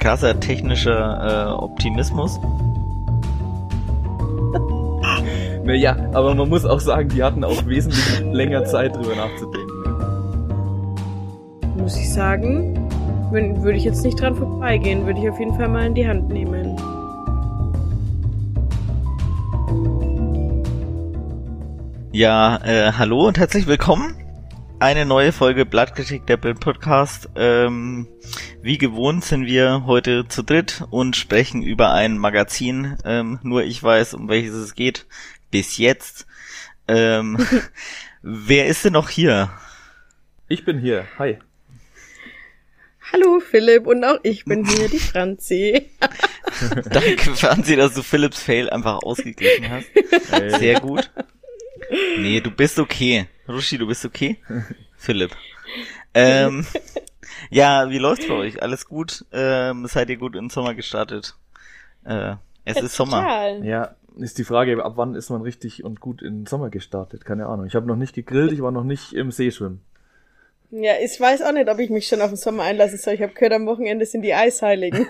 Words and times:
krasser 0.00 0.40
technischer 0.40 1.48
äh, 1.48 1.52
Optimismus. 1.52 2.40
Naja, 5.62 5.94
aber 6.14 6.34
man 6.34 6.48
muss 6.48 6.64
auch 6.64 6.80
sagen, 6.80 7.10
die 7.10 7.22
hatten 7.22 7.44
auch 7.44 7.66
wesentlich 7.66 8.20
länger 8.32 8.64
Zeit 8.64 8.96
drüber 8.96 9.14
nachzudenken. 9.14 9.82
Ne? 9.82 9.96
Muss 11.76 11.96
ich 11.98 12.10
sagen, 12.12 12.88
würde 13.30 13.76
ich 13.76 13.84
jetzt 13.84 14.02
nicht 14.02 14.20
dran 14.20 14.34
vorbeigehen, 14.34 15.06
würde 15.06 15.20
ich 15.20 15.28
auf 15.28 15.38
jeden 15.38 15.54
Fall 15.54 15.68
mal 15.68 15.86
in 15.86 15.94
die 15.94 16.08
Hand 16.08 16.28
nehmen. 16.30 16.76
Ja, 22.10 22.58
äh, 22.64 22.92
hallo 22.92 23.28
und 23.28 23.38
herzlich 23.38 23.66
willkommen. 23.66 24.19
Eine 24.80 25.04
neue 25.04 25.30
Folge 25.32 25.66
Blattkritik 25.66 26.26
der 26.26 26.38
Bild 26.38 26.58
Podcast. 26.58 27.28
Ähm, 27.36 28.08
wie 28.62 28.78
gewohnt 28.78 29.22
sind 29.22 29.44
wir 29.44 29.84
heute 29.84 30.26
zu 30.26 30.42
dritt 30.42 30.84
und 30.88 31.16
sprechen 31.16 31.62
über 31.62 31.92
ein 31.92 32.16
Magazin. 32.16 32.96
Ähm, 33.04 33.38
nur 33.42 33.62
ich 33.62 33.82
weiß, 33.82 34.14
um 34.14 34.30
welches 34.30 34.54
es 34.54 34.74
geht. 34.74 35.04
Bis 35.50 35.76
jetzt. 35.76 36.26
Ähm, 36.88 37.36
wer 38.22 38.68
ist 38.68 38.86
denn 38.86 38.94
noch 38.94 39.10
hier? 39.10 39.50
Ich 40.48 40.64
bin 40.64 40.78
hier. 40.78 41.04
Hi. 41.18 41.38
Hallo 43.12 43.38
Philipp 43.40 43.86
und 43.86 44.02
auch 44.02 44.20
ich 44.22 44.46
bin 44.46 44.66
hier, 44.66 44.88
die 44.88 44.98
Franzi. 44.98 45.90
Danke 46.90 47.36
Franzi, 47.36 47.76
dass 47.76 47.92
du 47.92 48.02
Philipps 48.02 48.42
Fail 48.42 48.70
einfach 48.70 49.02
ausgeglichen 49.02 49.68
hast. 49.68 49.88
Hey. 50.30 50.58
Sehr 50.58 50.80
gut. 50.80 51.10
Nee, 52.18 52.40
du 52.40 52.50
bist 52.50 52.78
okay. 52.78 53.26
Rushi, 53.48 53.78
du 53.78 53.86
bist 53.86 54.04
okay? 54.04 54.38
Philipp. 54.96 55.32
Ähm, 56.14 56.66
ja, 57.50 57.90
wie 57.90 57.98
läuft's 57.98 58.26
bei 58.26 58.34
euch? 58.34 58.62
Alles 58.62 58.86
gut? 58.86 59.24
Ähm, 59.32 59.86
seid 59.86 60.10
ihr 60.10 60.16
gut 60.16 60.34
in 60.34 60.44
den 60.44 60.50
Sommer 60.50 60.74
gestartet? 60.74 61.36
Äh, 62.04 62.34
es 62.64 62.76
ja, 62.76 62.82
ist 62.82 62.96
Sommer. 62.96 63.22
Total. 63.22 63.64
Ja, 63.64 63.94
ist 64.18 64.38
die 64.38 64.44
Frage, 64.44 64.84
ab 64.84 64.92
wann 64.96 65.14
ist 65.14 65.30
man 65.30 65.42
richtig 65.42 65.84
und 65.84 66.00
gut 66.00 66.22
in 66.22 66.40
den 66.40 66.46
Sommer 66.46 66.70
gestartet? 66.70 67.24
Keine 67.24 67.46
Ahnung. 67.46 67.66
Ich 67.66 67.74
habe 67.74 67.86
noch 67.86 67.96
nicht 67.96 68.14
gegrillt, 68.14 68.52
ich 68.52 68.62
war 68.62 68.70
noch 68.70 68.84
nicht 68.84 69.12
im 69.12 69.30
See 69.30 69.50
schwimmen. 69.50 69.82
Ja, 70.72 70.92
ich 71.02 71.18
weiß 71.18 71.42
auch 71.42 71.52
nicht, 71.52 71.68
ob 71.68 71.80
ich 71.80 71.90
mich 71.90 72.06
schon 72.06 72.20
auf 72.20 72.30
den 72.30 72.36
Sommer 72.36 72.62
einlassen 72.62 72.98
soll. 72.98 73.14
Ich 73.14 73.22
habe 73.22 73.32
gehört, 73.32 73.54
am 73.54 73.66
Wochenende 73.66 74.06
sind 74.06 74.22
die 74.22 74.34
Eisheiligen. 74.34 75.08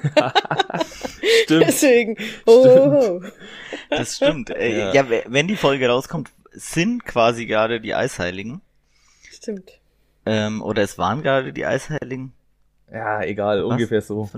stimmt. 1.44 1.64
Deswegen. 1.68 2.16
Oh, 2.46 2.62
stimmt. 2.62 3.32
Das 3.90 4.16
stimmt. 4.16 4.50
Äh, 4.50 4.78
ja. 4.78 4.94
ja, 4.94 5.06
wenn 5.26 5.48
die 5.48 5.56
Folge 5.56 5.88
rauskommt, 5.88 6.30
sind 6.60 7.04
quasi 7.04 7.46
gerade 7.46 7.80
die 7.80 7.94
Eisheiligen. 7.94 8.60
Stimmt. 9.30 9.72
Ähm, 10.26 10.62
oder 10.62 10.82
es 10.82 10.98
waren 10.98 11.22
gerade 11.22 11.52
die 11.52 11.64
Eisheiligen. 11.64 12.32
Ja, 12.92 13.22
egal, 13.22 13.64
Was? 13.64 13.72
ungefähr 13.72 14.02
so. 14.02 14.28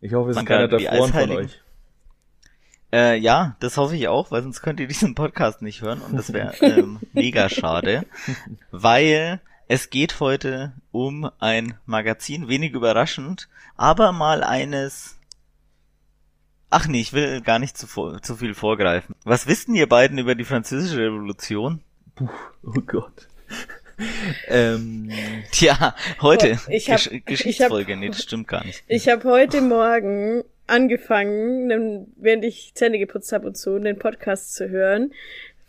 Ich 0.00 0.14
hoffe, 0.14 0.30
es 0.30 0.36
ist 0.36 0.46
keiner 0.46 0.68
davor 0.68 1.08
von 1.08 1.30
euch. 1.30 1.60
Äh, 2.92 3.18
ja, 3.18 3.56
das 3.60 3.76
hoffe 3.76 3.96
ich 3.96 4.08
auch, 4.08 4.30
weil 4.30 4.42
sonst 4.42 4.62
könnt 4.62 4.78
ihr 4.78 4.86
diesen 4.86 5.14
Podcast 5.14 5.62
nicht 5.62 5.80
hören 5.80 6.02
und 6.02 6.16
das 6.16 6.32
wäre 6.32 6.54
ähm, 6.60 7.00
mega 7.12 7.48
schade, 7.48 8.04
weil 8.70 9.40
es 9.66 9.88
geht 9.88 10.20
heute 10.20 10.72
um 10.90 11.30
ein 11.38 11.74
Magazin, 11.86 12.48
wenig 12.48 12.72
überraschend, 12.72 13.48
aber 13.76 14.12
mal 14.12 14.44
eines, 14.44 15.18
Ach 16.74 16.88
nee, 16.88 17.02
ich 17.02 17.12
will 17.12 17.42
gar 17.42 17.58
nicht 17.58 17.76
zu, 17.76 17.86
zu 18.22 18.36
viel 18.36 18.54
vorgreifen. 18.54 19.14
Was 19.24 19.46
wissen 19.46 19.74
ihr 19.74 19.86
beiden 19.86 20.16
über 20.16 20.34
die 20.34 20.44
französische 20.44 21.00
Revolution? 21.00 21.82
Puh, 22.14 22.30
oh 22.64 22.80
Gott. 22.86 23.28
ähm, 24.48 25.10
Tja, 25.50 25.94
heute 26.22 26.58
ich 26.70 26.90
hab, 26.90 26.96
Gesch 26.96 27.10
Geschichtsfolge, 27.26 27.92
ich 27.92 27.96
hab, 27.96 28.00
nee, 28.00 28.08
das 28.08 28.22
stimmt 28.22 28.48
gar 28.48 28.64
nicht. 28.64 28.82
Ich 28.88 29.06
habe 29.10 29.28
heute 29.28 29.60
Morgen 29.60 30.44
angefangen, 30.66 32.06
während 32.16 32.42
ich 32.42 32.72
Zähne 32.74 32.98
geputzt 32.98 33.32
habe 33.32 33.48
und 33.48 33.58
so, 33.58 33.78
den 33.78 33.98
Podcast 33.98 34.54
zu 34.54 34.70
hören 34.70 35.12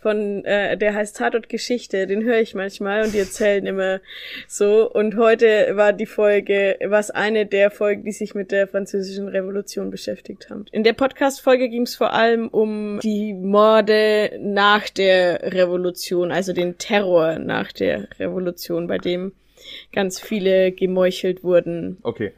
von, 0.04 0.44
äh, 0.44 0.76
der 0.76 0.94
heißt 0.94 1.16
Tatort 1.16 1.48
Geschichte, 1.48 2.06
den 2.06 2.24
höre 2.24 2.38
ich 2.38 2.54
manchmal 2.54 3.04
und 3.04 3.14
die 3.14 3.20
erzählen 3.20 3.64
immer 3.64 4.02
so. 4.46 4.90
Und 4.90 5.16
heute 5.16 5.76
war 5.76 5.94
die 5.94 6.04
Folge, 6.04 6.76
war 6.84 7.02
eine 7.14 7.46
der 7.46 7.70
Folgen, 7.70 8.04
die 8.04 8.12
sich 8.12 8.34
mit 8.34 8.52
der 8.52 8.68
französischen 8.68 9.28
Revolution 9.28 9.90
beschäftigt 9.90 10.50
haben. 10.50 10.66
In 10.72 10.84
der 10.84 10.92
Podcast-Folge 10.92 11.70
ging 11.70 11.84
es 11.84 11.96
vor 11.96 12.12
allem 12.12 12.48
um 12.48 13.00
die 13.02 13.32
Morde 13.32 14.32
nach 14.40 14.90
der 14.90 15.54
Revolution, 15.54 16.30
also 16.32 16.52
den 16.52 16.76
Terror 16.76 17.38
nach 17.38 17.72
der 17.72 18.06
Revolution, 18.18 18.86
bei 18.86 18.98
dem 18.98 19.32
ganz 19.90 20.20
viele 20.20 20.72
gemeuchelt 20.72 21.42
wurden. 21.42 21.96
Okay. 22.02 22.34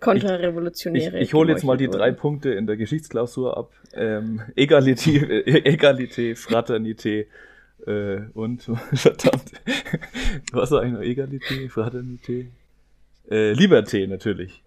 Konterrevolutionäre. 0.00 1.08
Ich, 1.08 1.14
ich, 1.14 1.20
ich 1.28 1.34
hole 1.34 1.52
jetzt 1.52 1.64
mal 1.64 1.76
die 1.76 1.88
drei 1.88 2.12
Punkte 2.12 2.50
in 2.50 2.66
der 2.66 2.76
Geschichtsklausur 2.76 3.56
ab. 3.56 3.72
Ähm, 3.94 4.42
Egalité, 4.54 5.10
äh, 5.46 5.62
Egalité, 5.64 6.36
Fraternité 6.36 7.26
äh, 7.86 8.20
und 8.34 8.62
verdammt, 8.94 9.52
was 10.52 10.70
war 10.70 10.82
eigentlich 10.82 10.92
noch 10.92 11.02
Egalité, 11.02 11.68
Fraternité? 11.70 12.46
Äh, 13.30 13.52
Liberté 13.52 14.06
natürlich. 14.06 14.62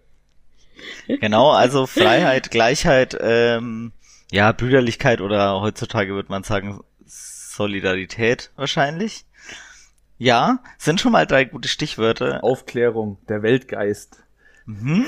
Genau, 1.06 1.50
also 1.50 1.86
Freiheit, 1.86 2.50
Gleichheit, 2.50 3.16
ähm, 3.20 3.92
ja, 4.32 4.52
Brüderlichkeit 4.52 5.20
oder 5.20 5.60
heutzutage 5.60 6.14
würde 6.14 6.30
man 6.30 6.42
sagen 6.42 6.80
Solidarität 7.04 8.50
wahrscheinlich. 8.56 9.26
Ja, 10.18 10.60
sind 10.78 11.00
schon 11.00 11.12
mal 11.12 11.26
drei 11.26 11.44
gute 11.44 11.68
Stichwörter. 11.68 12.44
Aufklärung, 12.44 13.18
der 13.28 13.42
Weltgeist. 13.42 14.22
Mhm. 14.78 15.06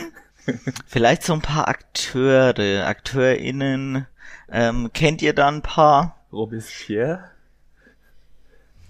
Vielleicht 0.86 1.22
so 1.22 1.34
ein 1.34 1.40
paar 1.40 1.68
Akteure, 1.68 2.86
AkteurInnen. 2.86 4.06
Ähm, 4.50 4.90
kennt 4.92 5.22
ihr 5.22 5.32
da 5.34 5.48
ein 5.48 5.62
paar? 5.62 6.26
Robespierre? 6.32 7.30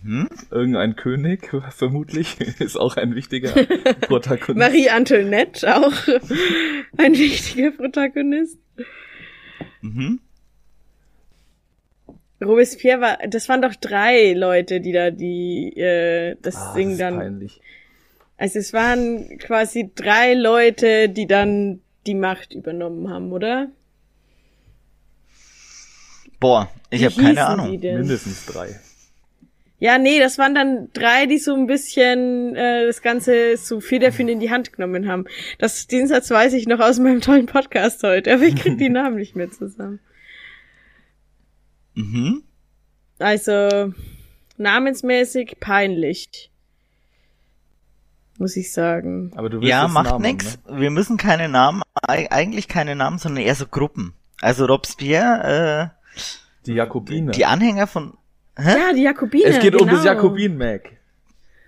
Hm? 0.03 0.29
Irgendein 0.51 0.97
König, 0.97 1.51
vermutlich, 1.71 2.41
ist 2.41 2.77
auch 2.77 2.97
ein 2.97 3.15
wichtiger 3.15 3.53
Protagonist. 4.01 4.57
Marie 4.57 4.91
Antoinette, 4.91 5.77
auch 5.77 5.93
ein 6.97 7.13
wichtiger 7.13 7.71
Protagonist. 7.71 8.59
Mhm. 9.81 10.21
Robespierre 12.43 13.01
war, 13.01 13.19
das 13.29 13.49
waren 13.49 13.63
doch 13.63 13.77
drei 13.77 14.33
Leute, 14.33 14.81
die 14.81 14.93
da 14.93 15.11
die 15.11 15.77
äh, 15.77 16.37
das 16.43 16.57
ah, 16.57 16.75
Ding 16.75 16.91
das 16.91 16.99
dann. 16.99 17.19
Peinlich. 17.19 17.61
Also 18.43 18.59
es 18.59 18.73
waren 18.73 19.39
quasi 19.39 19.93
drei 19.95 20.35
Leute, 20.35 21.09
die 21.09 21.29
dann 21.29 21.81
die 22.09 22.17
Macht 22.17 22.55
übernommen 22.55 23.09
haben, 23.09 23.31
oder? 23.31 23.71
Boah, 26.41 26.69
ich 26.91 27.05
habe 27.05 27.15
keine 27.15 27.47
Ahnung. 27.47 27.71
Mindestens 27.71 28.47
drei. 28.47 28.81
Ja, 29.79 29.97
nee, 29.97 30.19
das 30.19 30.39
waren 30.39 30.57
dann 30.57 30.89
drei, 30.93 31.27
die 31.27 31.39
so 31.39 31.55
ein 31.55 31.69
bisschen 31.69 32.57
äh, 32.57 32.85
das 32.85 33.01
Ganze 33.01 33.57
so 33.57 33.79
federführend 33.79 34.33
in 34.33 34.41
die 34.41 34.51
Hand 34.51 34.73
genommen 34.73 35.07
haben. 35.07 35.27
Das, 35.61 35.87
den 35.87 36.09
Satz 36.09 36.29
weiß 36.29 36.55
ich 36.55 36.67
noch 36.67 36.81
aus 36.81 36.99
meinem 36.99 37.21
tollen 37.21 37.47
Podcast 37.47 38.03
heute, 38.03 38.35
aber 38.35 38.43
ich 38.43 38.57
krieg 38.57 38.77
die 38.77 38.89
Namen 38.89 39.19
nicht 39.19 39.37
mehr 39.37 39.53
zusammen. 39.53 40.01
Mhm. 41.95 42.43
Also, 43.21 43.95
namensmäßig 44.57 45.59
peinlich 45.61 46.52
muss 48.43 48.57
ich 48.57 48.73
sagen. 48.73 49.31
Aber 49.37 49.49
du 49.49 49.59
willst 49.59 49.71
ja, 49.71 49.87
macht 49.87 50.11
Namen, 50.11 50.23
nix. 50.23 50.59
Ne? 50.69 50.81
Wir 50.81 50.91
müssen 50.91 51.17
keine 51.17 51.49
Namen, 51.49 51.83
eigentlich 52.03 52.67
keine 52.67 52.97
Namen, 52.97 53.19
sondern 53.19 53.45
eher 53.45 53.55
so 53.55 53.67
Gruppen. 53.67 54.15
Also 54.41 54.67
Robespierre, 54.67 55.93
äh, 55.95 56.21
die 56.67 56.75
Jakobiner. 56.75 57.31
Die 57.31 57.47
Anhänger 57.47 57.87
von. 57.87 58.19
Hä? 58.59 58.77
Ja, 58.79 58.93
die 58.93 59.03
Jakobiner. 59.03 59.47
Es 59.47 59.61
geht 59.61 59.73
genau. 59.73 59.85
um 59.85 59.91
das 59.91 60.03
genau. 60.03 60.15
Jakobin-Mag. 60.15 60.91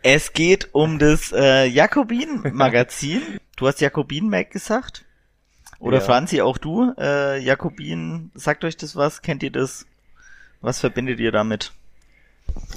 Es 0.03 0.32
geht 0.32 0.75
um 0.75 0.99
das 0.99 1.32
äh, 1.32 1.67
Jakobin-Magazin. 1.67 3.23
du 3.56 3.67
hast 3.69 3.81
Jakobin-Mag 3.81 4.50
gesagt. 4.50 5.05
Oder 5.79 5.99
ja. 5.99 6.05
Franzi, 6.05 6.43
auch 6.43 6.59
du. 6.59 6.93
Äh, 6.99 7.38
Jakobin, 7.38 8.32
sagt 8.35 8.65
euch 8.65 8.77
das 8.77 8.97
was? 8.97 9.23
Kennt 9.23 9.44
ihr 9.44 9.53
das? 9.53 9.87
Was 10.61 10.81
verbindet 10.81 11.20
ihr 11.20 11.31
damit? 11.31 11.73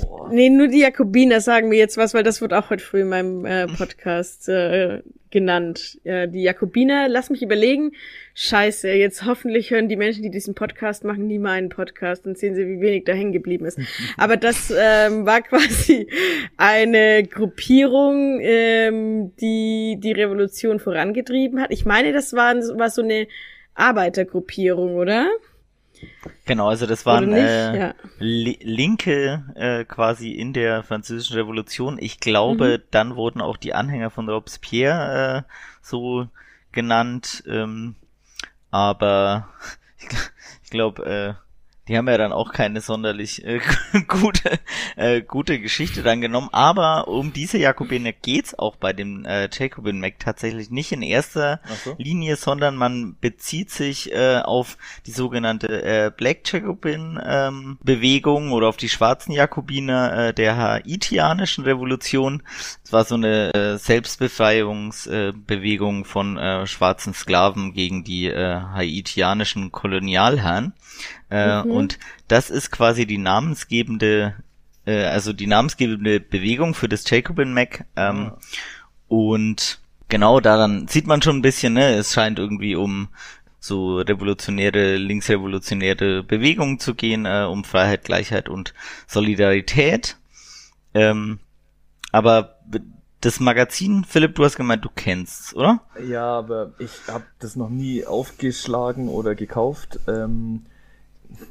Boah. 0.01 0.29
Nee, 0.31 0.49
nur 0.49 0.67
die 0.67 0.79
Jakobiner 0.79 1.41
sagen 1.41 1.69
mir 1.69 1.77
jetzt 1.77 1.97
was, 1.97 2.13
weil 2.13 2.23
das 2.23 2.41
wird 2.41 2.53
auch 2.53 2.69
heute 2.69 2.83
früh 2.83 3.01
in 3.01 3.09
meinem 3.09 3.45
äh, 3.45 3.67
Podcast 3.77 4.49
äh, 4.49 5.01
genannt. 5.29 5.99
Ja, 6.03 6.27
die 6.27 6.43
Jakobiner, 6.43 7.07
lass 7.07 7.29
mich 7.29 7.41
überlegen. 7.41 7.91
Scheiße, 8.33 8.89
jetzt 8.89 9.25
hoffentlich 9.25 9.71
hören 9.71 9.89
die 9.89 9.95
Menschen, 9.95 10.23
die 10.23 10.29
diesen 10.29 10.55
Podcast 10.55 11.03
machen, 11.03 11.27
nie 11.27 11.39
meinen 11.39 11.69
Podcast 11.69 12.25
und 12.27 12.37
sehen 12.37 12.55
sie, 12.55 12.67
wie 12.67 12.81
wenig 12.81 13.05
da 13.05 13.13
hängen 13.13 13.31
geblieben 13.31 13.65
ist. 13.65 13.79
Aber 14.17 14.37
das 14.37 14.73
ähm, 14.75 15.25
war 15.25 15.41
quasi 15.41 16.07
eine 16.57 17.23
Gruppierung, 17.23 18.39
ähm, 18.41 19.35
die 19.37 19.97
die 19.99 20.11
Revolution 20.11 20.79
vorangetrieben 20.79 21.61
hat. 21.61 21.71
Ich 21.71 21.85
meine, 21.85 22.13
das 22.13 22.33
war, 22.33 22.55
war 22.55 22.89
so 22.89 23.01
eine 23.01 23.27
Arbeitergruppierung, 23.75 24.95
oder? 24.95 25.27
Genau, 26.45 26.69
also 26.69 26.85
das 26.85 27.05
waren 27.05 27.33
äh, 27.33 27.79
ja. 27.79 27.93
Linke 28.19 29.43
äh, 29.55 29.85
quasi 29.85 30.31
in 30.31 30.53
der 30.53 30.83
französischen 30.83 31.35
Revolution. 31.35 31.97
Ich 31.99 32.19
glaube, 32.19 32.79
mhm. 32.79 32.83
dann 32.91 33.15
wurden 33.15 33.41
auch 33.41 33.57
die 33.57 33.73
Anhänger 33.73 34.09
von 34.09 34.29
Robespierre 34.29 35.45
äh, 35.45 35.51
so 35.81 36.27
genannt, 36.71 37.43
ähm, 37.47 37.95
aber 38.71 39.49
ich, 39.97 40.07
ich 40.63 40.69
glaube, 40.69 41.05
äh, 41.05 41.46
die 41.87 41.97
haben 41.97 42.07
ja 42.07 42.17
dann 42.17 42.33
auch 42.33 42.51
keine 42.51 42.81
sonderlich 42.81 43.45
äh, 43.45 43.61
gute, 44.07 44.59
äh, 44.95 45.21
gute 45.21 45.59
Geschichte 45.59 46.01
dann 46.03 46.21
genommen. 46.21 46.49
Aber 46.51 47.07
um 47.07 47.33
diese 47.33 47.57
Jakobiner 47.57 48.11
geht's 48.11 48.53
auch 48.57 48.75
bei 48.75 48.93
dem 48.93 49.25
äh, 49.25 49.49
Jacobin 49.51 49.99
Mac 49.99 50.19
tatsächlich 50.19 50.69
nicht 50.69 50.91
in 50.91 51.01
erster 51.01 51.59
so. 51.83 51.95
Linie, 51.97 52.35
sondern 52.35 52.75
man 52.75 53.15
bezieht 53.19 53.71
sich 53.71 54.13
äh, 54.13 54.41
auf 54.43 54.77
die 55.05 55.11
sogenannte 55.11 55.83
äh, 55.83 56.11
Black 56.15 56.51
Jacobin 56.51 57.19
ähm, 57.23 57.77
Bewegung 57.81 58.51
oder 58.51 58.67
auf 58.67 58.77
die 58.77 58.89
schwarzen 58.89 59.31
Jakobiner 59.31 60.27
äh, 60.27 60.33
der 60.33 60.57
haitianischen 60.57 61.63
Revolution. 61.63 62.43
Es 62.83 62.91
war 62.91 63.05
so 63.05 63.15
eine 63.15 63.53
äh, 63.53 63.77
Selbstbefreiungsbewegung 63.77 66.01
äh, 66.01 66.05
von 66.05 66.37
äh, 66.37 66.67
schwarzen 66.67 67.13
Sklaven 67.13 67.73
gegen 67.73 68.03
die 68.03 68.27
äh, 68.27 68.59
haitianischen 68.73 69.71
Kolonialherren. 69.71 70.73
Äh, 71.29 71.63
mhm. 71.63 71.71
Und 71.71 71.99
das 72.27 72.49
ist 72.49 72.71
quasi 72.71 73.05
die 73.05 73.17
namensgebende, 73.17 74.35
äh, 74.85 75.03
also 75.05 75.33
die 75.33 75.47
namensgebende 75.47 76.19
Bewegung 76.19 76.73
für 76.73 76.89
das 76.89 77.09
Jacobin 77.09 77.53
Mac. 77.53 77.85
Ähm, 77.95 78.31
ja. 78.31 78.37
Und 79.07 79.79
genau 80.09 80.39
daran 80.39 80.87
sieht 80.87 81.07
man 81.07 81.21
schon 81.21 81.37
ein 81.37 81.41
bisschen, 81.41 81.73
ne, 81.73 81.95
es 81.95 82.13
scheint 82.13 82.39
irgendwie 82.39 82.75
um 82.75 83.09
so 83.59 83.97
revolutionäre, 83.97 84.95
linksrevolutionäre 84.95 86.23
Bewegungen 86.23 86.79
zu 86.79 86.95
gehen, 86.95 87.25
äh, 87.25 87.45
um 87.49 87.63
Freiheit, 87.63 88.05
Gleichheit 88.05 88.47
und 88.49 88.73
Solidarität. 89.07 90.17
Ähm, 90.93 91.39
aber 92.11 92.57
das 93.21 93.39
Magazin, 93.39 94.05
Philipp, 94.05 94.35
du 94.35 94.45
hast 94.45 94.55
gemeint, 94.55 94.85
du 94.85 94.89
kennst, 94.95 95.55
oder? 95.55 95.81
Ja, 96.07 96.25
aber 96.25 96.73
ich 96.79 96.91
habe 97.07 97.25
das 97.39 97.55
noch 97.55 97.69
nie 97.69 98.05
aufgeschlagen 98.05 99.09
oder 99.09 99.35
gekauft. 99.35 99.99
Ähm, 100.07 100.65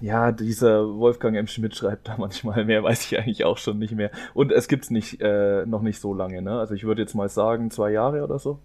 ja, 0.00 0.32
dieser 0.32 0.87
Wolfgang 0.96 1.37
M. 1.37 1.46
Schmidt 1.46 1.76
schreibt 1.76 2.08
da 2.08 2.17
manchmal 2.19 2.64
mehr, 2.64 2.82
weiß 2.82 3.06
ich 3.06 3.19
eigentlich 3.19 3.44
auch 3.44 3.58
schon 3.58 3.78
nicht 3.78 3.94
mehr. 3.94 4.11
Und 4.34 4.52
es 4.52 4.69
gibt's 4.69 4.90
nicht, 4.90 5.20
äh, 5.20 5.64
noch 5.67 5.82
nicht 5.82 6.00
so 6.00 6.14
lange, 6.14 6.43
ne? 6.43 6.58
Also 6.58 6.75
ich 6.75 6.84
würde 6.84 7.02
jetzt 7.02 7.14
mal 7.14 7.28
sagen, 7.28 7.70
zwei 7.70 7.90
Jahre 7.90 8.23
oder 8.23 8.38
so. 8.38 8.58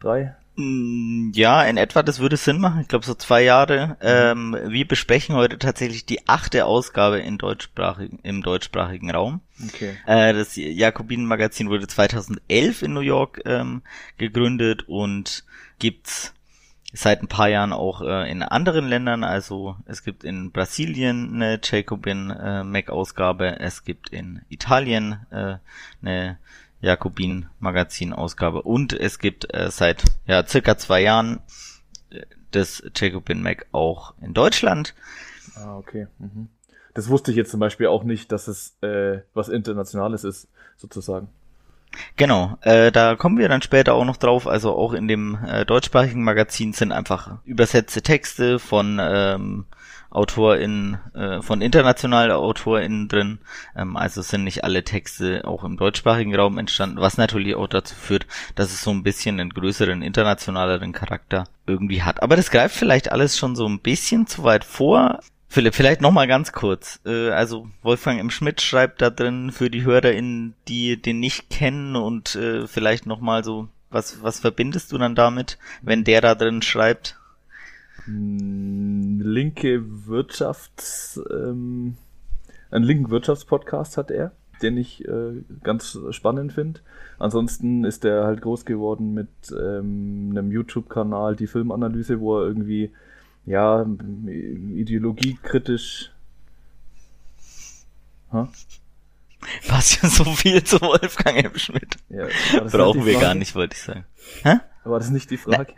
Drei? 0.00 0.36
Mm, 0.56 1.32
ja, 1.34 1.62
in 1.64 1.76
etwa, 1.76 2.02
das 2.02 2.18
würde 2.18 2.36
Sinn 2.36 2.58
machen. 2.58 2.80
Ich 2.80 2.88
glaube 2.88 3.04
so 3.04 3.14
zwei 3.14 3.42
Jahre. 3.42 3.96
Ähm, 4.00 4.56
wir 4.66 4.88
besprechen 4.88 5.34
heute 5.34 5.58
tatsächlich 5.58 6.06
die 6.06 6.28
achte 6.28 6.64
Ausgabe 6.64 7.18
in 7.18 7.38
deutschsprachigen, 7.38 8.18
im 8.22 8.42
deutschsprachigen 8.42 9.10
Raum. 9.10 9.40
Okay. 9.68 9.96
Äh, 10.06 10.32
das 10.32 10.56
Jakobinen-Magazin 10.56 11.68
wurde 11.68 11.86
2011 11.86 12.82
in 12.82 12.92
New 12.94 13.00
York 13.00 13.42
ähm, 13.44 13.82
gegründet 14.16 14.88
und 14.88 15.44
gibt's 15.78 16.32
seit 16.92 17.22
ein 17.22 17.28
paar 17.28 17.48
Jahren 17.48 17.72
auch 17.72 18.00
äh, 18.00 18.30
in 18.30 18.42
anderen 18.42 18.88
Ländern. 18.88 19.24
Also 19.24 19.76
es 19.86 20.02
gibt 20.02 20.24
in 20.24 20.52
Brasilien 20.52 21.34
eine 21.34 21.60
Jacobin 21.62 22.30
äh, 22.30 22.64
Mac 22.64 22.90
Ausgabe, 22.90 23.60
es 23.60 23.84
gibt 23.84 24.10
in 24.10 24.42
Italien 24.48 25.26
äh, 25.30 25.56
eine 26.02 26.38
Jakobin 26.80 27.46
Magazin 27.58 28.12
Ausgabe 28.12 28.62
und 28.62 28.92
es 28.92 29.18
gibt 29.18 29.52
äh, 29.54 29.70
seit 29.70 30.04
ja 30.26 30.46
circa 30.46 30.76
zwei 30.78 31.02
Jahren 31.02 31.40
äh, 32.10 32.22
das 32.50 32.82
Jacobin 32.94 33.42
Mac 33.42 33.66
auch 33.72 34.14
in 34.20 34.34
Deutschland. 34.34 34.94
Ah, 35.56 35.76
okay. 35.76 36.06
Mhm. 36.18 36.48
Das 36.94 37.08
wusste 37.10 37.30
ich 37.30 37.36
jetzt 37.36 37.50
zum 37.50 37.60
Beispiel 37.60 37.88
auch 37.88 38.04
nicht, 38.04 38.32
dass 38.32 38.48
es 38.48 38.76
äh, 38.82 39.20
was 39.34 39.48
Internationales 39.48 40.24
ist, 40.24 40.48
sozusagen. 40.76 41.28
Genau, 42.16 42.58
äh, 42.62 42.92
da 42.92 43.16
kommen 43.16 43.38
wir 43.38 43.48
dann 43.48 43.62
später 43.62 43.94
auch 43.94 44.04
noch 44.04 44.16
drauf. 44.16 44.46
Also 44.46 44.74
auch 44.74 44.92
in 44.92 45.08
dem 45.08 45.38
äh, 45.46 45.64
deutschsprachigen 45.64 46.24
Magazin 46.24 46.72
sind 46.72 46.92
einfach 46.92 47.38
übersetzte 47.44 48.02
Texte 48.02 48.58
von 48.58 48.98
ähm, 49.00 49.66
AutorInnen, 50.10 50.98
äh, 51.14 51.42
von 51.42 51.60
internationalen 51.60 52.30
AutorInnen 52.32 53.08
drin. 53.08 53.38
Ähm, 53.76 53.96
also 53.96 54.22
sind 54.22 54.44
nicht 54.44 54.64
alle 54.64 54.84
Texte 54.84 55.44
auch 55.44 55.64
im 55.64 55.76
deutschsprachigen 55.76 56.34
Raum 56.34 56.58
entstanden, 56.58 57.00
was 57.00 57.18
natürlich 57.18 57.54
auch 57.54 57.68
dazu 57.68 57.94
führt, 57.94 58.26
dass 58.54 58.72
es 58.72 58.82
so 58.82 58.90
ein 58.90 59.02
bisschen 59.02 59.38
einen 59.40 59.50
größeren, 59.50 60.02
internationaleren 60.02 60.92
Charakter 60.92 61.44
irgendwie 61.66 62.02
hat. 62.02 62.22
Aber 62.22 62.36
das 62.36 62.50
greift 62.50 62.76
vielleicht 62.76 63.12
alles 63.12 63.36
schon 63.36 63.56
so 63.56 63.66
ein 63.68 63.80
bisschen 63.80 64.26
zu 64.26 64.42
weit 64.44 64.64
vor. 64.64 65.20
Philipp, 65.56 65.74
vielleicht 65.74 66.02
nochmal 66.02 66.26
ganz 66.26 66.52
kurz. 66.52 67.00
Äh, 67.06 67.30
also 67.30 67.66
Wolfgang 67.80 68.20
M. 68.20 68.28
Schmidt 68.28 68.60
schreibt 68.60 69.00
da 69.00 69.08
drin 69.08 69.50
für 69.50 69.70
die 69.70 69.84
HörerInnen, 69.84 70.52
die 70.68 71.00
den 71.00 71.18
nicht 71.18 71.48
kennen 71.48 71.96
und 71.96 72.34
äh, 72.34 72.66
vielleicht 72.66 73.06
nochmal 73.06 73.42
so, 73.42 73.66
was, 73.88 74.22
was 74.22 74.38
verbindest 74.38 74.92
du 74.92 74.98
dann 74.98 75.14
damit, 75.14 75.56
wenn 75.80 76.04
der 76.04 76.20
da 76.20 76.34
drin 76.34 76.60
schreibt? 76.60 77.18
Hm, 78.04 79.22
linke 79.24 79.82
Wirtschafts, 80.06 81.22
ähm, 81.30 81.96
einen 82.70 82.84
linken 82.84 83.08
Wirtschaftspodcast 83.08 83.96
hat 83.96 84.10
er, 84.10 84.32
den 84.60 84.76
ich 84.76 85.08
äh, 85.08 85.42
ganz 85.62 85.98
spannend 86.10 86.52
finde. 86.52 86.80
Ansonsten 87.18 87.84
ist 87.84 88.04
er 88.04 88.24
halt 88.24 88.42
groß 88.42 88.66
geworden 88.66 89.14
mit 89.14 89.30
ähm, 89.58 90.32
einem 90.32 90.50
YouTube-Kanal, 90.50 91.34
die 91.34 91.46
Filmanalyse, 91.46 92.20
wo 92.20 92.40
er 92.40 92.46
irgendwie 92.46 92.90
ja, 93.46 93.86
ideologiekritisch. 94.74 96.10
Huh? 98.32 98.48
Was 99.68 100.00
ja 100.02 100.08
so 100.08 100.24
viel 100.24 100.62
zu 100.64 100.80
Wolfgang 100.80 101.44
M. 101.44 101.56
Schmidt. 101.58 101.96
Ja, 102.08 102.26
Brauchen 102.70 103.06
wir 103.06 103.18
gar 103.20 103.34
nicht, 103.34 103.54
wollte 103.54 103.76
ich 103.76 103.82
sagen. 103.82 104.04
Hä? 104.42 104.56
War 104.84 104.98
das 104.98 105.10
nicht 105.10 105.30
die 105.30 105.36
Frage? 105.36 105.74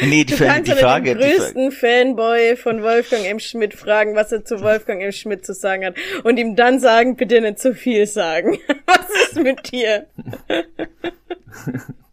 Na, 0.00 0.06
nee, 0.06 0.24
die, 0.24 0.34
du 0.34 0.44
kannst 0.44 0.70
die 0.70 0.76
Frage. 0.76 1.14
Den 1.14 1.18
größten 1.18 1.70
die 1.70 1.76
Fanboy 1.76 2.56
von 2.56 2.82
Wolfgang 2.82 3.24
M. 3.26 3.38
Schmidt 3.38 3.74
fragen, 3.74 4.16
was 4.16 4.32
er 4.32 4.44
zu 4.44 4.60
Wolfgang 4.60 5.02
M. 5.02 5.12
Schmidt 5.12 5.46
zu 5.46 5.54
sagen 5.54 5.84
hat. 5.84 5.96
Und 6.24 6.36
ihm 6.38 6.56
dann 6.56 6.80
sagen, 6.80 7.16
bitte 7.16 7.40
nicht 7.40 7.60
zu 7.60 7.74
viel 7.74 8.06
sagen. 8.06 8.58
Was 8.86 9.08
ist 9.28 9.36
mit 9.36 9.70
dir? 9.70 10.06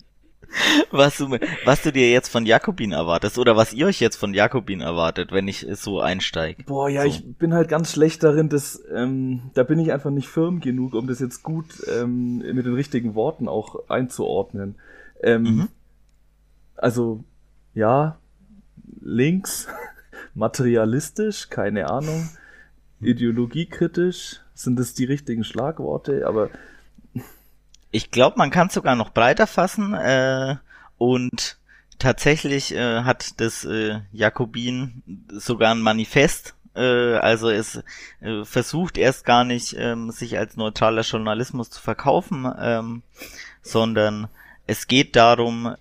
was 0.92 1.18
du, 1.18 1.38
was 1.66 1.82
du 1.82 1.92
dir 1.92 2.12
jetzt 2.12 2.30
von 2.30 2.46
Jakobin 2.46 2.92
erwartest 2.92 3.38
oder 3.38 3.56
was 3.56 3.74
ihr 3.74 3.88
euch 3.88 4.00
jetzt 4.00 4.16
von 4.16 4.34
Jakobin 4.34 4.82
erwartet, 4.82 5.32
wenn 5.32 5.48
ich 5.48 5.66
so 5.74 6.00
einsteige. 6.00 6.64
Boah, 6.64 6.90
ja, 6.90 7.04
so. 7.04 7.08
ich 7.08 7.38
bin 7.38 7.54
halt 7.54 7.70
ganz 7.70 7.92
schlecht 7.92 8.24
darin, 8.24 8.50
dass 8.50 8.82
ähm, 8.94 9.52
da 9.54 9.64
bin 9.64 9.80
ich 9.80 9.92
einfach 9.92 10.12
nicht 10.12 10.28
firm 10.28 10.60
genug, 10.60 10.94
um 10.94 11.08
das 11.08 11.20
jetzt 11.20 11.44
gut 11.44 11.66
ähm, 11.88 12.40
mit 12.40 12.66
den 12.66 12.74
richtigen 12.74 13.16
Worten 13.16 13.48
auch 13.48 13.90
einzuordnen. 13.90 14.76
Ähm, 15.22 15.44
mhm. 15.44 15.68
Also 16.76 17.24
ja, 17.74 18.18
links, 19.02 19.68
materialistisch, 20.34 21.50
keine 21.50 21.90
Ahnung, 21.90 22.30
ideologiekritisch, 23.00 24.42
sind 24.54 24.80
das 24.80 24.94
die 24.94 25.06
richtigen 25.06 25.44
Schlagworte, 25.44 26.28
aber 26.28 26.50
ich 27.92 28.12
glaube, 28.12 28.38
man 28.38 28.50
kann 28.50 28.68
es 28.68 28.74
sogar 28.74 28.96
noch 28.96 29.12
breiter 29.12 29.48
fassen 29.48 29.94
äh, 29.94 30.56
und 30.98 31.58
tatsächlich 32.00 32.74
äh, 32.74 33.04
hat 33.04 33.40
das 33.40 33.66
äh, 33.66 34.00
Jakobin 34.12 35.04
sogar 35.30 35.72
ein 35.72 35.82
Manifest. 35.82 36.56
Äh, 36.74 37.16
also 37.16 37.50
es 37.50 37.84
äh, 38.22 38.44
versucht 38.46 38.98
erst 38.98 39.26
gar 39.26 39.44
nicht, 39.44 39.76
ähm, 39.78 40.10
sich 40.12 40.38
als 40.38 40.56
neutraler 40.56 41.04
Journalismus 41.04 41.70
zu 41.70 41.82
verkaufen, 41.82 42.52
ähm, 42.60 43.04
sondern 43.62 44.30
es 44.68 44.88
geht 44.88 45.16
darum, 45.16 45.76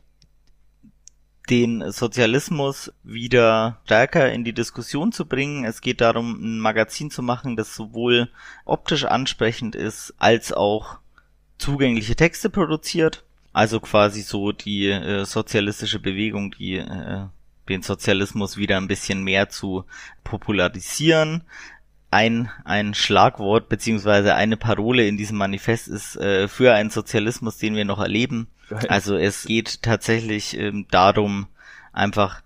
den 1.49 1.91
Sozialismus 1.91 2.93
wieder 3.03 3.81
stärker 3.85 4.33
in 4.33 4.45
die 4.45 4.53
Diskussion 4.53 5.11
zu 5.11 5.27
bringen. 5.27 5.65
Es 5.65 5.81
geht 5.81 6.01
darum, 6.01 6.39
ein 6.41 6.61
Magazin 6.61 7.11
zu 7.11 7.23
machen, 7.23 7.57
das 7.57 7.75
sowohl 7.75 8.31
optisch 8.65 9.05
ansprechend 9.05 9.75
ist, 9.75 10.15
als 10.19 10.53
auch 10.53 10.99
zugängliche 11.61 12.17
Texte 12.17 12.51
produziert. 12.51 13.25
Also 13.53 13.81
quasi 13.81 14.23
so 14.23 14.53
die 14.53 14.89
äh, 14.89 15.25
sozialistische 15.25 15.99
Bewegung, 15.99 16.55
die 16.59 16.77
äh, 16.77 17.27
den 17.69 17.83
Sozialismus 17.83 18.57
wieder 18.57 18.77
ein 18.77 18.89
bisschen 18.89 19.23
mehr 19.23 19.49
zu 19.49 19.85
popularisieren. 20.25 21.43
Ein, 22.11 22.51
ein 22.65 22.95
Schlagwort 22.95 23.69
beziehungsweise 23.69 24.35
eine 24.35 24.57
Parole 24.57 25.07
in 25.07 25.17
diesem 25.17 25.39
Manifest 25.39 25.89
ist 25.89 26.17
äh, 26.17 26.49
für 26.49 26.75
einen 26.75 26.91
Sozialismus, 26.91 27.59
den 27.59 27.77
wir 27.77 27.85
noch 27.85 28.01
erleben. 28.01 28.49
Also 28.89 29.17
es 29.17 29.45
geht 29.45 29.83
tatsächlich 29.83 30.57
ähm, 30.57 30.87
darum, 30.91 31.49
einfach 31.93 32.43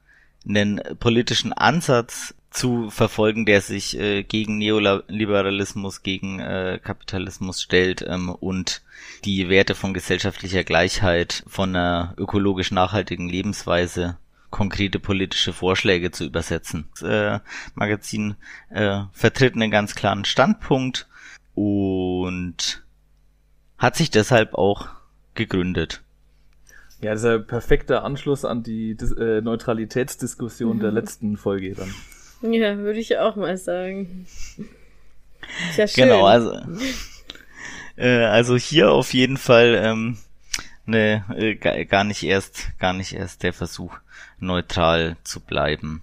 einen 0.46 0.80
politischen 0.98 1.52
Ansatz 1.52 2.34
zu 2.54 2.88
verfolgen, 2.88 3.46
der 3.46 3.60
sich 3.60 3.98
äh, 3.98 4.22
gegen 4.22 4.58
Neoliberalismus, 4.58 6.02
gegen 6.02 6.38
äh, 6.38 6.78
Kapitalismus 6.82 7.60
stellt 7.60 8.02
ähm, 8.08 8.30
und 8.30 8.82
die 9.24 9.48
Werte 9.48 9.74
von 9.74 9.92
gesellschaftlicher 9.92 10.62
Gleichheit, 10.62 11.42
von 11.48 11.70
einer 11.70 12.14
ökologisch 12.16 12.70
nachhaltigen 12.70 13.28
Lebensweise 13.28 14.18
konkrete 14.50 15.00
politische 15.00 15.52
Vorschläge 15.52 16.12
zu 16.12 16.24
übersetzen. 16.24 16.88
Das 16.92 17.02
äh, 17.02 17.40
Magazin 17.74 18.36
äh, 18.70 19.00
vertritt 19.12 19.54
einen 19.54 19.72
ganz 19.72 19.96
klaren 19.96 20.24
Standpunkt 20.24 21.08
und 21.54 22.84
hat 23.78 23.96
sich 23.96 24.12
deshalb 24.12 24.54
auch 24.54 24.88
gegründet. 25.34 26.02
Ja, 27.00 27.10
das 27.10 27.24
ist 27.24 27.28
ein 27.28 27.46
perfekter 27.48 28.04
Anschluss 28.04 28.44
an 28.44 28.62
die 28.62 28.94
Dis 28.94 29.10
äh, 29.10 29.40
Neutralitätsdiskussion 29.40 30.78
der 30.78 30.92
letzten 30.92 31.36
Folge 31.36 31.74
dann. 31.74 31.92
Ja, 32.52 32.76
würde 32.78 32.98
ich 33.00 33.16
auch 33.18 33.36
mal 33.36 33.56
sagen. 33.56 34.26
Ist 35.70 35.78
ja 35.78 35.88
schön. 35.88 36.04
Genau, 36.04 36.26
also, 36.26 36.60
äh, 37.96 38.24
also 38.24 38.56
hier 38.56 38.90
auf 38.92 39.14
jeden 39.14 39.36
Fall 39.38 39.80
ähm, 39.82 40.18
ne, 40.84 41.24
äh, 41.36 41.54
ga- 41.54 41.84
gar 41.84 42.04
nicht 42.04 42.22
erst, 42.22 42.68
gar 42.78 42.92
nicht 42.92 43.12
erst 43.14 43.42
der 43.42 43.52
Versuch, 43.52 43.96
neutral 44.38 45.16
zu 45.24 45.40
bleiben. 45.40 46.02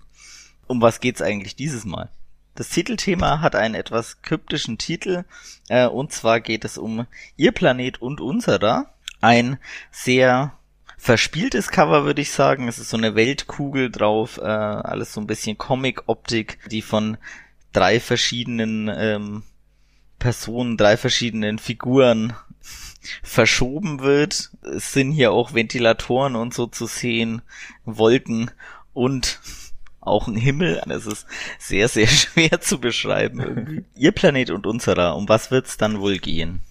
Um 0.67 0.81
was 0.81 0.99
geht's 0.99 1.21
eigentlich 1.21 1.55
dieses 1.55 1.85
Mal? 1.85 2.09
Das 2.55 2.69
Titelthema 2.69 3.41
hat 3.41 3.55
einen 3.55 3.75
etwas 3.75 4.21
kryptischen 4.21 4.77
Titel, 4.77 5.23
äh, 5.69 5.85
und 5.85 6.11
zwar 6.11 6.39
geht 6.41 6.65
es 6.65 6.77
um 6.77 7.05
Ihr 7.37 7.51
Planet 7.51 8.01
und 8.01 8.19
unserer. 8.19 8.93
Ein 9.21 9.57
sehr 9.91 10.53
verspieltes 11.01 11.69
Cover, 11.69 12.05
würde 12.05 12.21
ich 12.21 12.31
sagen. 12.31 12.67
Es 12.67 12.77
ist 12.77 12.91
so 12.91 12.97
eine 12.97 13.15
Weltkugel 13.15 13.89
drauf, 13.89 14.37
äh, 14.37 14.43
alles 14.43 15.13
so 15.13 15.19
ein 15.19 15.25
bisschen 15.25 15.57
Comic-Optik, 15.57 16.59
die 16.69 16.83
von 16.83 17.17
drei 17.73 17.99
verschiedenen 17.99 18.87
ähm, 18.87 19.43
Personen, 20.19 20.77
drei 20.77 20.97
verschiedenen 20.97 21.57
Figuren 21.57 22.33
verschoben 23.23 24.01
wird. 24.01 24.51
Es 24.61 24.93
sind 24.93 25.11
hier 25.11 25.31
auch 25.31 25.55
Ventilatoren 25.55 26.35
und 26.35 26.53
so 26.53 26.67
zu 26.67 26.85
sehen, 26.85 27.41
Wolken 27.83 28.51
und 28.93 29.39
auch 30.01 30.27
ein 30.27 30.35
Himmel. 30.35 30.83
Das 30.85 31.07
ist 31.07 31.25
sehr, 31.57 31.87
sehr 31.87 32.07
schwer 32.07 32.61
zu 32.61 32.79
beschreiben. 32.79 33.87
Ihr 33.95 34.11
Planet 34.11 34.51
und 34.51 34.67
unserer, 34.67 35.15
um 35.15 35.27
was 35.27 35.49
wird's 35.49 35.77
dann 35.77 35.99
wohl 35.99 36.19
gehen? 36.19 36.61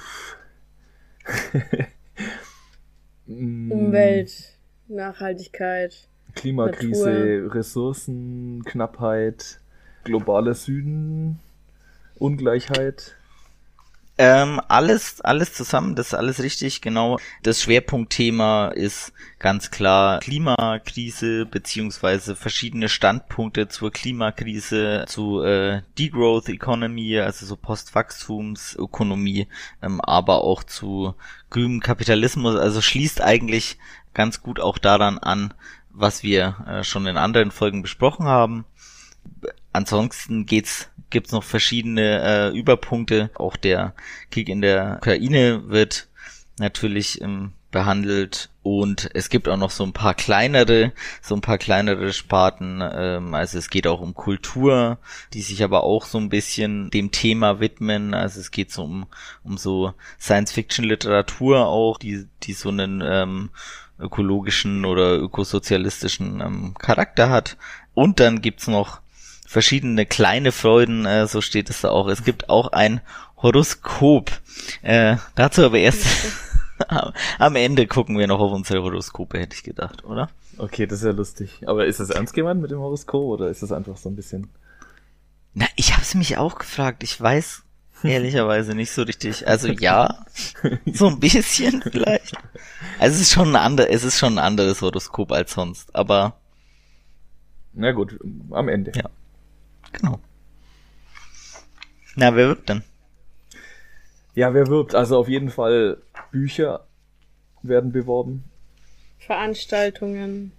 Umwelt, 3.26 4.56
Nachhaltigkeit. 4.88 6.08
Klimakrise, 6.34 7.10
Natur. 7.10 7.54
Ressourcenknappheit, 7.54 9.60
globaler 10.04 10.54
Süden, 10.54 11.40
Ungleichheit. 12.18 13.16
Ähm, 14.22 14.60
alles, 14.68 15.22
alles 15.22 15.54
zusammen, 15.54 15.94
das 15.94 16.08
ist 16.08 16.14
alles 16.14 16.42
richtig, 16.42 16.82
genau. 16.82 17.18
Das 17.42 17.62
Schwerpunktthema 17.62 18.68
ist 18.68 19.14
ganz 19.38 19.70
klar 19.70 20.18
Klimakrise 20.18 21.46
beziehungsweise 21.46 22.36
verschiedene 22.36 22.90
Standpunkte 22.90 23.68
zur 23.68 23.90
Klimakrise, 23.90 25.06
zu 25.08 25.40
äh, 25.42 25.80
Degrowth 25.98 26.50
Economy, 26.50 27.18
also 27.18 27.46
so 27.46 27.56
Postwachstumsökonomie, 27.56 29.48
ähm, 29.80 30.02
aber 30.02 30.44
auch 30.44 30.64
zu 30.64 31.14
grünem 31.48 31.80
Kapitalismus. 31.80 32.56
Also 32.56 32.82
schließt 32.82 33.22
eigentlich 33.22 33.78
ganz 34.12 34.42
gut 34.42 34.60
auch 34.60 34.76
daran 34.76 35.16
an, 35.16 35.54
was 35.88 36.22
wir 36.22 36.56
äh, 36.68 36.84
schon 36.84 37.06
in 37.06 37.16
anderen 37.16 37.52
Folgen 37.52 37.80
besprochen 37.80 38.26
haben. 38.26 38.66
Ansonsten 39.72 40.46
geht's, 40.46 40.88
gibt's 41.10 41.32
noch 41.32 41.44
verschiedene 41.44 42.50
äh, 42.52 42.58
Überpunkte. 42.58 43.30
Auch 43.34 43.56
der 43.56 43.94
Krieg 44.30 44.48
in 44.48 44.60
der 44.60 44.96
Ukraine 44.98 45.68
wird 45.68 46.08
natürlich 46.58 47.20
ähm, 47.20 47.52
behandelt 47.70 48.50
und 48.62 49.10
es 49.14 49.28
gibt 49.28 49.48
auch 49.48 49.56
noch 49.56 49.70
so 49.70 49.84
ein 49.84 49.92
paar 49.92 50.14
kleinere, 50.14 50.92
so 51.22 51.34
ein 51.34 51.40
paar 51.40 51.58
kleinere 51.58 52.12
Sparten. 52.12 52.80
Ähm, 52.82 53.34
also 53.34 53.58
es 53.58 53.70
geht 53.70 53.86
auch 53.86 54.00
um 54.00 54.14
Kultur, 54.14 54.98
die 55.32 55.42
sich 55.42 55.62
aber 55.62 55.84
auch 55.84 56.04
so 56.04 56.18
ein 56.18 56.28
bisschen 56.28 56.90
dem 56.90 57.10
Thema 57.12 57.60
widmen. 57.60 58.12
Also 58.12 58.40
es 58.40 58.50
geht 58.50 58.70
so 58.70 58.84
um 58.84 59.06
um 59.44 59.56
so 59.56 59.94
Science-Fiction-Literatur 60.20 61.66
auch, 61.66 61.98
die 61.98 62.26
die 62.42 62.52
so 62.52 62.68
einen 62.70 63.02
ähm, 63.04 63.50
ökologischen 63.98 64.84
oder 64.84 65.16
ökosozialistischen 65.16 66.40
ähm, 66.40 66.74
Charakter 66.78 67.30
hat. 67.30 67.56
Und 67.94 68.20
dann 68.20 68.40
gibt's 68.40 68.66
noch 68.66 68.99
verschiedene 69.50 70.06
kleine 70.06 70.52
Freuden, 70.52 71.06
äh, 71.06 71.26
so 71.26 71.40
steht 71.40 71.70
es 71.70 71.80
da 71.80 71.90
auch. 71.90 72.06
Es 72.06 72.22
gibt 72.22 72.48
auch 72.48 72.68
ein 72.68 73.00
Horoskop. 73.36 74.30
Äh, 74.80 75.16
dazu 75.34 75.64
aber 75.64 75.78
erst 75.78 76.06
am 77.40 77.56
Ende 77.56 77.88
gucken 77.88 78.16
wir 78.16 78.28
noch 78.28 78.38
auf 78.38 78.52
unsere 78.52 78.80
Horoskope, 78.80 79.40
hätte 79.40 79.56
ich 79.56 79.64
gedacht, 79.64 80.04
oder? 80.04 80.30
Okay, 80.56 80.86
das 80.86 81.00
ist 81.00 81.04
ja 81.04 81.10
lustig. 81.10 81.62
Aber 81.66 81.84
ist 81.86 81.98
das 81.98 82.10
ernst 82.10 82.32
gemeint 82.32 82.62
mit 82.62 82.70
dem 82.70 82.78
Horoskop 82.78 83.24
oder 83.24 83.48
ist 83.48 83.60
das 83.60 83.72
einfach 83.72 83.96
so 83.96 84.08
ein 84.08 84.14
bisschen? 84.14 84.50
Na, 85.52 85.66
ich 85.74 85.94
habe 85.94 86.02
es 86.02 86.14
mich 86.14 86.38
auch 86.38 86.56
gefragt. 86.56 87.02
Ich 87.02 87.20
weiß 87.20 87.64
ehrlicherweise 88.04 88.76
nicht 88.76 88.92
so 88.92 89.02
richtig. 89.02 89.48
Also 89.48 89.66
ja, 89.72 90.26
so 90.92 91.08
ein 91.08 91.18
bisschen 91.18 91.82
vielleicht. 91.82 92.36
Also 93.00 93.16
es 93.16 93.22
ist 93.22 93.32
schon 93.32 93.48
ein 93.48 93.56
ander, 93.56 93.90
es 93.90 94.04
ist 94.04 94.16
schon 94.16 94.34
ein 94.34 94.44
anderes 94.44 94.80
Horoskop 94.80 95.32
als 95.32 95.54
sonst, 95.54 95.92
aber 95.92 96.36
Na 97.72 97.90
gut, 97.90 98.16
am 98.52 98.68
Ende. 98.68 98.92
Ja. 98.94 99.10
Genau. 99.92 100.18
Na, 102.16 102.34
wer 102.34 102.48
wird 102.48 102.68
denn? 102.68 102.82
Ja, 104.34 104.54
wer 104.54 104.66
wirbt? 104.68 104.94
Also 104.94 105.18
auf 105.18 105.28
jeden 105.28 105.50
Fall 105.50 105.98
Bücher 106.30 106.86
werden 107.62 107.92
beworben. 107.92 108.44
Veranstaltungen. 109.18 110.52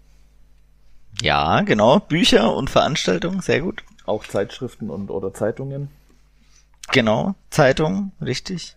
Ja, 1.21 1.61
genau. 1.61 1.99
Bücher 1.99 2.55
und 2.55 2.69
Veranstaltungen, 2.69 3.41
sehr 3.41 3.61
gut. 3.61 3.83
Auch 4.05 4.25
Zeitschriften 4.25 4.89
und 4.89 5.09
oder 5.09 5.33
Zeitungen. 5.33 5.89
Genau. 6.91 7.35
Zeitung, 7.49 8.11
richtig. 8.21 8.75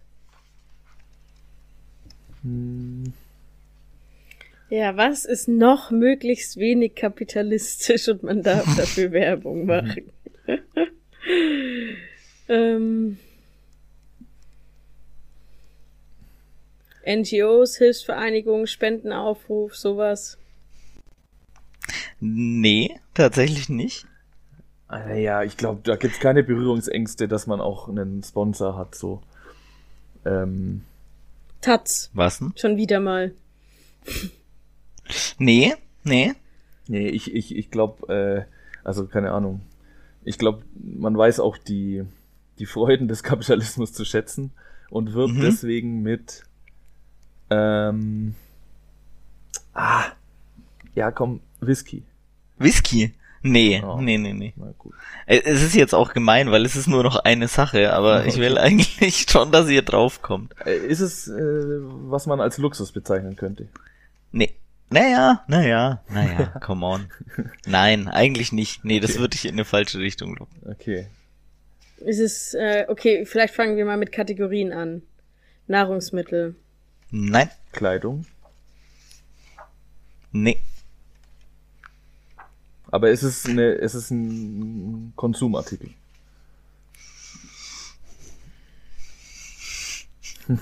Ja, 4.68 4.96
was 4.96 5.24
ist 5.24 5.48
noch 5.48 5.90
möglichst 5.90 6.56
wenig 6.56 6.94
kapitalistisch 6.94 8.08
und 8.08 8.22
man 8.22 8.42
darf 8.42 8.64
dafür 8.76 9.12
Werbung 9.12 9.66
machen? 9.66 10.10
ähm, 12.48 13.18
NGOs, 17.06 17.76
Hilfsvereinigungen, 17.76 18.66
Spendenaufruf, 18.66 19.76
sowas. 19.76 20.38
Nee, 22.20 22.98
tatsächlich 23.12 23.68
nicht. 23.68 24.06
Ah, 24.88 25.12
Ja, 25.14 25.42
ich 25.42 25.56
glaube, 25.56 25.80
da 25.84 25.96
gibt's 25.96 26.20
keine 26.20 26.42
Berührungsängste, 26.42 27.28
dass 27.28 27.46
man 27.46 27.60
auch 27.60 27.88
einen 27.88 28.22
Sponsor 28.22 28.76
hat, 28.76 28.94
so. 28.94 29.22
Ähm, 30.24 30.82
Taz, 31.60 32.10
Was 32.14 32.38
denn? 32.38 32.52
schon 32.56 32.76
wieder 32.76 33.00
mal. 33.00 33.34
Nee, 35.38 35.74
nee. 36.02 36.32
nee, 36.88 37.08
ich, 37.08 37.34
ich, 37.34 37.56
ich 37.56 37.70
glaube, 37.70 38.46
äh, 38.46 38.86
also 38.86 39.06
keine 39.06 39.32
Ahnung. 39.32 39.60
Ich 40.24 40.38
glaube, 40.38 40.62
man 40.74 41.16
weiß 41.16 41.40
auch 41.40 41.56
die, 41.58 42.02
die 42.58 42.66
Freuden 42.66 43.08
des 43.08 43.22
Kapitalismus 43.22 43.92
zu 43.92 44.04
schätzen 44.04 44.52
und 44.90 45.12
wird 45.14 45.30
Mhm. 45.32 45.40
deswegen 45.40 46.02
mit, 46.02 46.42
ähm, 47.50 48.34
ah, 49.74 50.04
ja, 50.94 51.10
komm, 51.10 51.40
Whisky. 51.60 52.02
Whisky? 52.58 53.12
Nee, 53.46 53.82
Oh. 53.84 54.00
nee, 54.00 54.16
nee, 54.16 54.32
nee. 54.32 54.54
Es 55.26 55.62
ist 55.62 55.74
jetzt 55.74 55.94
auch 55.94 56.14
gemein, 56.14 56.50
weil 56.50 56.64
es 56.64 56.76
ist 56.76 56.86
nur 56.86 57.02
noch 57.02 57.16
eine 57.16 57.46
Sache, 57.48 57.92
aber 57.92 58.24
ich 58.26 58.38
will 58.38 58.56
eigentlich 58.56 59.26
schon, 59.28 59.52
dass 59.52 59.68
ihr 59.68 59.82
draufkommt. 59.82 60.54
Ist 60.64 61.00
es, 61.00 61.28
äh, 61.28 61.34
was 62.08 62.26
man 62.26 62.40
als 62.40 62.56
Luxus 62.56 62.92
bezeichnen 62.92 63.36
könnte? 63.36 63.68
Nee. 64.32 64.54
Naja, 64.90 65.44
naja, 65.48 66.02
naja, 66.08 66.46
come 66.60 66.86
on. 66.86 67.08
Nein, 67.66 68.06
eigentlich 68.08 68.52
nicht. 68.52 68.84
Nee, 68.84 69.00
das 69.00 69.12
Okay. 69.12 69.20
würde 69.20 69.34
ich 69.36 69.44
in 69.46 69.52
eine 69.54 69.64
falsche 69.64 69.98
Richtung 69.98 70.36
locken. 70.36 70.56
Okay. 70.70 71.08
Ist 71.98 72.20
es, 72.20 72.54
äh, 72.54 72.84
okay, 72.88 73.24
vielleicht 73.26 73.54
fangen 73.54 73.76
wir 73.76 73.84
mal 73.84 73.96
mit 73.96 74.12
Kategorien 74.12 74.72
an. 74.72 75.02
Nahrungsmittel. 75.66 76.54
Nein, 77.10 77.48
Kleidung. 77.72 78.26
nee, 80.32 80.58
Aber 82.90 83.10
es 83.10 83.22
ist 83.22 83.48
eine, 83.48 83.72
es 83.80 83.94
ist 83.94 84.10
ein 84.10 85.12
Konsumartikel. 85.16 85.90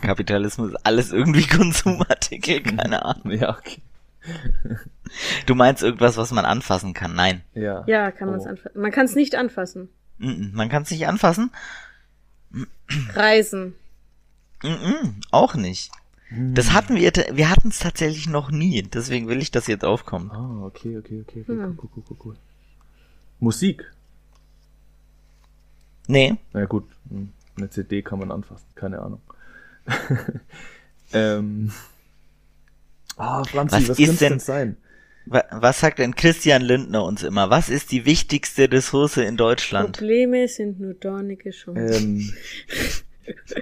Kapitalismus 0.01 0.71
ist 0.71 0.87
alles 0.87 1.11
irgendwie 1.13 1.47
Konsumartikel, 1.47 2.63
keine 2.77 3.05
Ahnung. 3.05 3.33
Ja, 3.33 3.51
okay. 3.59 3.81
Du 5.47 5.55
meinst 5.55 5.83
irgendwas, 5.83 6.17
was 6.17 6.31
man 6.33 6.45
anfassen 6.47 6.95
kann? 6.95 7.15
Nein. 7.15 7.43
Ja. 7.55 7.85
Ja, 7.87 8.11
kann 8.11 8.31
man 8.31 8.41
es 8.41 8.47
Oh. 8.47 8.51
anfassen. 8.51 8.81
Man 8.81 8.91
kann 8.93 9.05
es 9.07 9.15
nicht 9.15 9.35
anfassen. 9.35 9.89
Man 10.19 10.69
kann 10.69 10.85
es 10.85 10.91
nicht 10.91 11.07
anfassen? 11.07 11.51
Reisen. 13.15 13.75
Auch 15.31 15.55
nicht. 15.55 15.91
Das 16.31 16.73
hatten 16.73 16.95
wir, 16.95 17.13
wir 17.33 17.51
hatten 17.51 17.69
es 17.69 17.81
tatsächlich 17.81 18.27
noch 18.29 18.51
nie, 18.51 18.83
deswegen 18.83 19.29
will 19.29 19.43
ich, 19.43 19.51
dass 19.51 19.69
ihr 19.69 19.77
draufkommt. 19.77 20.33
Ah, 20.33 20.63
okay, 20.65 20.97
okay, 20.97 21.21
okay, 21.21 21.43
okay. 21.43 21.45
Hm. 21.47 21.79
Cool, 21.79 21.91
cool, 21.97 22.05
cool, 22.09 22.17
cool. 22.25 22.37
Musik. 23.41 23.85
Nee, 26.07 26.37
Na 26.53 26.65
gut. 26.65 26.89
Hm. 27.11 27.33
Eine 27.57 27.69
CD 27.69 28.01
kann 28.03 28.19
man 28.19 28.31
anfassen, 28.33 28.67
keine 28.75 29.01
Ahnung. 29.01 29.21
ähm. 31.13 31.71
Ah, 33.25 33.45
Franzi, 33.45 33.77
Was 33.77 33.89
was, 33.91 33.99
ist 34.01 34.21
denn- 34.21 34.29
denn 34.31 34.39
sein? 34.41 34.77
Wa- 35.27 35.45
Was 35.53 35.79
sagt 35.79 36.01
denn 36.01 36.17
Christian 36.17 36.63
Lindner 36.63 37.05
uns 37.05 37.23
immer? 37.23 37.49
Was 37.51 37.69
ist 37.69 37.93
die 37.93 38.05
wichtigste 38.05 38.71
Ressource 38.73 39.19
in 39.19 39.37
Deutschland? 39.37 39.97
Probleme 39.97 40.49
sind 40.49 40.81
nur 40.81 40.95
dornige 40.95 41.51
Chancen. 41.51 42.33
Ähm, 42.33 42.33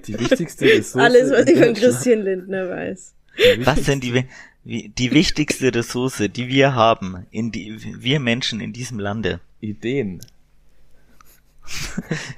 die 0.07 0.19
wichtigste 0.19 0.64
Ressource. 0.79 1.05
Alles, 1.05 1.31
was 1.31 1.47
ich 1.47 1.59
von 1.59 1.75
Christian 1.75 2.23
Lindner 2.23 2.71
weiß. 2.71 3.14
Die 3.59 3.67
Was 3.67 3.85
sind 3.85 4.02
die, 4.02 4.25
die 4.64 5.11
wichtigste 5.12 5.75
Ressource, 5.75 6.23
die 6.35 6.49
wir 6.49 6.75
haben, 6.75 7.26
in 7.31 7.52
die, 7.52 7.76
wir 7.99 8.19
Menschen 8.21 8.61
in 8.62 8.73
diesem 8.73 8.99
Lande? 8.99 9.40
Ideen. 9.61 10.21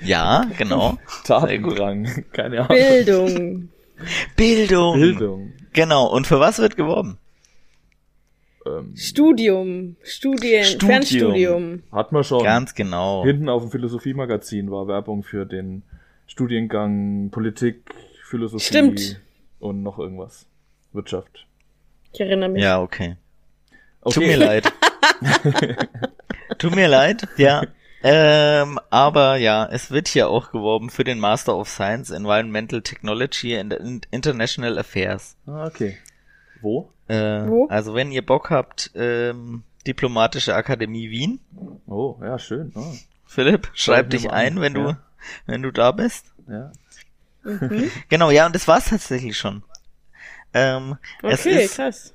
Ja, 0.05 0.45
genau. 0.59 0.99
Tatendrang. 1.25 2.25
Keine 2.33 2.69
Ahnung. 2.69 2.69
Bildung. 2.77 3.69
Bildung. 4.37 4.95
Bildung. 5.01 5.53
Genau. 5.73 6.07
Und 6.07 6.27
für 6.27 6.41
was 6.41 6.59
wird 6.59 6.77
geworben? 6.77 7.19
Ähm, 8.67 8.95
Studium. 8.97 9.97
Studien. 10.03 10.65
Studium. 10.65 10.91
Fernstudium. 10.91 11.83
hat 11.91 12.13
man 12.13 12.25
schon. 12.25 12.45
Ganz 12.45 12.75
genau. 12.75 13.25
Hinten 13.25 13.49
auf 13.49 13.63
dem 13.63 13.71
Philosophiemagazin 13.71 14.71
war 14.71 14.87
Werbung 14.87 15.23
für 15.23 15.47
den 15.47 15.83
Studiengang 16.27 17.31
Politik, 17.31 17.83
Philosophie 18.25 18.65
Stimmt. 18.65 19.21
und 19.59 19.83
noch 19.83 19.99
irgendwas. 19.99 20.47
Wirtschaft. 20.93 21.47
Ich 22.13 22.21
erinnere 22.21 22.51
mich. 22.51 22.63
Ja, 22.63 22.81
okay. 22.81 23.17
Okay. 24.03 24.15
Tut 24.15 24.27
mir 24.27 24.37
leid. 24.37 24.73
Tut 26.59 26.75
mir 26.75 26.89
leid, 26.89 27.27
ja. 27.37 27.63
Ähm, 28.05 28.81
aber 28.91 29.37
ja, 29.37 29.67
es 29.71 29.91
wird 29.91 30.09
hier 30.09 30.29
auch 30.29 30.51
geworben 30.51 30.91
für 30.91 31.05
den 31.05 31.21
Master 31.21 31.57
of 31.57 31.69
Science 31.69 32.11
Environmental 32.11 32.83
Technology 32.83 33.57
and 33.57 33.73
In- 33.75 34.01
International 34.11 34.79
Affairs. 34.79 35.37
Ah, 35.47 35.67
okay. 35.67 35.99
Wo? 36.61 36.91
Äh, 37.09 37.47
Wo? 37.47 37.67
Also 37.69 37.95
wenn 37.95 38.11
ihr 38.13 38.25
Bock 38.25 38.51
habt, 38.51 38.91
ähm, 38.95 39.63
Diplomatische 39.87 40.55
Akademie 40.55 41.11
Wien. 41.11 41.41
Oh, 41.87 42.17
ja, 42.23 42.39
schön. 42.39 42.73
Ah, 42.77 42.93
Philipp, 43.27 43.71
schreib 43.75 44.11
dich 44.11 44.31
ein, 44.31 44.57
an, 44.57 44.61
wenn 44.63 44.75
du, 44.75 44.81
ja. 44.81 44.99
wenn 45.47 45.63
du 45.63 45.71
da 45.73 45.91
bist. 45.93 46.27
ja. 46.49 46.73
Mhm. 47.45 47.91
Genau, 48.09 48.31
ja, 48.31 48.47
und 48.47 48.55
das 48.55 48.69
war's 48.69 48.85
tatsächlich 48.91 49.37
schon. 49.37 49.65
Ähm, 50.55 50.97
es 51.25 51.41
Okay, 51.41 51.65
ist 51.65 51.75
krass. 51.77 52.15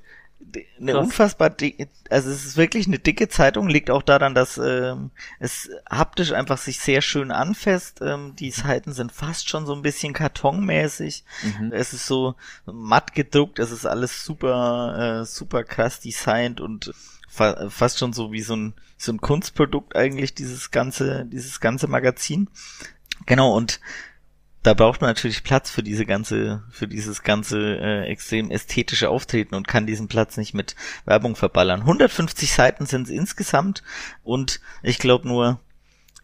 Eine 0.80 0.92
Krass. 0.92 1.04
unfassbar 1.04 1.50
dicke, 1.50 1.88
also 2.10 2.30
es 2.30 2.44
ist 2.44 2.56
wirklich 2.56 2.86
eine 2.86 2.98
dicke 2.98 3.28
Zeitung, 3.28 3.68
liegt 3.68 3.90
auch 3.90 4.02
daran, 4.02 4.34
dass 4.34 4.58
ähm, 4.58 5.10
es 5.38 5.70
haptisch 5.90 6.32
einfach 6.32 6.58
sich 6.58 6.78
sehr 6.80 7.02
schön 7.02 7.30
anfasst. 7.30 8.00
Ähm, 8.00 8.34
die 8.36 8.50
Seiten 8.50 8.92
sind 8.92 9.12
fast 9.12 9.48
schon 9.48 9.66
so 9.66 9.74
ein 9.74 9.82
bisschen 9.82 10.12
kartonmäßig. 10.14 11.24
Mhm. 11.42 11.72
Es 11.72 11.92
ist 11.92 12.06
so 12.06 12.34
matt 12.66 13.14
gedruckt, 13.14 13.58
es 13.58 13.70
ist 13.70 13.84
alles 13.84 14.24
super, 14.24 15.20
äh, 15.20 15.24
super 15.26 15.64
krass 15.64 16.00
designt 16.00 16.60
und 16.60 16.92
fa 17.28 17.68
fast 17.68 17.98
schon 17.98 18.12
so 18.12 18.32
wie 18.32 18.42
so 18.42 18.56
ein, 18.56 18.74
so 18.96 19.12
ein 19.12 19.20
Kunstprodukt 19.20 19.96
eigentlich, 19.96 20.34
dieses 20.34 20.70
ganze, 20.70 21.26
dieses 21.26 21.60
ganze 21.60 21.88
Magazin. 21.88 22.48
Genau, 23.26 23.56
und 23.56 23.80
da 24.62 24.74
braucht 24.74 25.00
man 25.00 25.10
natürlich 25.10 25.44
Platz 25.44 25.70
für 25.70 25.82
diese 25.82 26.04
ganze, 26.04 26.62
für 26.70 26.88
dieses 26.88 27.22
ganze 27.22 27.78
äh, 27.78 28.06
extrem 28.06 28.50
ästhetische 28.50 29.08
Auftreten 29.08 29.54
und 29.54 29.68
kann 29.68 29.86
diesen 29.86 30.08
Platz 30.08 30.36
nicht 30.36 30.54
mit 30.54 30.74
Werbung 31.04 31.36
verballern. 31.36 31.80
150 31.80 32.52
Seiten 32.52 32.86
sind 32.86 33.04
es 33.04 33.10
insgesamt 33.10 33.82
und 34.24 34.60
ich 34.82 34.98
glaube 34.98 35.28
nur 35.28 35.60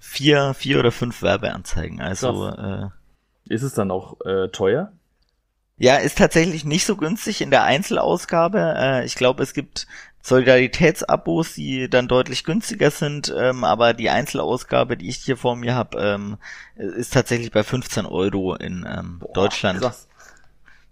vier, 0.01 0.55
vier 0.55 0.81
oder 0.81 0.93
fünf 0.93 1.23
Werbeanzeigen. 1.23 2.01
Also 2.01 2.49
äh, 2.49 2.89
Ist 3.49 3.63
es 3.63 3.75
dann 3.75 3.91
auch 3.91 4.21
äh, 4.25 4.49
teuer? 4.49 4.93
ja, 5.77 5.97
ist 5.97 6.19
tatsächlich 6.19 6.65
nicht 6.65 6.85
so 6.85 6.97
günstig 6.97 7.41
in 7.41 7.51
der 7.51 7.65
Einzelausgabe. 7.65 8.75
Äh, 8.77 9.05
ich 9.07 9.17
glaube, 9.17 9.43
es 9.43 9.55
gibt 9.55 9.87
Solidaritätsabos, 10.25 11.53
die 11.53 11.91
dann 11.91 12.09
deutlich 12.09 12.45
günstiger 12.45 12.91
sind, 12.91 13.33
ähm, 13.37 13.63
aber 13.63 13.93
die 13.93 14.09
Einzelausgabe, 14.09 14.97
die 14.97 15.11
ich 15.11 15.17
hier 15.17 15.37
vor 15.37 15.55
mir 15.55 15.75
habe, 15.75 15.99
ähm, 16.01 16.39
ist 16.77 17.13
tatsächlich 17.13 17.53
bei 17.53 17.63
15 17.63 18.07
Euro 18.07 18.55
in 18.55 18.87
ähm, 18.89 19.19
Boah, 19.19 19.33
Deutschland. 19.35 19.83
Krass. 19.83 20.09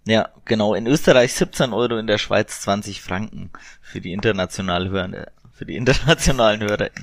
Ja, 0.05 0.29
genau. 0.45 0.75
In 0.75 0.85
Österreich 0.85 1.33
17 1.33 1.73
Euro, 1.73 1.97
in 1.97 2.05
der 2.05 2.19
Schweiz 2.19 2.61
20 2.61 3.01
Franken 3.01 3.49
für 3.81 4.01
die 4.01 4.13
international 4.13 4.89
Hörende, 4.91 5.31
für 5.51 5.65
die 5.65 5.77
internationalen 5.77 6.61
Hörer. 6.61 6.89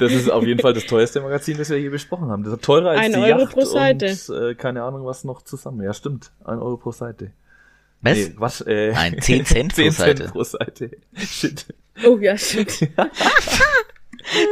Das 0.00 0.12
ist 0.12 0.28
auf 0.28 0.44
jeden 0.44 0.60
Fall 0.60 0.74
das 0.74 0.86
teuerste 0.86 1.20
Magazin, 1.20 1.56
das 1.56 1.70
wir 1.70 1.78
je 1.78 1.88
besprochen 1.88 2.28
haben. 2.28 2.42
Das 2.42 2.54
ist 2.54 2.64
teurer 2.64 2.90
als 2.90 3.00
Ein 3.00 3.12
die 3.12 3.18
Euro 3.18 3.40
Yacht 3.42 3.52
pro 3.52 3.64
Seite. 3.64 4.06
und 4.06 4.36
äh, 4.36 4.54
keine 4.56 4.82
Ahnung 4.82 5.06
was 5.06 5.22
noch 5.22 5.42
zusammen. 5.42 5.82
Ja, 5.82 5.92
stimmt. 5.92 6.32
Ein 6.44 6.58
Euro 6.58 6.76
pro 6.76 6.90
Seite. 6.90 7.30
Was? 8.04 8.16
Nee, 8.16 8.32
was? 8.36 8.60
Äh, 8.60 8.92
Nein, 8.92 9.20
10 9.20 9.46
Cent 9.46 9.68
pro 9.74 9.82
10 9.82 9.90
Seite. 9.92 10.22
Cent 10.22 10.32
pro 10.32 10.44
Seite. 10.44 10.90
Shit. 11.16 11.66
Oh 12.04 12.18
ja, 12.18 12.36
stimmt. 12.36 12.88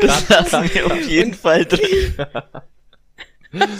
Das 0.03 0.29
lassen 0.29 0.71
wir 0.75 0.85
auf 0.87 1.01
jeden 1.09 1.33
Fall 1.33 1.65
drin. 1.65 2.15
Bitte 3.53 3.73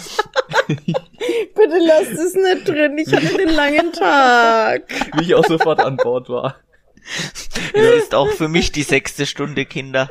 lasst 1.79 2.11
es 2.13 2.33
nicht 2.33 2.67
drin. 2.67 2.97
Ich 2.97 3.13
hatte 3.13 3.37
den 3.37 3.49
langen 3.49 3.93
Tag. 3.93 4.85
Wie 5.17 5.25
ich 5.25 5.35
auch 5.35 5.45
sofort 5.45 5.79
an 5.79 5.97
Bord 5.97 6.29
war. 6.29 6.55
Das 7.73 8.03
ist 8.03 8.15
auch 8.15 8.31
für 8.31 8.47
mich 8.47 8.71
die 8.71 8.81
sechste 8.81 9.27
Stunde, 9.27 9.65
Kinder. 9.65 10.09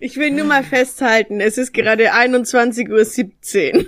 Ich 0.00 0.16
will 0.16 0.32
nur 0.32 0.46
mal 0.46 0.64
festhalten, 0.64 1.40
es 1.40 1.56
ist 1.56 1.72
gerade 1.72 2.12
21.17 2.12 3.76
Uhr. 3.76 3.86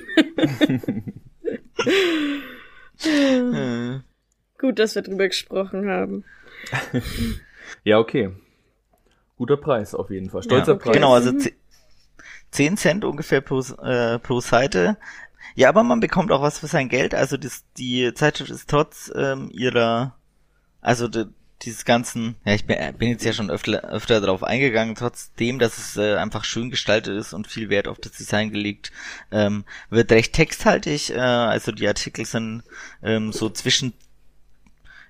Äh, 3.07 4.01
Gut, 4.59 4.79
dass 4.79 4.95
wir 4.95 5.03
drüber 5.03 5.29
gesprochen 5.29 5.89
haben. 5.91 6.25
Ja, 7.85 7.99
okay. 7.99 8.31
Guter 9.37 9.57
Preis 9.57 9.95
auf 9.95 10.11
jeden 10.11 10.31
Fall. 10.31 10.43
Stolzer 10.43 10.73
Ja, 10.73 10.75
okay. 10.75 10.85
Preis. 10.85 10.95
Genau, 10.95 11.15
also 11.15 11.33
10 12.51 12.77
Cent 12.77 13.05
ungefähr 13.05 13.41
pro, 13.41 13.61
äh, 13.61 14.19
pro 14.19 14.41
Seite. 14.41 14.99
Ja, 15.55 15.69
aber 15.69 15.83
man 15.83 16.01
bekommt 16.01 16.33
auch 16.33 16.43
was 16.43 16.59
für 16.59 16.67
sein 16.67 16.89
Geld. 16.89 17.15
Also 17.15 17.37
das, 17.37 17.65
die 17.77 18.13
Zeitschrift 18.15 18.51
ist 18.51 18.69
trotz 18.69 19.13
ähm, 19.15 19.51
ihrer, 19.53 20.17
also 20.81 21.09
de, 21.09 21.27
dieses 21.63 21.85
ganzen, 21.85 22.37
ja, 22.45 22.55
ich 22.55 22.65
bin, 22.67 22.77
äh, 22.77 22.93
bin 22.97 23.09
jetzt 23.11 23.25
ja 23.25 23.33
schon 23.33 23.51
öfter, 23.51 23.85
öfter 23.85 24.21
darauf 24.21 24.43
eingegangen, 24.43 24.95
trotzdem, 24.95 25.59
dass 25.59 25.79
es 25.79 25.97
äh, 25.97 26.17
einfach 26.17 26.45
schön 26.45 26.71
gestaltet 26.71 27.17
ist 27.17 27.33
und 27.33 27.47
viel 27.47 27.69
Wert 27.69 27.89
auf 27.89 27.99
das 27.99 28.13
Design 28.13 28.51
gelegt, 28.51 28.93
ähm, 29.31 29.65
wird 29.91 30.11
recht 30.13 30.33
texthaltig. 30.33 31.11
Äh, 31.11 31.19
also 31.21 31.73
die 31.73 31.87
Artikel 31.89 32.25
sind 32.25 32.63
ähm, 33.03 33.33
so 33.33 33.49
zwischen 33.51 33.93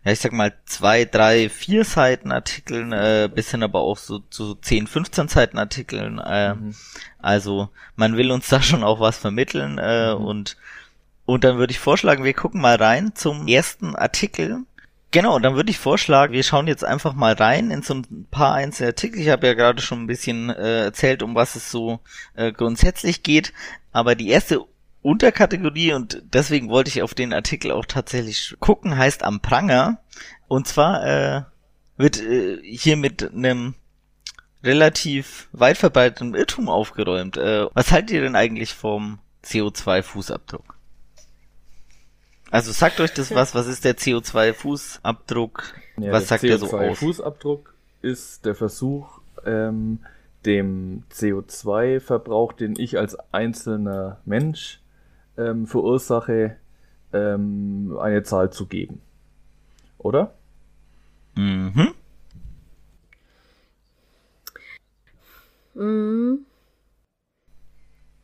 ja, 0.05 0.11
ich 0.11 0.19
sag 0.19 0.33
mal, 0.33 0.53
zwei, 0.67 1.05
drei, 1.05 1.49
vier 1.49 1.85
Seiten 1.85 2.33
Artikeln, 2.33 2.93
äh, 2.93 3.31
bis 3.33 3.53
hin 3.53 3.63
aber 3.63 3.81
auch 3.83 3.97
so 3.99 4.19
zu 4.19 4.57
10, 4.57 4.89
15 4.89 5.29
Seiten 5.29 5.59
Artikeln. 5.59 6.19
Äh, 6.19 6.55
Mhm. 6.55 6.75
Also 7.19 7.69
man 7.95 8.17
will 8.17 8.33
uns 8.33 8.49
da 8.49 8.61
schon 8.61 8.83
auch 8.83 8.99
was 8.99 9.17
vermitteln 9.17 9.79
äh, 9.79 10.15
Mhm. 10.15 10.25
und 10.25 10.57
und 11.25 11.45
dann 11.45 11.57
würde 11.57 11.71
ich 11.71 11.79
vorschlagen, 11.79 12.25
wir 12.25 12.35
gucken 12.35 12.61
mal 12.61 12.75
rein 12.75 13.15
zum 13.15 13.47
ersten 13.47 13.95
Artikel. 13.95 14.65
Genau, 15.13 15.39
dann 15.39 15.55
würde 15.57 15.71
ich 15.71 15.79
vorschlagen, 15.79 16.33
wir 16.33 16.43
schauen 16.43 16.67
jetzt 16.67 16.85
einfach 16.85 17.13
mal 17.13 17.35
rein 17.35 17.71
in 17.71 17.83
so 17.83 17.95
ein 17.95 18.27
paar 18.31 18.55
einzelne 18.55 18.89
Artikel. 18.89 19.21
Ich 19.21 19.29
habe 19.29 19.47
ja 19.47 19.53
gerade 19.53 19.83
schon 19.83 20.03
ein 20.03 20.07
bisschen 20.07 20.49
äh, 20.49 20.85
erzählt, 20.85 21.23
um 21.23 21.35
was 21.35 21.55
es 21.55 21.71
so 21.71 22.01
äh, 22.35 22.51
grundsätzlich 22.51 23.23
geht. 23.23 23.53
Aber 23.93 24.15
die 24.15 24.31
erste 24.31 24.65
Unterkategorie, 25.03 25.93
und 25.93 26.23
deswegen 26.33 26.71
wollte 26.71 26.89
ich 26.89 27.03
auf 27.03 27.13
den 27.13 27.35
Artikel 27.35 27.73
auch 27.73 27.85
tatsächlich 27.85 28.57
gucken, 28.59 28.97
heißt 28.97 29.23
am 29.23 29.41
Pranger. 29.41 29.99
Und 30.49 30.67
zwar 30.67 31.05
äh, 31.05 31.43
wird 31.99 32.19
äh, 32.23 32.63
hier 32.63 32.97
mit 32.97 33.35
einem 33.35 33.75
relativ 34.65 35.49
weit 35.53 35.77
verbreiteten 35.77 36.35
Irrtum 36.35 36.71
aufgeräumt. 36.71 37.37
Äh, 37.37 37.67
was 37.75 37.93
haltet 37.93 38.13
ihr 38.13 38.23
denn 38.23 38.37
eigentlich 38.37 38.73
vom 38.73 39.19
CO2-Fußabdruck? 39.45 40.73
Also 42.53 42.71
sagt 42.71 43.01
euch 43.01 43.15
das 43.15 43.35
was? 43.35 43.55
Was 43.55 43.67
ist 43.67 43.83
der 43.87 43.97
CO2-Fußabdruck? 43.97 45.73
Ja, 45.97 46.13
was 46.13 46.27
der 46.27 46.29
sagt 46.29 46.43
der 46.43 46.59
so 46.59 46.67
aus? 46.67 46.99
CO2-Fußabdruck 46.99 47.73
ist 48.03 48.45
der 48.45 48.55
Versuch, 48.55 49.23
ähm, 49.47 50.01
dem 50.45 51.05
CO2-Verbrauch, 51.11 52.53
den 52.53 52.79
ich 52.79 52.99
als 52.99 53.17
einzelner 53.33 54.21
Mensch 54.27 54.81
ähm, 55.39 55.67
verursache, 55.67 56.59
ähm, 57.15 57.97
eine 57.99 58.23
Zahl 58.23 58.53
zu 58.53 58.67
geben. 58.67 59.01
Oder? 59.97 60.35
Mhm. 61.35 61.95
Mhm. 65.73 66.45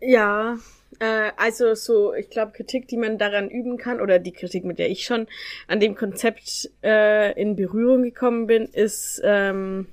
Ja, 0.00 0.58
äh, 0.98 1.30
also 1.36 1.74
so, 1.74 2.14
ich 2.14 2.30
glaube, 2.30 2.52
Kritik, 2.52 2.88
die 2.88 2.96
man 2.96 3.18
daran 3.18 3.50
üben 3.50 3.76
kann, 3.76 4.00
oder 4.00 4.18
die 4.18 4.32
Kritik, 4.32 4.64
mit 4.64 4.78
der 4.78 4.90
ich 4.90 5.04
schon 5.04 5.26
an 5.66 5.80
dem 5.80 5.94
Konzept 5.94 6.70
äh, 6.82 7.40
in 7.40 7.56
Berührung 7.56 8.02
gekommen 8.02 8.46
bin, 8.46 8.66
ist, 8.66 9.20
ähm, 9.24 9.86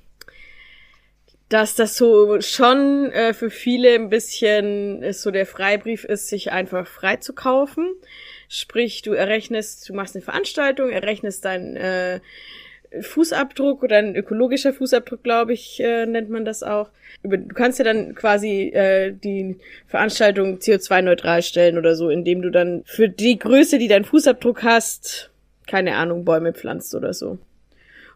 dass 1.48 1.76
das 1.76 1.96
so 1.96 2.40
schon 2.40 3.10
äh, 3.12 3.32
für 3.32 3.50
viele 3.50 3.94
ein 3.94 4.08
bisschen 4.08 5.12
so 5.12 5.30
der 5.30 5.46
Freibrief 5.46 6.04
ist, 6.04 6.28
sich 6.28 6.50
einfach 6.50 6.86
frei 6.88 7.16
zu 7.16 7.34
kaufen. 7.34 7.94
Sprich, 8.48 9.02
du 9.02 9.12
errechnest, 9.12 9.88
du 9.88 9.94
machst 9.94 10.16
eine 10.16 10.24
Veranstaltung, 10.24 10.90
errechnest 10.90 11.44
deinen 11.44 11.76
äh, 11.76 12.20
Fußabdruck 13.00 13.82
oder 13.82 13.98
ein 13.98 14.16
ökologischer 14.16 14.72
Fußabdruck, 14.72 15.22
glaube 15.22 15.52
ich, 15.52 15.80
äh, 15.80 16.06
nennt 16.06 16.30
man 16.30 16.44
das 16.44 16.62
auch. 16.62 16.90
Du 17.22 17.38
kannst 17.48 17.78
ja 17.78 17.84
dann 17.84 18.14
quasi 18.14 18.68
äh, 18.68 19.12
die 19.12 19.56
Veranstaltung 19.86 20.58
CO2-neutral 20.58 21.42
stellen 21.42 21.78
oder 21.78 21.94
so, 21.94 22.10
indem 22.10 22.42
du 22.42 22.50
dann 22.50 22.82
für 22.84 23.08
die 23.08 23.38
Größe, 23.38 23.78
die 23.78 23.88
dein 23.88 24.04
Fußabdruck 24.04 24.62
hast, 24.62 25.30
keine 25.66 25.96
Ahnung, 25.96 26.24
Bäume 26.24 26.52
pflanzt 26.52 26.94
oder 26.94 27.12
so. 27.12 27.38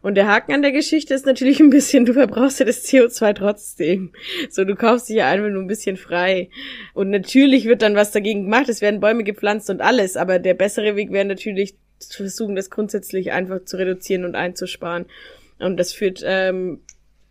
Und 0.03 0.15
der 0.15 0.29
Haken 0.29 0.55
an 0.55 0.63
der 0.63 0.73
Geschichte 0.73 1.13
ist 1.13 1.27
natürlich 1.27 1.61
ein 1.61 1.69
bisschen, 1.71 2.07
du 2.07 2.15
verbrauchst 2.15 2.59
ja 2.59 2.67
das 2.67 2.85
CO2 2.87 3.35
trotzdem. 3.35 4.13
So, 4.49 4.65
du 4.65 4.75
kaufst 4.75 5.09
dich 5.09 5.17
ja 5.17 5.29
einfach 5.29 5.51
nur 5.51 5.63
ein 5.63 5.69
bisschen 5.69 5.97
frei. 5.97 6.49
Und 6.95 7.11
natürlich 7.11 7.67
wird 7.67 7.83
dann 7.83 7.97
was 7.97 8.11
dagegen 8.11 8.45
gemacht, 8.45 8.69
es 8.69 8.81
werden 8.81 9.01
Bäume 9.01 9.25
gepflanzt 9.25 9.69
und 9.69 9.83
alles, 9.83 10.17
aber 10.17 10.39
der 10.39 10.55
bessere 10.55 10.97
Weg 10.97 11.13
wäre 11.13 11.27
natürlich 11.27 11.75
versuchen, 12.09 12.57
das 12.57 12.71
grundsätzlich 12.71 13.33
einfach 13.33 13.65
zu 13.65 13.77
reduzieren 13.77 14.25
und 14.25 14.35
einzusparen. 14.35 15.07
Und 15.59 15.77
das 15.77 15.93
führt, 15.93 16.23
ähm, 16.25 16.81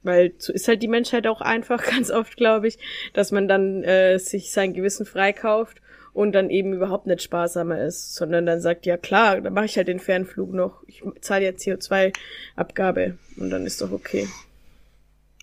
weil 0.04 0.34
so 0.38 0.54
ist 0.54 0.68
halt 0.68 0.82
die 0.82 0.88
Menschheit 0.88 1.28
auch 1.28 1.42
einfach 1.42 1.84
ganz 1.90 2.12
oft, 2.12 2.38
glaube 2.38 2.68
ich, 2.68 2.78
dass 3.14 3.32
man 3.32 3.48
dann 3.48 3.84
äh, 3.84 4.18
sich 4.20 4.52
sein 4.52 4.74
Gewissen 4.74 5.06
freikauft 5.06 5.82
und 6.14 6.34
dann 6.34 6.50
eben 6.50 6.74
überhaupt 6.74 7.08
nicht 7.08 7.22
sparsamer 7.22 7.82
ist, 7.82 8.16
sondern 8.16 8.46
dann 8.46 8.62
sagt, 8.62 8.86
ja 8.86 8.98
klar, 8.98 9.42
dann 9.42 9.54
mache 9.54 9.66
ich 9.66 9.78
halt 9.78 9.88
den 9.88 10.00
Fernflug 10.00 10.52
noch, 10.54 10.84
ich 10.88 11.04
zahle 11.22 11.46
ja 11.46 11.52
CO2-Abgabe 11.52 13.18
und 13.38 13.50
dann 13.50 13.66
ist 13.66 13.82
doch 13.82 13.92
okay. 13.92 14.28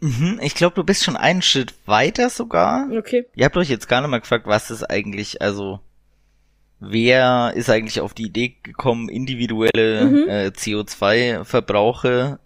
Mhm, 0.00 0.40
ich 0.42 0.54
glaube, 0.54 0.74
du 0.74 0.84
bist 0.84 1.04
schon 1.04 1.16
einen 1.16 1.42
Schritt 1.42 1.74
weiter 1.86 2.28
sogar. 2.28 2.90
Okay. 2.92 3.26
Ihr 3.34 3.46
habt 3.46 3.56
euch 3.56 3.70
jetzt 3.70 3.88
gar 3.88 4.00
nicht 4.00 4.10
mal 4.10 4.20
gefragt, 4.20 4.46
was 4.46 4.70
ist 4.70 4.84
eigentlich, 4.84 5.40
also 5.40 5.80
wer 6.80 7.52
ist 7.54 7.70
eigentlich 7.70 8.00
auf 8.00 8.14
die 8.14 8.26
Idee 8.26 8.56
gekommen, 8.62 9.08
individuelle 9.08 10.04
mhm. 10.04 10.28
äh, 10.28 10.46
CO2-Verbrauche 10.48 12.38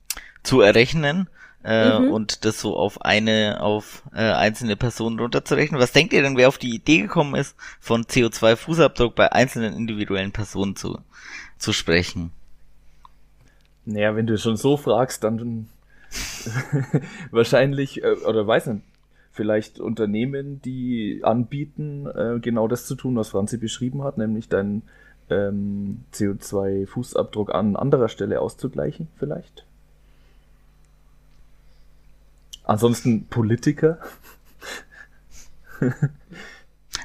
zu 0.42 0.60
errechnen 0.60 1.28
äh, 1.64 1.98
mhm. 1.98 2.10
und 2.10 2.44
das 2.44 2.60
so 2.60 2.76
auf 2.76 3.02
eine, 3.02 3.58
auf 3.60 4.02
äh, 4.14 4.32
einzelne 4.32 4.76
Personen 4.76 5.18
runterzurechnen. 5.18 5.80
Was 5.80 5.92
denkt 5.92 6.12
ihr 6.12 6.22
denn, 6.22 6.36
wer 6.36 6.48
auf 6.48 6.58
die 6.58 6.74
Idee 6.74 7.02
gekommen 7.02 7.34
ist, 7.34 7.56
von 7.80 8.04
CO2-Fußabdruck 8.04 9.14
bei 9.14 9.32
einzelnen 9.32 9.74
individuellen 9.74 10.32
Personen 10.32 10.76
zu, 10.76 10.98
zu 11.58 11.72
sprechen? 11.72 12.32
Naja, 13.84 14.14
wenn 14.14 14.26
du 14.26 14.38
schon 14.38 14.56
so 14.56 14.76
fragst, 14.76 15.24
dann 15.24 15.68
wahrscheinlich, 17.30 18.02
äh, 18.02 18.12
oder 18.26 18.46
weiß 18.46 18.66
nicht, 18.66 18.84
vielleicht 19.40 19.80
Unternehmen, 19.80 20.60
die 20.60 21.22
anbieten, 21.22 22.06
äh, 22.06 22.40
genau 22.40 22.68
das 22.68 22.84
zu 22.84 22.94
tun, 22.94 23.16
was 23.16 23.30
Franzi 23.30 23.56
beschrieben 23.56 24.04
hat, 24.04 24.18
nämlich 24.18 24.50
deinen 24.50 24.82
ähm, 25.30 26.04
CO2-Fußabdruck 26.12 27.50
an 27.50 27.74
anderer 27.74 28.10
Stelle 28.10 28.42
auszugleichen, 28.42 29.08
vielleicht? 29.16 29.64
Ansonsten 32.64 33.28
Politiker. 33.28 34.00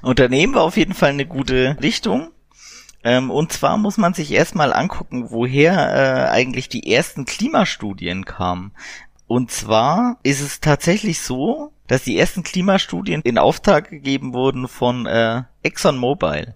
Unternehmen 0.01 0.55
war 0.55 0.63
auf 0.63 0.75
jeden 0.75 0.93
Fall 0.93 1.11
eine 1.11 1.25
gute 1.25 1.77
Richtung. 1.81 2.31
Ähm, 3.05 3.31
und 3.31 3.53
zwar 3.53 3.77
muss 3.77 3.95
man 3.95 4.13
sich 4.13 4.29
erstmal 4.29 4.73
angucken, 4.73 5.31
woher 5.31 5.71
äh, 5.71 6.29
eigentlich 6.31 6.67
die 6.67 6.91
ersten 6.91 7.23
Klimastudien 7.23 8.25
kamen. 8.25 8.73
Und 9.25 9.51
zwar 9.51 10.19
ist 10.23 10.41
es 10.41 10.59
tatsächlich 10.59 11.21
so, 11.21 11.71
dass 11.87 12.03
die 12.03 12.17
ersten 12.17 12.43
Klimastudien 12.43 13.21
in 13.21 13.37
Auftrag 13.37 13.89
gegeben 13.89 14.33
wurden 14.33 14.67
von 14.67 15.05
äh, 15.05 15.43
ExxonMobil, 15.63 16.55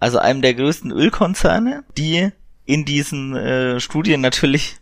also 0.00 0.18
einem 0.18 0.42
der 0.42 0.54
größten 0.54 0.90
Ölkonzerne, 0.90 1.84
die 1.96 2.30
in 2.66 2.84
diesen 2.84 3.36
äh, 3.36 3.80
Studien 3.80 4.20
natürlich 4.20 4.76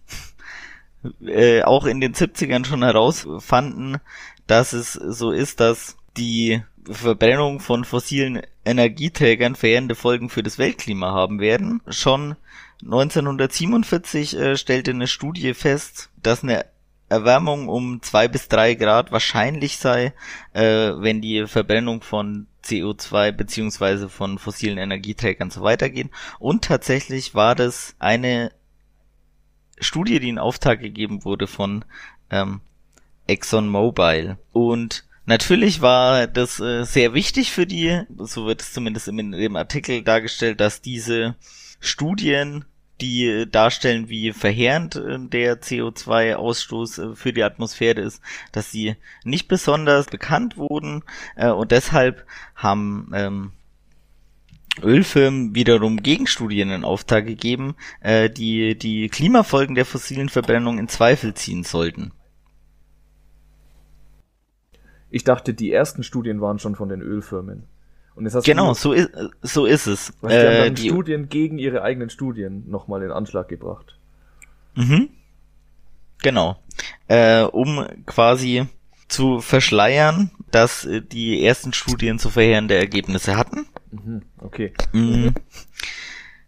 äh, 1.27 1.63
auch 1.63 1.85
in 1.85 2.01
den 2.01 2.15
70ern 2.15 2.65
schon 2.65 2.83
herausfanden, 2.83 3.99
dass 4.47 4.73
es 4.73 4.93
so 4.93 5.31
ist, 5.31 5.61
dass 5.61 5.97
die 6.17 6.63
Verbrennung 6.91 7.61
von 7.61 7.85
fossilen 7.85 8.43
Energieträgern 8.65 9.55
verheerende 9.55 9.95
Folgen 9.95 10.29
für 10.29 10.43
das 10.43 10.59
Weltklima 10.59 11.13
haben 11.13 11.41
werden. 11.41 11.81
Schon 11.89 12.37
1947 12.85 14.37
äh, 14.37 14.57
stellte 14.57 14.91
eine 14.91 15.07
Studie 15.07 15.55
fest, 15.55 16.11
dass 16.23 16.43
eine 16.43 16.65
Erwärmung 17.13 17.69
um 17.69 18.01
zwei 18.01 18.27
bis 18.27 18.49
drei 18.49 18.75
Grad 18.75 19.13
wahrscheinlich 19.13 19.77
sei, 19.77 20.15
äh, 20.55 20.63
wenn 20.63 21.21
die 21.21 21.47
Verbrennung 21.47 22.01
von 22.01 22.47
CO2 22.65 23.33
beziehungsweise 23.33 24.09
von 24.09 24.39
fossilen 24.39 24.79
Energieträgern 24.79 25.51
so 25.51 25.63
weitergeht. 25.63 26.11
Und 26.39 26.65
tatsächlich 26.65 27.35
war 27.35 27.55
das 27.55 27.95
eine 27.99 28.53
Studie, 29.79 30.21
die 30.21 30.31
in 30.31 30.39
Auftrag 30.39 30.81
gegeben 30.81 31.25
wurde 31.25 31.47
von 31.47 31.85
ähm, 32.31 32.61
ExxonMobil. 33.27 34.39
Und 34.53 35.05
natürlich 35.27 35.83
war 35.83 36.27
das 36.27 36.61
äh, 36.61 36.85
sehr 36.85 37.13
wichtig 37.13 37.53
für 37.53 37.67
die, 37.67 38.03
so 38.19 38.47
wird 38.47 38.63
es 38.63 38.73
zumindest 38.73 39.09
in 39.09 39.33
dem 39.33 39.57
Artikel 39.57 40.03
dargestellt, 40.03 40.61
dass 40.61 40.81
diese 40.81 41.37
Studien 41.79 42.65
die 43.03 43.51
darstellen, 43.51 44.09
wie 44.09 44.33
verheerend 44.33 44.97
äh, 44.97 45.19
der 45.19 45.61
CO2-Ausstoß 45.61 47.13
äh, 47.13 47.17
für 47.17 47.33
die 47.33 47.43
Atmosphäre 47.43 48.01
ist, 48.01 48.23
dass 48.53 48.71
sie 48.71 48.97
nicht 49.25 49.49
besonders 49.49 50.07
bekannt 50.07 50.57
wurden 50.57 51.03
äh, 51.37 51.51
und 51.51 51.73
deshalb 51.73 52.25
haben 52.55 53.11
ähm, 53.15 53.53
Ölfirmen 54.83 55.55
wiederum 55.55 55.99
Gegenstudien 55.99 56.71
in 56.71 56.83
Auftrag 56.83 57.27
gegeben, 57.27 57.75
die 58.03 58.75
die 58.75 59.11
Klimafolgen 59.11 59.75
der 59.75 59.85
fossilen 59.85 60.31
Verbrennung 60.31 60.79
in 60.79 60.89
Zweifel 60.89 61.35
ziehen 61.35 61.63
sollten. 61.63 62.13
Ich 65.11 65.25
dachte, 65.25 65.53
die 65.53 65.71
ersten 65.71 66.03
Studien 66.03 66.41
waren 66.41 66.59
schon 66.59 66.75
von 66.75 66.89
den 66.89 67.03
Ölfirmen. 67.03 67.65
Und 68.15 68.25
jetzt 68.25 68.35
hast 68.35 68.45
genau, 68.45 68.69
du, 68.69 68.75
so 68.75 68.93
ist, 68.93 69.11
so 69.43 69.67
ist 69.67 69.87
es. 69.87 70.13
Was, 70.21 70.33
die 70.33 70.39
äh, 70.39 70.47
haben 70.47 70.65
dann 70.67 70.75
die 70.75 70.89
Studien 70.89 71.29
gegen 71.29 71.59
ihre 71.59 71.83
eigenen 71.83 72.11
Studien 72.11 72.65
nochmal 72.69 73.03
in 73.03 73.11
Anschlag 73.11 73.49
gebracht. 73.49 73.99
Mhm. 74.75 75.11
Genau. 76.23 76.57
Äh, 77.09 77.43
um 77.43 77.87
quasi 78.07 78.67
zu 79.09 79.41
verschleiern, 79.41 80.31
dass 80.51 80.85
äh, 80.85 81.03
die 81.03 81.45
ersten 81.45 81.73
Studien 81.73 82.19
zu 82.19 82.31
verheerende 82.31 82.77
Ergebnisse 82.77 83.37
hatten. 83.37 83.67
Mhm, 83.91 84.23
okay. 84.39 84.73
Mhm. 84.93 85.35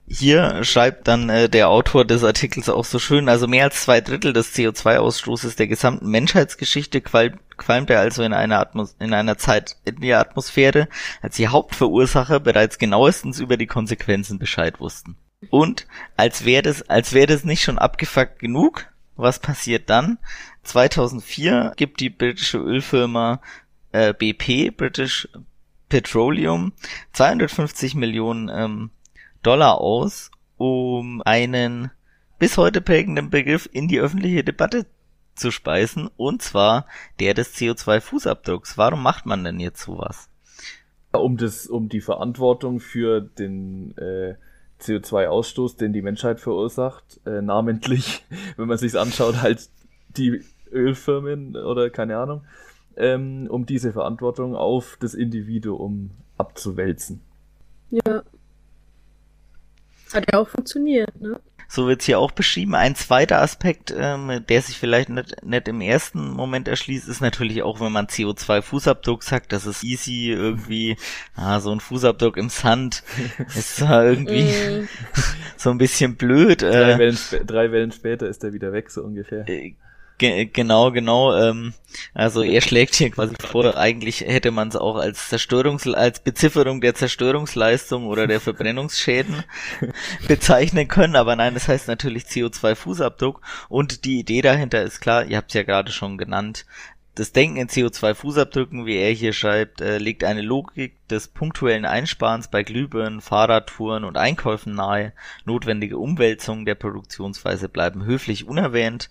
Hier 0.06 0.62
schreibt 0.64 1.08
dann 1.08 1.30
äh, 1.30 1.48
der 1.48 1.70
Autor 1.70 2.04
des 2.04 2.24
Artikels 2.24 2.68
auch 2.68 2.84
so 2.84 2.98
schön, 2.98 3.28
also 3.28 3.48
mehr 3.48 3.64
als 3.64 3.82
zwei 3.82 4.02
Drittel 4.02 4.34
des 4.34 4.54
CO2-Ausstoßes 4.54 5.56
der 5.56 5.66
gesamten 5.66 6.10
Menschheitsgeschichte 6.10 7.00
qual 7.00 7.38
qualmt 7.56 7.88
er 7.88 8.00
also 8.00 8.22
in 8.22 8.34
einer, 8.34 8.60
Atmos 8.60 8.96
in 8.98 9.14
einer 9.14 9.38
Zeit 9.38 9.76
in 9.84 10.00
der 10.00 10.20
Atmosphäre, 10.20 10.88
als 11.22 11.36
die 11.36 11.48
Hauptverursacher 11.48 12.40
bereits 12.40 12.78
genauestens 12.78 13.40
über 13.40 13.56
die 13.56 13.66
Konsequenzen 13.66 14.38
Bescheid 14.38 14.78
wussten. 14.78 15.16
Und 15.50 15.86
als 16.16 16.44
wäre 16.44 16.62
das, 16.62 16.82
als 16.88 17.12
wäre 17.12 17.26
das 17.26 17.44
nicht 17.44 17.62
schon 17.62 17.78
abgefuckt 17.78 18.38
genug, 18.38 18.86
was 19.16 19.38
passiert 19.38 19.88
dann? 19.88 20.18
2004 20.64 21.72
gibt 21.76 22.00
die 22.00 22.10
britische 22.10 22.58
Ölfirma 22.58 23.40
äh, 23.92 24.12
BP, 24.12 24.76
British 24.76 25.28
Petroleum, 25.88 26.72
250 27.12 27.94
Millionen 27.94 28.50
ähm, 28.52 28.90
Dollar 29.44 29.80
aus, 29.80 30.30
um 30.57 31.22
einen 31.24 31.90
bis 32.38 32.57
heute 32.57 32.80
prägenden 32.80 33.30
Begriff 33.30 33.68
in 33.70 33.88
die 33.88 34.00
öffentliche 34.00 34.42
Debatte 34.42 34.87
zu 35.35 35.50
speisen, 35.50 36.09
und 36.16 36.42
zwar 36.42 36.87
der 37.20 37.35
des 37.35 37.54
CO2-Fußabdrucks. 37.57 38.78
Warum 38.78 39.02
macht 39.02 39.26
man 39.26 39.44
denn 39.44 39.61
jetzt 39.61 39.83
sowas? 39.83 40.28
Um 41.12 41.37
das, 41.37 41.66
um 41.66 41.88
die 41.88 42.00
Verantwortung 42.00 42.80
für 42.80 43.20
den 43.20 43.96
äh, 43.98 44.35
CO2-Ausstoß, 44.80 45.76
den 45.76 45.92
die 45.92 46.02
Menschheit 46.02 46.40
verursacht, 46.40 47.20
äh, 47.26 47.42
namentlich, 47.42 48.24
wenn 48.57 48.66
man 48.66 48.78
sich's 48.78 48.96
anschaut, 48.96 49.42
halt 49.42 49.68
die 50.16 50.42
Ölfirmen 50.72 51.57
oder 51.57 51.90
keine 51.90 52.16
Ahnung, 52.16 52.44
ähm, 52.96 53.46
um 53.48 53.66
diese 53.66 53.92
Verantwortung 53.92 54.57
auf 54.57 54.96
das 55.00 55.14
Individuum 55.14 56.12
abzuwälzen. 56.38 57.20
Ja. 57.90 58.22
Hat 60.14 60.33
ja 60.33 60.38
auch 60.38 60.48
funktioniert, 60.48 61.20
ne? 61.20 61.40
So 61.66 61.88
wird's 61.88 62.05
hier 62.05 62.18
auch 62.18 62.31
beschrieben. 62.31 62.74
Ein 62.74 62.94
zweiter 62.94 63.40
Aspekt, 63.40 63.92
ähm, 63.96 64.44
der 64.48 64.62
sich 64.62 64.79
vielleicht 64.79 65.09
nicht, 65.09 65.44
nicht 65.44 65.66
im 65.66 65.81
ersten 65.81 66.31
Moment 66.31 66.68
erschließt, 66.68 67.09
ist 67.09 67.20
natürlich 67.20 67.62
auch, 67.62 67.81
wenn 67.81 67.90
man 67.90 68.07
CO2-Fußabdruck 68.07 69.24
sagt, 69.24 69.53
das 69.53 69.66
ist 69.66 69.83
easy 69.83 70.31
irgendwie, 70.31 70.96
ah, 71.35 71.61
so 71.61 71.72
ein 71.72 71.81
Fußabdruck 71.81 72.37
im 72.37 72.48
Sand 72.48 73.03
ist 73.57 73.77
zwar 73.77 74.05
irgendwie 74.05 74.44
mm. 74.44 74.88
so 75.57 75.70
ein 75.70 75.79
bisschen 75.79 76.16
blöd. 76.16 76.62
Drei, 76.62 76.92
äh, 76.92 76.98
Wellen, 76.98 77.18
drei 77.44 77.72
Wellen 77.72 77.92
später 77.92 78.29
ist 78.29 78.44
er 78.44 78.53
wieder 78.53 78.72
weg, 78.72 78.90
so 78.90 79.03
ungefähr. 79.03 79.48
Äh, 79.48 79.74
Ge 80.16 80.46
genau, 80.46 80.92
genau. 80.92 81.37
Ähm, 81.37 81.74
also 82.12 82.42
er 82.42 82.61
schlägt 82.61 82.94
hier 82.94 83.11
quasi 83.11 83.35
vor, 83.40 83.77
eigentlich 83.77 84.20
hätte 84.20 84.53
man 84.53 84.68
es 84.68 84.77
auch 84.77 84.96
als 84.96 85.29
Zerstörungs 85.29 85.87
als 85.88 86.20
Bezifferung 86.20 86.81
der 86.81 86.94
Zerstörungsleistung 86.94 88.07
oder 88.07 88.27
der 88.27 88.40
Verbrennungsschäden 88.40 89.44
bezeichnen 90.29 90.88
können, 90.88 91.16
aber 91.16 91.35
nein, 91.37 91.55
das 91.55 91.68
heißt 91.68 91.88
natürlich 91.88 92.24
CO2-Fußabdruck 92.24 93.40
und 93.68 94.05
die 94.05 94.20
Idee 94.20 94.42
dahinter 94.42 94.83
ist 94.83 95.00
klar, 95.00 95.24
ihr 95.24 95.37
habt 95.37 95.50
es 95.50 95.55
ja 95.55 95.62
gerade 95.62 95.90
schon 95.90 96.18
genannt, 96.18 96.64
das 97.14 97.31
Denken 97.31 97.59
in 97.59 97.68
CO2-Fußabdrücken, 97.68 98.87
wie 98.87 98.96
er 98.96 99.12
hier 99.12 99.33
schreibt, 99.33 99.81
äh, 99.81 99.98
legt 99.98 100.24
eine 100.24 100.42
Logik 100.42 100.96
des 101.09 101.29
punktuellen 101.29 101.85
Einsparens 101.85 102.48
bei 102.48 102.64
Glühbirnen, 102.64 103.20
Fahrradtouren 103.20 104.05
und 104.05 104.16
Einkäufen 104.16 104.74
nahe. 104.74 105.12
Notwendige 105.44 105.98
Umwälzungen 105.98 106.64
der 106.64 106.74
Produktionsweise 106.74 107.68
bleiben 107.68 108.05
höflich 108.05 108.48
unerwähnt. 108.48 109.11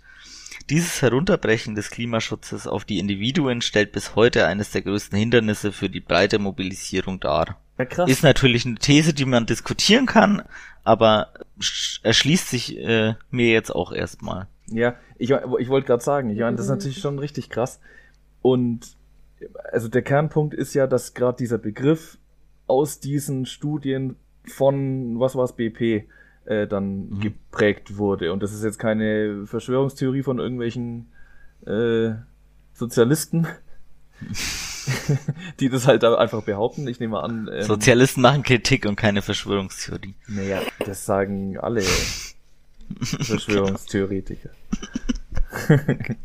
Dieses 0.69 1.01
Herunterbrechen 1.01 1.75
des 1.75 1.89
Klimaschutzes 1.89 2.67
auf 2.67 2.85
die 2.85 2.99
Individuen 2.99 3.61
stellt 3.61 3.91
bis 3.91 4.15
heute 4.15 4.45
eines 4.45 4.71
der 4.71 4.81
größten 4.81 5.17
Hindernisse 5.17 5.71
für 5.71 5.89
die 5.89 5.99
breite 5.99 6.39
Mobilisierung 6.39 7.19
dar. 7.19 7.57
Ja, 7.77 7.85
krass. 7.85 8.09
Ist 8.09 8.23
natürlich 8.23 8.65
eine 8.65 8.75
These, 8.75 9.13
die 9.13 9.25
man 9.25 9.45
diskutieren 9.45 10.05
kann, 10.05 10.43
aber 10.83 11.33
erschließt 12.03 12.49
sich 12.49 12.77
äh, 12.77 13.15
mir 13.29 13.51
jetzt 13.51 13.71
auch 13.71 13.91
erstmal. 13.91 14.47
Ja, 14.67 14.95
ich, 15.17 15.31
ich 15.31 15.69
wollte 15.69 15.87
gerade 15.87 16.03
sagen, 16.03 16.29
ich 16.29 16.39
meine, 16.39 16.55
das 16.55 16.65
ist 16.65 16.71
mhm. 16.71 16.77
natürlich 16.77 16.99
schon 16.99 17.19
richtig 17.19 17.49
krass. 17.49 17.79
Und 18.41 18.95
also 19.71 19.87
der 19.87 20.01
Kernpunkt 20.01 20.53
ist 20.53 20.73
ja, 20.73 20.87
dass 20.87 21.13
gerade 21.13 21.37
dieser 21.37 21.57
Begriff 21.57 22.17
aus 22.67 22.99
diesen 22.99 23.45
Studien 23.45 24.15
von, 24.45 25.19
was 25.19 25.35
war 25.35 25.45
es, 25.45 25.53
BP, 25.53 26.07
äh, 26.45 26.67
dann 26.67 27.09
mhm. 27.09 27.19
geprägt 27.19 27.97
wurde. 27.97 28.33
Und 28.33 28.43
das 28.43 28.53
ist 28.53 28.63
jetzt 28.63 28.79
keine 28.79 29.45
Verschwörungstheorie 29.45 30.23
von 30.23 30.39
irgendwelchen 30.39 31.07
äh, 31.65 32.11
Sozialisten, 32.73 33.47
die 35.59 35.69
das 35.69 35.87
halt 35.87 36.03
einfach 36.03 36.43
behaupten. 36.43 36.87
Ich 36.87 36.99
nehme 36.99 37.21
an. 37.21 37.49
Ähm, 37.51 37.63
Sozialisten 37.63 38.21
machen 38.21 38.43
Kritik 38.43 38.85
und 38.85 38.95
keine 38.95 39.21
Verschwörungstheorie. 39.21 40.15
Naja, 40.27 40.61
das 40.85 41.05
sagen 41.05 41.57
alle 41.57 41.81
Verschwörungstheoretiker. 43.01 44.49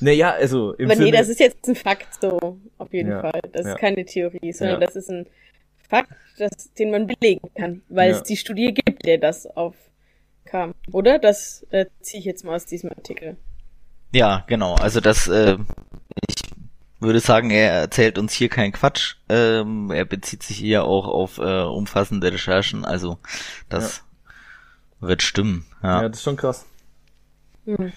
naja, 0.00 0.32
also. 0.32 0.74
Im 0.74 0.90
Aber 0.90 1.00
nee, 1.00 1.10
das 1.10 1.28
ist 1.28 1.40
jetzt 1.40 1.66
ein 1.68 1.74
Fakt 1.74 2.20
so, 2.20 2.58
auf 2.78 2.92
jeden 2.92 3.10
ja, 3.10 3.22
Fall. 3.22 3.40
Das 3.52 3.66
ja. 3.66 3.72
ist 3.72 3.78
keine 3.80 4.04
Theorie, 4.04 4.52
sondern 4.52 4.80
ja. 4.80 4.86
das 4.86 4.96
ist 4.96 5.10
ein 5.10 5.26
Fakt, 5.94 6.10
das, 6.38 6.72
den 6.74 6.90
man 6.90 7.06
belegen 7.06 7.48
kann, 7.54 7.82
weil 7.88 8.10
es 8.10 8.24
die 8.24 8.36
Studie 8.36 8.74
gibt, 8.74 9.06
der 9.06 9.18
das 9.18 9.46
aufkam. 9.46 10.74
Oder? 10.90 11.20
Das 11.20 11.64
äh, 11.70 11.86
ziehe 12.00 12.18
ich 12.18 12.24
jetzt 12.24 12.44
mal 12.44 12.56
aus 12.56 12.66
diesem 12.66 12.90
Artikel. 12.90 13.36
Ja, 14.12 14.42
genau. 14.48 14.74
Also 14.74 15.00
das, 15.00 15.28
äh, 15.28 15.56
ich 16.28 16.36
würde 16.98 17.20
sagen, 17.20 17.50
er 17.50 17.70
erzählt 17.70 18.18
uns 18.18 18.32
hier 18.32 18.48
keinen 18.48 18.72
Quatsch. 18.72 19.16
Ähm, 19.28 19.92
er 19.92 20.04
bezieht 20.04 20.42
sich 20.42 20.56
hier 20.56 20.84
auch 20.84 21.06
auf 21.06 21.38
äh, 21.38 21.62
umfassende 21.62 22.32
Recherchen. 22.32 22.84
Also 22.84 23.18
das 23.68 24.02
wird 24.98 25.22
stimmen. 25.22 25.64
Ja. 25.80 26.02
ja, 26.02 26.08
das 26.08 26.18
ist 26.18 26.24
schon 26.24 26.36
krass. 26.36 26.66
Hm. 27.66 27.92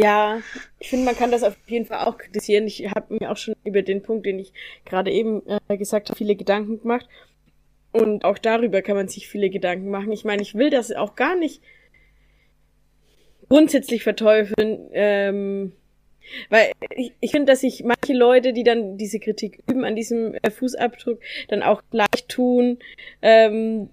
Ja, 0.00 0.40
ich 0.78 0.88
finde, 0.88 1.04
man 1.04 1.16
kann 1.16 1.30
das 1.30 1.42
auf 1.42 1.56
jeden 1.66 1.84
Fall 1.84 2.06
auch 2.06 2.16
kritisieren. 2.16 2.66
Ich 2.66 2.90
habe 2.90 3.14
mir 3.14 3.30
auch 3.30 3.36
schon 3.36 3.54
über 3.64 3.82
den 3.82 4.02
Punkt, 4.02 4.24
den 4.24 4.38
ich 4.38 4.52
gerade 4.86 5.10
eben 5.10 5.42
äh, 5.46 5.76
gesagt 5.76 6.08
habe, 6.08 6.16
viele 6.16 6.36
Gedanken 6.36 6.80
gemacht. 6.80 7.06
Und 7.92 8.24
auch 8.24 8.38
darüber 8.38 8.80
kann 8.82 8.96
man 8.96 9.08
sich 9.08 9.28
viele 9.28 9.50
Gedanken 9.50 9.90
machen. 9.90 10.12
Ich 10.12 10.24
meine, 10.24 10.40
ich 10.40 10.54
will 10.54 10.70
das 10.70 10.92
auch 10.92 11.16
gar 11.16 11.36
nicht 11.36 11.60
grundsätzlich 13.48 14.02
verteufeln, 14.02 14.88
ähm, 14.92 15.72
weil 16.48 16.70
ich, 16.96 17.12
ich 17.20 17.32
finde, 17.32 17.52
dass 17.52 17.60
sich 17.60 17.82
manche 17.84 18.14
Leute, 18.14 18.52
die 18.52 18.62
dann 18.62 18.96
diese 18.96 19.18
Kritik 19.18 19.62
üben 19.68 19.84
an 19.84 19.96
diesem 19.96 20.34
äh, 20.34 20.50
Fußabdruck, 20.50 21.20
dann 21.48 21.62
auch 21.62 21.82
gleich 21.90 22.26
tun, 22.28 22.78
ähm, 23.20 23.90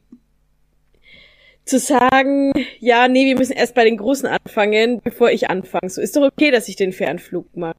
zu 1.67 1.79
sagen, 1.79 2.53
ja, 2.79 3.07
nee, 3.07 3.25
wir 3.25 3.37
müssen 3.37 3.53
erst 3.53 3.75
bei 3.75 3.83
den 3.83 3.97
Großen 3.97 4.27
anfangen, 4.27 5.01
bevor 5.03 5.31
ich 5.31 5.49
anfange. 5.49 5.89
So 5.89 6.01
ist 6.01 6.15
doch 6.15 6.23
okay, 6.23 6.51
dass 6.51 6.67
ich 6.67 6.75
den 6.75 6.93
Fernflug 6.93 7.55
mache. 7.55 7.75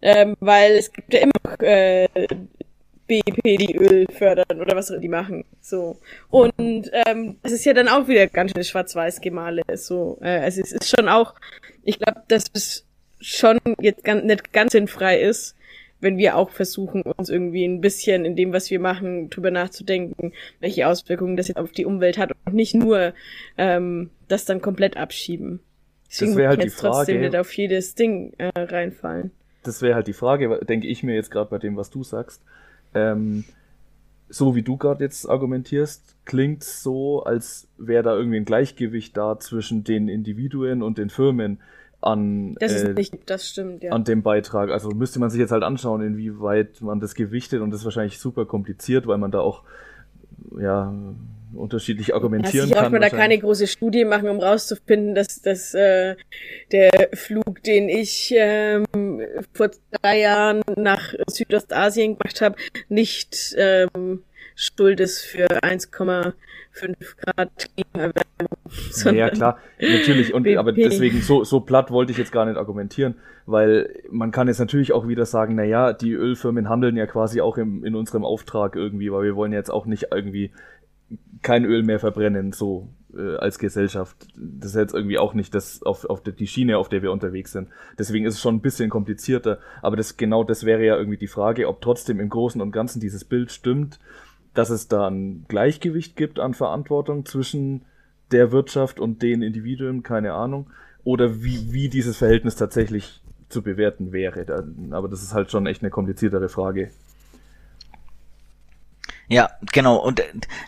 Ähm, 0.00 0.36
weil 0.40 0.72
es 0.72 0.92
gibt 0.92 1.14
ja 1.14 1.20
immer 1.20 1.32
noch 1.44 1.60
äh, 1.60 2.08
BP, 3.06 3.56
die 3.58 3.76
Öl 3.76 4.06
fördern 4.10 4.60
oder 4.60 4.74
was 4.76 4.92
die 5.00 5.08
machen. 5.08 5.44
So. 5.60 5.98
Und 6.30 6.90
ähm, 7.06 7.36
es 7.42 7.52
ist 7.52 7.64
ja 7.64 7.72
dann 7.72 7.88
auch 7.88 8.08
wieder 8.08 8.26
ganz 8.26 8.52
schön 8.52 8.64
Schwarz-Weiß-Gemale. 8.64 9.62
So. 9.74 10.18
Äh, 10.20 10.40
also 10.40 10.60
es 10.60 10.72
ist 10.72 10.88
schon 10.88 11.08
auch, 11.08 11.34
ich 11.84 11.98
glaube, 11.98 12.22
dass 12.28 12.44
es 12.52 12.84
schon 13.20 13.58
jetzt 13.80 14.04
ganz, 14.04 14.24
nicht 14.24 14.52
ganz 14.52 14.72
sinnfrei 14.72 15.20
ist, 15.20 15.54
wenn 16.02 16.18
wir 16.18 16.36
auch 16.36 16.50
versuchen, 16.50 17.02
uns 17.02 17.30
irgendwie 17.30 17.64
ein 17.64 17.80
bisschen 17.80 18.24
in 18.24 18.36
dem, 18.36 18.52
was 18.52 18.70
wir 18.70 18.80
machen, 18.80 19.30
drüber 19.30 19.50
nachzudenken, 19.50 20.32
welche 20.60 20.86
Auswirkungen 20.88 21.36
das 21.36 21.48
jetzt 21.48 21.56
auf 21.56 21.72
die 21.72 21.86
Umwelt 21.86 22.18
hat 22.18 22.32
und 22.44 22.54
nicht 22.54 22.74
nur 22.74 23.14
ähm, 23.56 24.10
das 24.28 24.44
dann 24.44 24.60
komplett 24.60 24.96
abschieben. 24.96 25.60
Deswegen 26.10 26.36
das 26.36 26.46
halt 26.48 26.64
jetzt 26.64 26.80
Frage, 26.80 26.94
trotzdem 26.94 27.20
nicht 27.20 27.36
auf 27.36 27.52
jedes 27.56 27.94
Ding 27.94 28.34
äh, 28.36 28.50
reinfallen. 28.54 29.30
Das 29.62 29.80
wäre 29.80 29.94
halt 29.94 30.08
die 30.08 30.12
Frage, 30.12 30.60
denke 30.64 30.88
ich 30.88 31.02
mir 31.02 31.14
jetzt 31.14 31.30
gerade 31.30 31.48
bei 31.48 31.58
dem, 31.58 31.76
was 31.76 31.88
du 31.88 32.02
sagst. 32.02 32.42
Ähm, 32.94 33.44
so 34.28 34.54
wie 34.56 34.62
du 34.62 34.76
gerade 34.76 35.04
jetzt 35.04 35.28
argumentierst, 35.28 36.16
klingt 36.24 36.64
so, 36.64 37.22
als 37.22 37.68
wäre 37.78 38.02
da 38.02 38.16
irgendwie 38.16 38.38
ein 38.38 38.44
Gleichgewicht 38.44 39.16
da 39.16 39.38
zwischen 39.38 39.84
den 39.84 40.08
Individuen 40.08 40.82
und 40.82 40.98
den 40.98 41.10
Firmen 41.10 41.60
an, 42.02 42.56
das 42.58 42.72
äh, 42.82 42.92
nicht, 42.92 43.14
das 43.26 43.48
stimmt, 43.48 43.82
ja. 43.82 43.92
an 43.92 44.04
dem 44.04 44.22
Beitrag. 44.22 44.70
Also 44.70 44.90
müsste 44.90 45.20
man 45.20 45.30
sich 45.30 45.40
jetzt 45.40 45.52
halt 45.52 45.62
anschauen, 45.62 46.02
inwieweit 46.02 46.80
man 46.80 47.00
das 47.00 47.14
gewichtet 47.14 47.60
und 47.60 47.70
das 47.70 47.80
ist 47.80 47.84
wahrscheinlich 47.84 48.18
super 48.18 48.44
kompliziert, 48.44 49.06
weil 49.06 49.18
man 49.18 49.30
da 49.30 49.40
auch 49.40 49.62
ja 50.58 50.92
unterschiedlich 51.54 52.14
argumentieren 52.14 52.68
ja, 52.68 52.76
kann. 52.76 52.86
Ich 52.86 52.92
man 52.92 53.00
da 53.02 53.10
keine 53.10 53.38
große 53.38 53.66
Studie 53.66 54.04
machen, 54.04 54.28
um 54.28 54.40
rauszufinden, 54.40 55.14
dass, 55.14 55.42
dass 55.42 55.74
äh, 55.74 56.16
der 56.72 57.10
Flug, 57.14 57.62
den 57.62 57.88
ich 57.88 58.34
ähm, 58.36 58.86
vor 59.52 59.70
drei 59.90 60.20
Jahren 60.20 60.62
nach 60.76 61.14
Südostasien 61.28 62.18
gemacht 62.18 62.40
habe, 62.40 62.56
nicht 62.88 63.54
ähm, 63.56 64.22
schuld 64.54 65.00
ist 65.00 65.22
für 65.22 65.46
1,5 65.46 66.34
Grad 67.16 67.50
Klimaerwärmung. 67.56 68.22
Ja, 69.14 69.30
klar, 69.30 69.58
natürlich. 69.78 70.34
Und, 70.34 70.48
aber 70.56 70.72
deswegen, 70.72 71.20
so, 71.20 71.44
so 71.44 71.60
platt 71.60 71.90
wollte 71.90 72.10
ich 72.12 72.18
jetzt 72.18 72.32
gar 72.32 72.46
nicht 72.46 72.56
argumentieren, 72.56 73.14
weil 73.46 74.02
man 74.10 74.30
kann 74.30 74.48
jetzt 74.48 74.58
natürlich 74.58 74.92
auch 74.92 75.06
wieder 75.06 75.26
sagen, 75.26 75.54
na 75.54 75.64
ja, 75.64 75.92
die 75.92 76.12
Ölfirmen 76.12 76.68
handeln 76.68 76.96
ja 76.96 77.06
quasi 77.06 77.40
auch 77.40 77.58
im, 77.58 77.84
in 77.84 77.94
unserem 77.94 78.24
Auftrag 78.24 78.74
irgendwie, 78.74 79.12
weil 79.12 79.24
wir 79.24 79.36
wollen 79.36 79.52
jetzt 79.52 79.70
auch 79.70 79.86
nicht 79.86 80.08
irgendwie 80.10 80.52
kein 81.42 81.64
Öl 81.64 81.82
mehr 81.82 81.98
verbrennen, 81.98 82.52
so 82.52 82.88
äh, 83.16 83.36
als 83.36 83.58
Gesellschaft. 83.58 84.16
Das 84.36 84.70
ist 84.70 84.76
jetzt 84.76 84.94
irgendwie 84.94 85.18
auch 85.18 85.34
nicht 85.34 85.54
das 85.54 85.82
auf, 85.82 86.04
auf 86.04 86.22
die 86.22 86.46
Schiene, 86.46 86.78
auf 86.78 86.88
der 86.88 87.02
wir 87.02 87.12
unterwegs 87.12 87.52
sind. 87.52 87.68
Deswegen 87.98 88.24
ist 88.24 88.34
es 88.34 88.40
schon 88.40 88.56
ein 88.56 88.62
bisschen 88.62 88.90
komplizierter. 88.90 89.58
Aber 89.82 89.96
das 89.96 90.16
genau 90.16 90.44
das 90.44 90.64
wäre 90.64 90.84
ja 90.84 90.96
irgendwie 90.96 91.18
die 91.18 91.26
Frage, 91.26 91.68
ob 91.68 91.80
trotzdem 91.80 92.20
im 92.20 92.28
Großen 92.28 92.60
und 92.60 92.72
Ganzen 92.72 93.00
dieses 93.00 93.24
Bild 93.24 93.50
stimmt, 93.52 93.98
dass 94.54 94.70
es 94.70 94.88
da 94.88 95.08
ein 95.08 95.44
Gleichgewicht 95.48 96.16
gibt 96.16 96.38
an 96.38 96.54
Verantwortung 96.54 97.24
zwischen 97.24 97.84
der 98.30 98.52
Wirtschaft 98.52 99.00
und 99.00 99.22
den 99.22 99.42
Individuen, 99.42 100.02
keine 100.02 100.34
Ahnung. 100.34 100.70
Oder 101.04 101.42
wie, 101.42 101.72
wie 101.72 101.88
dieses 101.88 102.16
Verhältnis 102.16 102.56
tatsächlich 102.56 103.22
zu 103.48 103.62
bewerten 103.62 104.12
wäre. 104.12 104.46
Aber 104.92 105.08
das 105.08 105.22
ist 105.22 105.34
halt 105.34 105.50
schon 105.50 105.66
echt 105.66 105.82
eine 105.82 105.90
kompliziertere 105.90 106.48
Frage. 106.48 106.90
Ja, 109.28 109.50
genau. 109.72 109.96
Und 109.96 110.22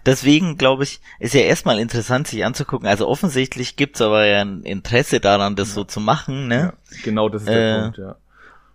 deswegen, 0.06 0.56
glaube 0.56 0.84
ich, 0.84 1.00
ist 1.18 1.34
ja 1.34 1.42
erstmal 1.42 1.78
interessant, 1.78 2.28
sich 2.28 2.44
anzugucken. 2.44 2.88
Also 2.88 3.06
offensichtlich 3.08 3.76
gibt's 3.76 4.00
aber 4.00 4.26
ja 4.26 4.42
ein 4.42 4.62
Interesse 4.62 5.20
daran, 5.20 5.56
das 5.56 5.68
ja. 5.68 5.74
so 5.74 5.84
zu 5.84 6.00
machen. 6.00 6.48
Ne? 6.48 6.54
Ja, 6.54 6.72
genau, 7.02 7.28
das 7.28 7.42
ist 7.42 7.48
der 7.48 7.76
äh, 7.76 7.82
Punkt, 7.82 7.98
ja. 7.98 8.16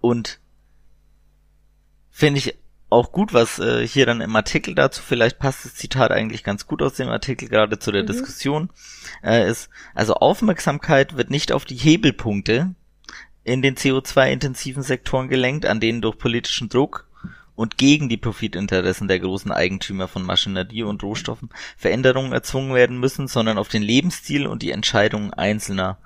Und 0.02 0.40
finde 2.12 2.40
ich 2.40 2.56
auch 2.90 3.12
gut, 3.12 3.34
was 3.34 3.60
äh, 3.60 3.86
hier 3.88 4.06
dann 4.06 4.22
im 4.22 4.36
Artikel 4.36 4.76
dazu, 4.76 5.02
vielleicht 5.02 5.40
passt 5.40 5.66
das 5.66 5.76
Zitat 5.76 6.12
eigentlich 6.12 6.44
ganz 6.44 6.66
gut 6.66 6.82
aus 6.82 6.94
dem 6.94 7.10
Artikel 7.10 7.48
gerade 7.48 7.80
zu 7.80 7.92
der 7.92 8.04
mhm. 8.04 8.08
Diskussion, 8.08 8.70
äh, 9.24 9.50
ist, 9.50 9.70
also 9.94 10.16
Aufmerksamkeit 10.16 11.16
wird 11.16 11.30
nicht 11.30 11.52
auf 11.52 11.66
die 11.66 11.76
Hebelpunkte 11.76 12.74
in 13.44 13.62
den 13.62 13.76
CO2-intensiven 13.76 14.84
Sektoren 14.84 15.30
gelenkt, 15.30 15.66
an 15.66 15.80
denen 15.80 16.02
durch 16.02 16.18
politischen 16.18 16.70
Druck 16.70 17.08
und 17.56 17.78
gegen 17.78 18.08
die 18.08 18.18
Profitinteressen 18.18 19.08
der 19.08 19.20
großen 19.20 19.52
Eigentümer 19.52 20.08
von 20.08 20.24
Maschinerie 20.24 20.84
und 20.84 21.04
Rohstoffen 21.04 21.50
Veränderungen 21.78 22.32
erzwungen 22.32 22.74
werden 22.74 23.00
müssen, 23.00 23.28
sondern 23.28 23.58
auf 23.58 23.68
den 23.68 23.84
Lebensstil 23.84 24.48
und 24.48 24.62
die 24.62 24.72
Entscheidungen 24.72 25.34
Einzelner. 25.34 25.98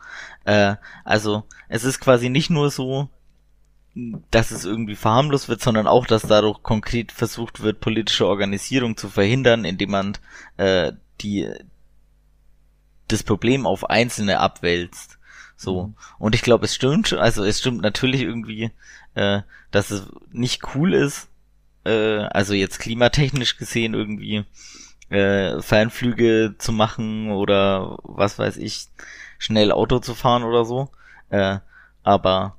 Äh, 0.46 0.76
also 1.04 1.44
es 1.70 1.84
ist 1.84 2.00
quasi 2.00 2.30
nicht 2.30 2.50
nur 2.50 2.72
so, 2.72 3.10
dass 3.96 4.52
es 4.52 4.66
irgendwie 4.66 4.96
verharmlost 4.96 5.50
wird, 5.50 5.62
sondern 5.62 5.88
auch, 5.88 6.08
dass 6.08 6.24
dadurch 6.24 6.64
konkret 6.64 7.12
versucht 7.12 7.62
wird, 7.62 7.80
politische 7.80 8.26
Organisierung 8.26 8.98
zu 8.98 9.08
verhindern, 9.08 9.66
indem 9.66 9.92
man 9.92 10.18
äh, 10.58 10.94
die 11.22 11.48
das 13.08 13.24
Problem 13.24 13.68
auf 13.68 13.90
Einzelne 13.90 14.40
abwälzt. 14.40 15.20
So. 15.56 15.88
Mhm. 15.88 15.96
Und 16.18 16.36
ich 16.36 16.42
glaube, 16.42 16.66
es 16.66 16.74
stimmt, 16.74 17.14
also 17.14 17.44
es 17.44 17.60
stimmt 17.60 17.82
natürlich 17.82 18.22
irgendwie, 18.22 18.72
äh, 19.14 19.42
dass 19.72 19.92
es 19.92 20.08
nicht 20.32 20.76
cool 20.76 20.94
ist, 20.94 21.30
äh, 21.86 22.20
also 22.20 22.54
jetzt 22.54 22.80
klimatechnisch 22.80 23.58
gesehen 23.58 23.94
irgendwie 23.94 24.46
äh, 25.10 25.62
Fernflüge 25.62 26.56
zu 26.58 26.72
machen 26.72 27.32
oder 27.32 27.98
was 28.04 28.40
weiß 28.40 28.58
ich, 28.58 28.88
schnell 29.38 29.72
Auto 29.72 30.00
zu 30.00 30.16
fahren 30.16 30.44
oder 30.44 30.66
so. 30.66 30.90
Äh, 31.30 31.60
aber 32.04 32.58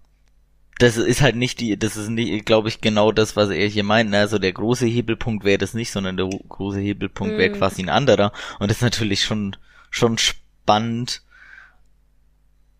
das 0.78 0.96
ist 0.96 1.22
halt 1.22 1.36
nicht 1.36 1.60
die, 1.60 1.78
das 1.78 1.96
ist 1.96 2.08
nicht, 2.08 2.46
glaube 2.46 2.68
ich, 2.68 2.80
genau 2.80 3.12
das, 3.12 3.36
was 3.36 3.50
er 3.50 3.68
hier 3.68 3.84
meint. 3.84 4.10
Ne? 4.10 4.18
Also 4.18 4.38
der 4.38 4.52
große 4.52 4.86
Hebelpunkt 4.86 5.44
wäre 5.44 5.58
das 5.58 5.74
nicht, 5.74 5.90
sondern 5.90 6.16
der 6.16 6.28
große 6.28 6.80
Hebelpunkt 6.80 7.38
wäre 7.38 7.54
mm. 7.54 7.58
quasi 7.58 7.82
ein 7.82 7.88
anderer. 7.88 8.32
Und 8.58 8.70
das 8.70 8.78
ist 8.78 8.82
natürlich 8.82 9.22
schon, 9.22 9.56
schon 9.90 10.18
spannend 10.18 11.22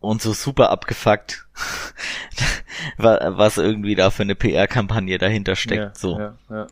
und 0.01 0.21
so 0.21 0.33
super 0.33 0.71
abgefuckt, 0.71 1.47
was 2.99 3.59
irgendwie 3.59 3.95
da 3.95 4.11
für 4.11 4.23
eine 4.23 4.35
PR-Kampagne 4.35 5.19
dahinter 5.19 5.57
steckt. 5.57 5.81
Ja, 5.81 5.93
so. 5.95 6.19
Ja, 6.19 6.37
ja. 6.51 6.67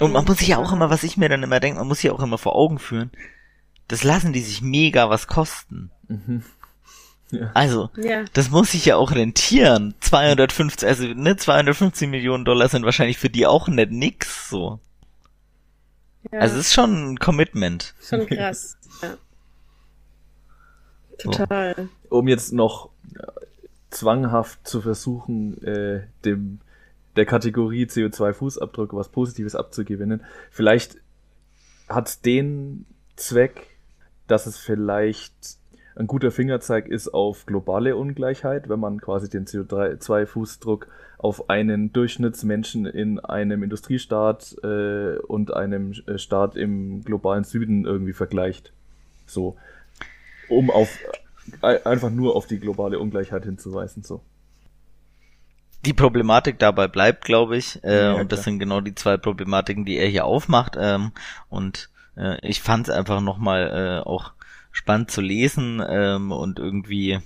Und 0.00 0.12
man 0.12 0.24
muss 0.24 0.38
sich 0.38 0.48
ja 0.48 0.58
auch 0.58 0.72
immer, 0.72 0.90
was 0.90 1.02
ich 1.02 1.16
mir 1.16 1.28
dann 1.28 1.42
immer 1.42 1.60
denke, 1.60 1.78
man 1.78 1.88
muss 1.88 2.00
sich 2.00 2.10
auch 2.10 2.20
immer 2.20 2.38
vor 2.38 2.54
Augen 2.54 2.78
führen, 2.78 3.10
das 3.88 4.04
lassen 4.04 4.32
die 4.32 4.40
sich 4.40 4.62
mega 4.62 5.10
was 5.10 5.26
kosten. 5.26 5.90
Mhm. 6.08 6.44
Ja. 7.30 7.50
Also, 7.54 7.90
ja. 7.96 8.24
das 8.32 8.50
muss 8.50 8.72
sich 8.72 8.86
ja 8.86 8.96
auch 8.96 9.12
rentieren. 9.12 9.94
250, 10.00 10.88
also 10.88 11.04
ne, 11.04 11.36
250 11.36 12.08
Millionen 12.08 12.44
Dollar 12.44 12.68
sind 12.68 12.84
wahrscheinlich 12.84 13.18
für 13.18 13.28
die 13.28 13.46
auch 13.46 13.68
nicht 13.68 13.90
nix 13.90 14.48
so. 14.48 14.80
Ja. 16.32 16.40
Also 16.40 16.58
es 16.58 16.68
ist 16.68 16.74
schon 16.74 17.12
ein 17.12 17.18
Commitment. 17.18 17.94
Schon 18.00 18.26
krass. 18.26 18.76
ja. 19.02 19.16
Total. 21.18 21.74
So. 21.76 22.16
Um 22.16 22.28
jetzt 22.28 22.52
noch 22.52 22.90
zwanghaft 23.90 24.66
zu 24.66 24.80
versuchen, 24.80 25.62
äh, 25.62 26.06
dem 26.24 26.60
der 27.16 27.26
Kategorie 27.26 27.84
CO2-Fußabdruck 27.84 28.94
was 28.94 29.08
Positives 29.08 29.56
abzugewinnen. 29.56 30.22
Vielleicht 30.50 30.98
hat 31.88 32.24
den 32.24 32.86
Zweck, 33.16 33.76
dass 34.28 34.46
es 34.46 34.56
vielleicht 34.56 35.57
ein 35.98 36.06
guter 36.06 36.30
Fingerzeig 36.30 36.86
ist 36.88 37.08
auf 37.08 37.44
globale 37.44 37.96
Ungleichheit, 37.96 38.68
wenn 38.68 38.78
man 38.78 39.00
quasi 39.00 39.28
den 39.28 39.46
CO2-Fußdruck 39.46 40.86
auf 41.18 41.50
einen 41.50 41.92
Durchschnittsmenschen 41.92 42.86
in 42.86 43.18
einem 43.18 43.64
Industriestaat 43.64 44.56
äh, 44.62 45.18
und 45.18 45.52
einem 45.52 45.92
äh, 46.06 46.18
Staat 46.18 46.54
im 46.54 47.02
globalen 47.02 47.42
Süden 47.42 47.84
irgendwie 47.84 48.12
vergleicht. 48.12 48.72
So. 49.26 49.56
Um 50.48 50.70
auf 50.70 50.96
äh, 51.62 51.82
einfach 51.82 52.10
nur 52.10 52.36
auf 52.36 52.46
die 52.46 52.60
globale 52.60 53.00
Ungleichheit 53.00 53.44
hinzuweisen. 53.44 54.04
So. 54.04 54.20
Die 55.84 55.94
Problematik 55.94 56.60
dabei 56.60 56.86
bleibt, 56.86 57.24
glaube 57.24 57.56
ich, 57.56 57.82
äh, 57.82 58.04
ja, 58.04 58.12
und 58.12 58.30
das 58.30 58.44
sind 58.44 58.60
genau 58.60 58.80
die 58.80 58.94
zwei 58.94 59.16
Problematiken, 59.16 59.84
die 59.84 59.96
er 59.96 60.06
hier 60.06 60.26
aufmacht. 60.26 60.76
Ähm, 60.78 61.10
und 61.48 61.90
äh, 62.16 62.38
ich 62.46 62.62
fand 62.62 62.88
es 62.88 62.94
einfach 62.94 63.20
nochmal 63.20 64.02
äh, 64.04 64.08
auch 64.08 64.32
spannend 64.70 65.10
zu 65.10 65.20
lesen 65.20 65.82
ähm, 65.86 66.32
und 66.32 66.58
irgendwie, 66.58 67.18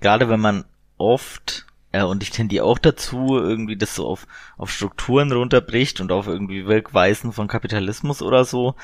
gerade 0.00 0.28
wenn 0.28 0.40
man 0.40 0.64
oft, 0.98 1.66
ja, 1.92 2.04
und 2.04 2.22
ich 2.22 2.30
tendiere 2.30 2.64
auch 2.64 2.78
dazu, 2.78 3.36
irgendwie 3.36 3.76
das 3.76 3.94
so 3.94 4.06
auf, 4.06 4.26
auf 4.56 4.70
Strukturen 4.70 5.32
runterbricht 5.32 6.00
und 6.00 6.12
auf 6.12 6.26
irgendwie 6.26 6.66
Wirkweisen 6.66 7.32
von 7.32 7.48
Kapitalismus 7.48 8.22
oder 8.22 8.44
so, 8.44 8.74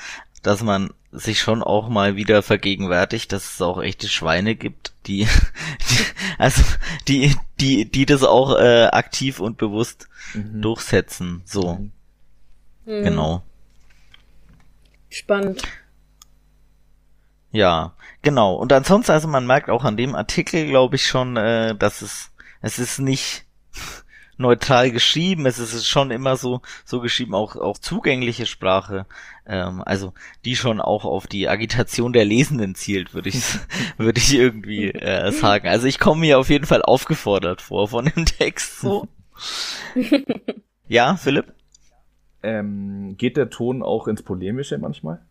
dass 0.41 0.61
man 0.61 0.91
sich 1.11 1.39
schon 1.39 1.63
auch 1.63 1.89
mal 1.89 2.15
wieder 2.15 2.41
vergegenwärtigt, 2.41 3.31
dass 3.31 3.53
es 3.53 3.61
auch 3.61 3.81
echte 3.81 4.09
Schweine 4.09 4.55
gibt, 4.55 4.93
die, 5.05 5.27
die 5.89 6.03
also 6.37 6.63
die, 7.07 7.35
die, 7.59 7.89
die 7.89 8.05
das 8.05 8.23
auch 8.23 8.57
äh, 8.57 8.85
aktiv 8.85 9.39
und 9.39 9.57
bewusst 9.57 10.09
mhm. 10.33 10.61
durchsetzen. 10.61 11.41
So. 11.45 11.75
Mhm. 12.85 13.03
Genau. 13.03 13.43
Spannend. 15.09 15.63
Ja, 17.53 17.93
genau. 18.23 18.55
Und 18.55 18.73
ansonsten, 18.73 19.11
also 19.11 19.27
man 19.27 19.45
merkt 19.45 19.69
auch 19.69 19.83
an 19.83 19.95
dem 19.95 20.15
Artikel, 20.15 20.67
glaube 20.67 20.95
ich 20.95 21.05
schon, 21.05 21.37
äh, 21.37 21.75
dass 21.75 22.01
es, 22.01 22.31
es 22.61 22.79
ist 22.79 22.97
nicht 22.97 23.45
neutral 24.37 24.89
geschrieben, 24.89 25.45
es 25.45 25.59
ist 25.59 25.87
schon 25.87 26.09
immer 26.09 26.35
so, 26.35 26.61
so 26.83 26.99
geschrieben, 26.99 27.35
auch, 27.35 27.55
auch 27.55 27.77
zugängliche 27.77 28.47
Sprache, 28.47 29.05
ähm, 29.45 29.83
also 29.85 30.15
die 30.45 30.55
schon 30.55 30.81
auch 30.81 31.05
auf 31.05 31.27
die 31.27 31.47
Agitation 31.47 32.11
der 32.11 32.25
Lesenden 32.25 32.73
zielt, 32.73 33.13
würde 33.13 33.29
ich, 33.29 33.43
würde 33.97 34.17
ich 34.17 34.33
irgendwie 34.33 34.89
äh, 34.89 35.31
sagen. 35.31 35.67
Also 35.67 35.85
ich 35.85 35.99
komme 35.99 36.21
mir 36.21 36.39
auf 36.39 36.49
jeden 36.49 36.65
Fall 36.65 36.81
aufgefordert 36.81 37.61
vor 37.61 37.87
von 37.87 38.05
dem 38.05 38.25
Text 38.25 38.79
so. 38.79 39.07
ja, 40.87 41.17
Philipp? 41.17 41.53
Ähm, 42.41 43.15
geht 43.15 43.37
der 43.37 43.51
Ton 43.51 43.83
auch 43.83 44.07
ins 44.07 44.23
Polemische 44.23 44.79
manchmal? 44.79 45.23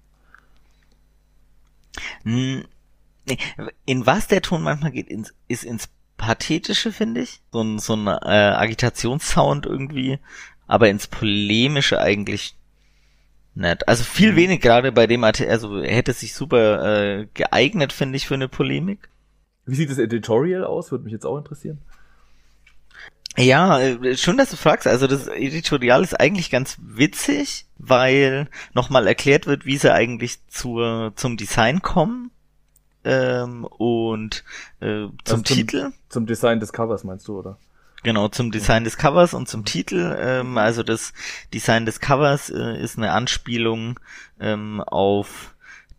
In 2.25 4.07
was 4.07 4.27
der 4.29 4.43
Ton 4.43 4.63
manchmal 4.63 4.93
geht, 4.93 5.09
ins, 5.09 5.35
ist 5.49 5.65
ins 5.65 5.89
Pathetische, 6.17 6.93
finde 6.93 7.23
ich. 7.23 7.41
So 7.53 7.63
ein, 7.63 7.79
so 7.79 7.95
ein 7.95 8.07
äh, 8.07 8.11
Agitationssound 8.11 9.67
irgendwie, 9.67 10.19
aber 10.67 10.89
ins 10.89 11.07
Polemische 11.07 12.01
eigentlich 12.01 12.57
nicht. 13.55 13.89
Also 13.89 14.05
viel 14.05 14.33
mhm. 14.33 14.37
wenig 14.37 14.61
gerade 14.61 14.93
bei 14.93 15.07
dem 15.07 15.25
also 15.25 15.83
hätte 15.83 16.13
sich 16.13 16.35
super 16.35 17.21
äh, 17.21 17.27
geeignet, 17.35 17.93
finde 17.93 18.17
ich, 18.17 18.27
für 18.27 18.35
eine 18.35 18.49
Polemik. 18.49 19.09
Wie 19.67 19.75
sieht 19.75 19.91
das 19.91 19.99
Editorial 19.99 20.65
aus? 20.65 20.91
Würde 20.91 21.05
mich 21.05 21.13
jetzt 21.13 21.27
auch 21.27 21.39
interessieren. 21.39 21.79
Ja, 23.37 23.81
äh, 23.81 24.17
schön, 24.17 24.37
dass 24.37 24.51
du 24.51 24.57
fragst. 24.57 24.87
Also 24.87 25.07
das 25.07 25.27
Editorial 25.27 26.03
ist 26.03 26.19
eigentlich 26.19 26.51
ganz 26.51 26.77
witzig, 26.81 27.67
weil 27.79 28.49
nochmal 28.75 29.07
erklärt 29.07 29.47
wird, 29.47 29.65
wie 29.65 29.79
sie 29.79 29.93
eigentlich 29.93 30.47
zur, 30.49 31.13
zum 31.17 31.37
Design 31.37 31.81
kommen. 31.81 32.31
Ähm, 33.05 33.65
und 33.65 34.45
äh, 34.81 34.87
zum, 34.87 35.19
also 35.25 35.37
zum 35.37 35.45
Titel. 35.45 35.93
Zum 36.09 36.27
Design 36.27 36.61
des 36.61 36.73
Covers 36.73 37.05
meinst 37.05 37.27
du, 37.27 37.39
oder? 37.39 37.59
Genau, 38.05 38.29
zum 38.29 38.51
Design 38.51 38.85
des 38.85 38.97
Covers 38.97 39.33
und 39.33 39.49
zum 39.49 39.65
Titel. 39.65 40.17
Ähm, 40.21 40.59
also 40.59 40.83
das 40.83 41.13
Design 41.55 41.87
des 41.87 42.01
Covers 42.01 42.51
äh, 42.51 42.81
ist 42.81 42.99
eine 42.99 43.13
Anspielung 43.13 43.99
ähm, 44.41 44.81
auf 44.81 45.55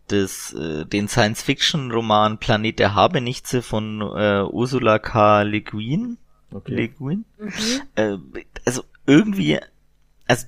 das, 0.08 0.52
äh, 0.52 0.84
den 0.84 1.08
Science-Fiction-Roman 1.08 2.38
Planet 2.38 2.78
der 2.78 2.94
Habenichtse 2.94 3.62
von 3.62 4.00
äh, 4.00 4.42
Ursula 4.42 4.98
K. 4.98 5.42
Le 5.42 5.62
Guin 5.62 6.18
Okay. 6.54 6.74
Le 6.74 6.88
Guin. 6.88 7.24
Mhm. 7.38 7.50
Äh, 7.96 8.16
also 8.64 8.84
irgendwie, 9.06 9.58
also 10.26 10.46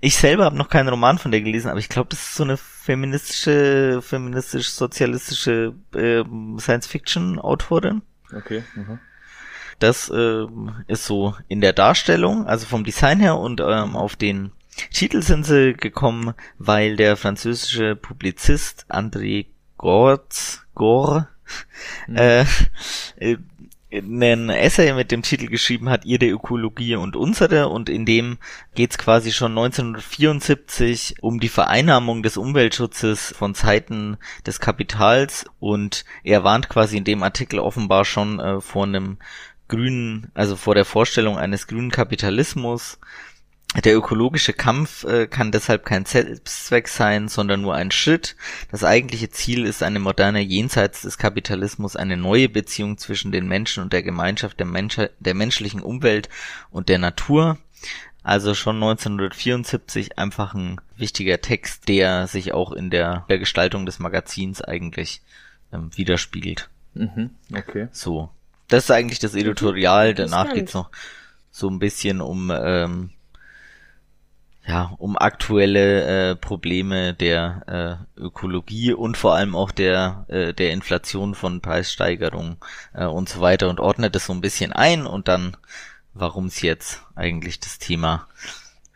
ich 0.00 0.16
selber 0.16 0.44
habe 0.44 0.56
noch 0.56 0.68
keinen 0.68 0.88
Roman 0.88 1.18
von 1.18 1.30
der 1.30 1.40
gelesen, 1.40 1.70
aber 1.70 1.80
ich 1.80 1.88
glaube, 1.88 2.10
das 2.10 2.20
ist 2.20 2.34
so 2.34 2.44
eine 2.44 2.58
feministische, 2.58 4.00
feministisch-sozialistische 4.02 5.74
äh, 5.94 6.24
Science-Fiction-Autorin. 6.58 8.02
Okay. 8.36 8.62
Mhm. 8.74 8.98
Das 9.78 10.10
äh, 10.10 10.46
ist 10.88 11.06
so 11.06 11.34
in 11.48 11.60
der 11.60 11.72
Darstellung, 11.72 12.46
also 12.46 12.66
vom 12.66 12.84
Design 12.84 13.18
her 13.18 13.36
und 13.36 13.60
ähm, 13.60 13.96
auf 13.96 14.16
den 14.16 14.52
Titel 14.92 15.22
sind 15.22 15.44
sie 15.44 15.72
gekommen, 15.72 16.34
weil 16.58 16.96
der 16.96 17.16
französische 17.16 17.96
Publizist 17.96 18.84
André 18.90 19.46
Gortz, 19.78 20.66
Gore, 20.74 21.28
mhm. 22.06 22.16
äh, 22.16 22.44
äh 23.16 23.38
einen 23.92 24.50
Essay 24.50 24.92
mit 24.92 25.10
dem 25.10 25.22
Titel 25.22 25.46
geschrieben 25.46 25.88
hat, 25.88 26.04
Ihre 26.04 26.26
Ökologie 26.26 26.96
und 26.96 27.16
unsere, 27.16 27.68
und 27.68 27.88
in 27.88 28.04
dem 28.04 28.38
geht's 28.74 28.98
quasi 28.98 29.32
schon 29.32 29.52
1974 29.52 31.16
um 31.20 31.38
die 31.40 31.48
Vereinnahmung 31.48 32.22
des 32.22 32.36
Umweltschutzes 32.36 33.34
von 33.36 33.54
Zeiten 33.54 34.16
des 34.44 34.60
Kapitals. 34.60 35.46
Und 35.60 36.04
er 36.24 36.42
warnt 36.44 36.68
quasi 36.68 36.96
in 36.96 37.04
dem 37.04 37.22
Artikel 37.22 37.58
offenbar 37.60 38.04
schon 38.04 38.40
äh, 38.40 38.60
vor 38.60 38.84
einem 38.84 39.18
grünen, 39.68 40.30
also 40.34 40.56
vor 40.56 40.74
der 40.74 40.84
Vorstellung 40.84 41.38
eines 41.38 41.66
grünen 41.66 41.90
Kapitalismus, 41.90 42.98
der 43.84 43.96
ökologische 43.96 44.52
Kampf 44.52 45.04
äh, 45.04 45.26
kann 45.26 45.52
deshalb 45.52 45.84
kein 45.84 46.04
Selbstzweck 46.04 46.88
sein, 46.88 47.28
sondern 47.28 47.60
nur 47.60 47.74
ein 47.74 47.90
Schritt. 47.90 48.36
Das 48.70 48.84
eigentliche 48.84 49.30
Ziel 49.30 49.64
ist 49.66 49.82
eine 49.82 49.98
moderne 49.98 50.40
jenseits 50.40 51.02
des 51.02 51.18
Kapitalismus, 51.18 51.96
eine 51.96 52.16
neue 52.16 52.48
Beziehung 52.48 52.96
zwischen 52.96 53.32
den 53.32 53.46
Menschen 53.46 53.82
und 53.82 53.92
der 53.92 54.02
Gemeinschaft 54.02 54.58
der, 54.58 54.66
Mensch 54.66 54.98
der 55.18 55.34
menschlichen 55.34 55.82
Umwelt 55.82 56.28
und 56.70 56.88
der 56.88 56.98
Natur. 56.98 57.58
Also 58.22 58.54
schon 58.54 58.76
1974 58.76 60.18
einfach 60.18 60.54
ein 60.54 60.80
wichtiger 60.96 61.40
Text, 61.40 61.88
der 61.88 62.26
sich 62.26 62.52
auch 62.52 62.72
in 62.72 62.90
der, 62.90 63.24
der 63.28 63.38
Gestaltung 63.38 63.86
des 63.86 63.98
Magazins 63.98 64.62
eigentlich 64.62 65.22
ähm, 65.72 65.90
widerspiegelt. 65.94 66.68
Mhm, 66.94 67.30
okay. 67.54 67.88
So. 67.92 68.30
Das 68.68 68.84
ist 68.84 68.90
eigentlich 68.90 69.20
das 69.20 69.34
Editorial. 69.34 70.14
Danach 70.14 70.52
geht's 70.52 70.74
noch 70.74 70.90
so 71.52 71.68
ein 71.70 71.78
bisschen 71.78 72.20
um 72.20 72.50
ähm, 72.52 73.10
ja, 74.66 74.92
um 74.98 75.16
aktuelle 75.16 76.30
äh, 76.30 76.36
Probleme 76.36 77.14
der 77.14 78.06
äh, 78.16 78.20
Ökologie 78.20 78.92
und 78.92 79.16
vor 79.16 79.34
allem 79.34 79.54
auch 79.54 79.70
der, 79.70 80.24
äh, 80.28 80.52
der 80.54 80.72
Inflation 80.72 81.36
von 81.36 81.60
Preissteigerungen 81.60 82.56
äh, 82.92 83.06
und 83.06 83.28
so 83.28 83.40
weiter 83.40 83.70
und 83.70 83.78
ordnet 83.78 84.16
es 84.16 84.26
so 84.26 84.32
ein 84.32 84.40
bisschen 84.40 84.72
ein 84.72 85.06
und 85.06 85.28
dann, 85.28 85.56
warum 86.14 86.46
es 86.46 86.62
jetzt 86.62 87.02
eigentlich 87.14 87.60
das 87.60 87.78
Thema 87.78 88.26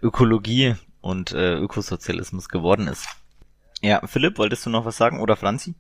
Ökologie 0.03 0.75
und 1.01 1.33
äh, 1.33 1.55
Ökosozialismus 1.55 2.49
geworden 2.49 2.89
ist. 2.89 3.07
Ja, 3.81 4.05
Philipp, 4.07 4.39
wolltest 4.39 4.66
du 4.66 4.71
noch 4.71 4.85
was 4.85 4.97
sagen 4.97 5.21
oder 5.21 5.37
Franzi? 5.37 5.75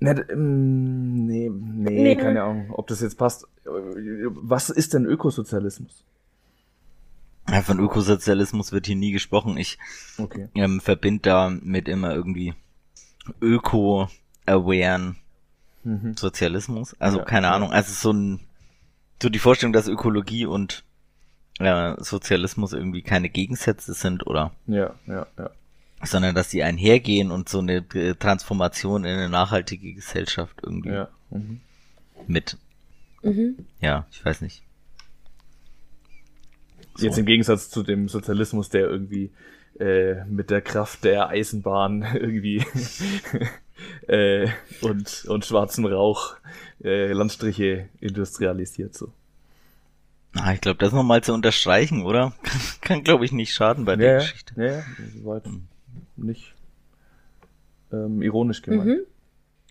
Ne, 0.00 0.24
ähm, 0.30 1.26
nee, 1.26 1.50
nee, 1.50 2.02
nee, 2.02 2.16
keine 2.16 2.44
Ahnung, 2.44 2.70
ob 2.70 2.86
das 2.86 3.00
jetzt 3.00 3.18
passt. 3.18 3.46
Was 3.64 4.70
ist 4.70 4.94
denn 4.94 5.04
Ökosozialismus? 5.04 6.04
Ja, 7.50 7.62
von 7.62 7.78
Ökosozialismus 7.78 8.72
wird 8.72 8.86
hier 8.86 8.96
nie 8.96 9.12
gesprochen. 9.12 9.56
Ich 9.58 9.78
okay. 10.18 10.48
ähm, 10.54 10.80
verbinde 10.80 11.22
da 11.22 11.50
mit 11.50 11.88
immer 11.88 12.14
irgendwie 12.14 12.54
öko-awaren 13.40 15.16
mhm. 15.82 16.16
Sozialismus. 16.16 16.94
Also 16.98 17.18
ja, 17.18 17.24
keine 17.24 17.48
ja. 17.48 17.54
Ahnung. 17.54 17.70
Also 17.70 17.92
so 17.92 18.12
ein 18.12 18.40
so 19.22 19.28
die 19.28 19.38
Vorstellung, 19.38 19.72
dass 19.72 19.88
Ökologie 19.88 20.46
und 20.46 20.84
äh, 21.58 21.94
Sozialismus 21.98 22.72
irgendwie 22.72 23.02
keine 23.02 23.28
Gegensätze 23.28 23.94
sind 23.94 24.26
oder 24.26 24.52
ja, 24.66 24.94
ja, 25.06 25.26
ja. 25.38 25.50
sondern 26.02 26.34
dass 26.34 26.50
sie 26.50 26.62
einhergehen 26.62 27.30
und 27.30 27.48
so 27.48 27.60
eine 27.60 27.76
äh, 27.94 28.14
Transformation 28.14 29.04
in 29.04 29.16
eine 29.16 29.28
nachhaltige 29.28 29.94
Gesellschaft 29.94 30.56
irgendwie 30.62 30.90
ja. 30.90 31.08
mhm. 31.30 31.60
mit. 32.26 32.58
Mhm. 33.22 33.66
Ja, 33.80 34.06
ich 34.10 34.24
weiß 34.24 34.40
nicht. 34.40 34.62
So. 36.96 37.06
Jetzt 37.06 37.18
im 37.18 37.26
Gegensatz 37.26 37.70
zu 37.70 37.82
dem 37.82 38.08
Sozialismus, 38.08 38.68
der 38.68 38.88
irgendwie 38.88 39.30
äh, 39.78 40.24
mit 40.26 40.50
der 40.50 40.60
Kraft 40.60 41.04
der 41.04 41.28
Eisenbahn 41.28 42.02
irgendwie 42.14 42.64
äh, 44.06 44.48
und, 44.80 45.24
und 45.26 45.44
schwarzen 45.44 45.84
Rauch 45.86 46.36
äh, 46.82 47.12
Landstriche 47.12 47.88
industrialisiert 48.00 48.94
so. 48.94 49.12
Ah, 50.36 50.52
ich 50.52 50.60
glaube, 50.60 50.78
das 50.78 50.92
nochmal 50.92 51.22
zu 51.22 51.32
unterstreichen, 51.32 52.02
oder? 52.02 52.32
Kann, 52.42 52.60
kann 52.80 53.04
glaube 53.04 53.24
ich, 53.24 53.32
nicht 53.32 53.54
schaden 53.54 53.84
bei 53.84 53.96
der 53.96 54.12
ja, 54.12 54.18
Geschichte. 54.18 54.54
Ja, 54.56 54.64
ja, 54.64 54.82
soweit 55.16 55.44
hm. 55.44 55.66
nicht 56.16 56.54
ähm, 57.92 58.20
ironisch 58.20 58.62
gemeint. 58.62 58.88
Mhm. 58.88 59.00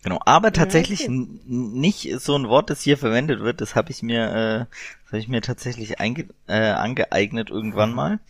Genau, 0.04 0.20
aber 0.26 0.52
tatsächlich 0.52 1.08
okay. 1.08 1.28
nicht 1.46 2.20
so 2.20 2.36
ein 2.36 2.46
Wort, 2.46 2.68
das 2.68 2.82
hier 2.82 2.98
verwendet 2.98 3.40
wird. 3.40 3.62
Das 3.62 3.74
habe 3.74 3.90
ich 3.90 4.02
mir, 4.02 4.24
äh, 4.26 4.58
das 5.02 5.12
habe 5.12 5.18
ich 5.18 5.28
mir 5.28 5.40
tatsächlich 5.40 5.98
einge 5.98 6.28
äh, 6.46 6.72
angeeignet 6.72 7.48
irgendwann 7.48 7.90
mhm. 7.90 7.96
mal. 7.96 8.20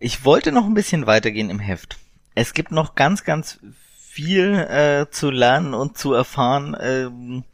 Ich 0.00 0.24
wollte 0.24 0.50
noch 0.50 0.64
ein 0.64 0.74
bisschen 0.74 1.06
weitergehen 1.06 1.50
im 1.50 1.60
Heft. 1.60 1.98
Es 2.34 2.52
gibt 2.52 2.72
noch 2.72 2.96
ganz, 2.96 3.22
ganz 3.22 3.60
viel 3.96 4.54
äh, 4.54 5.06
zu 5.08 5.30
lernen 5.30 5.72
und 5.72 5.96
zu 5.96 6.14
erfahren, 6.14 6.76
ähm, 6.80 7.44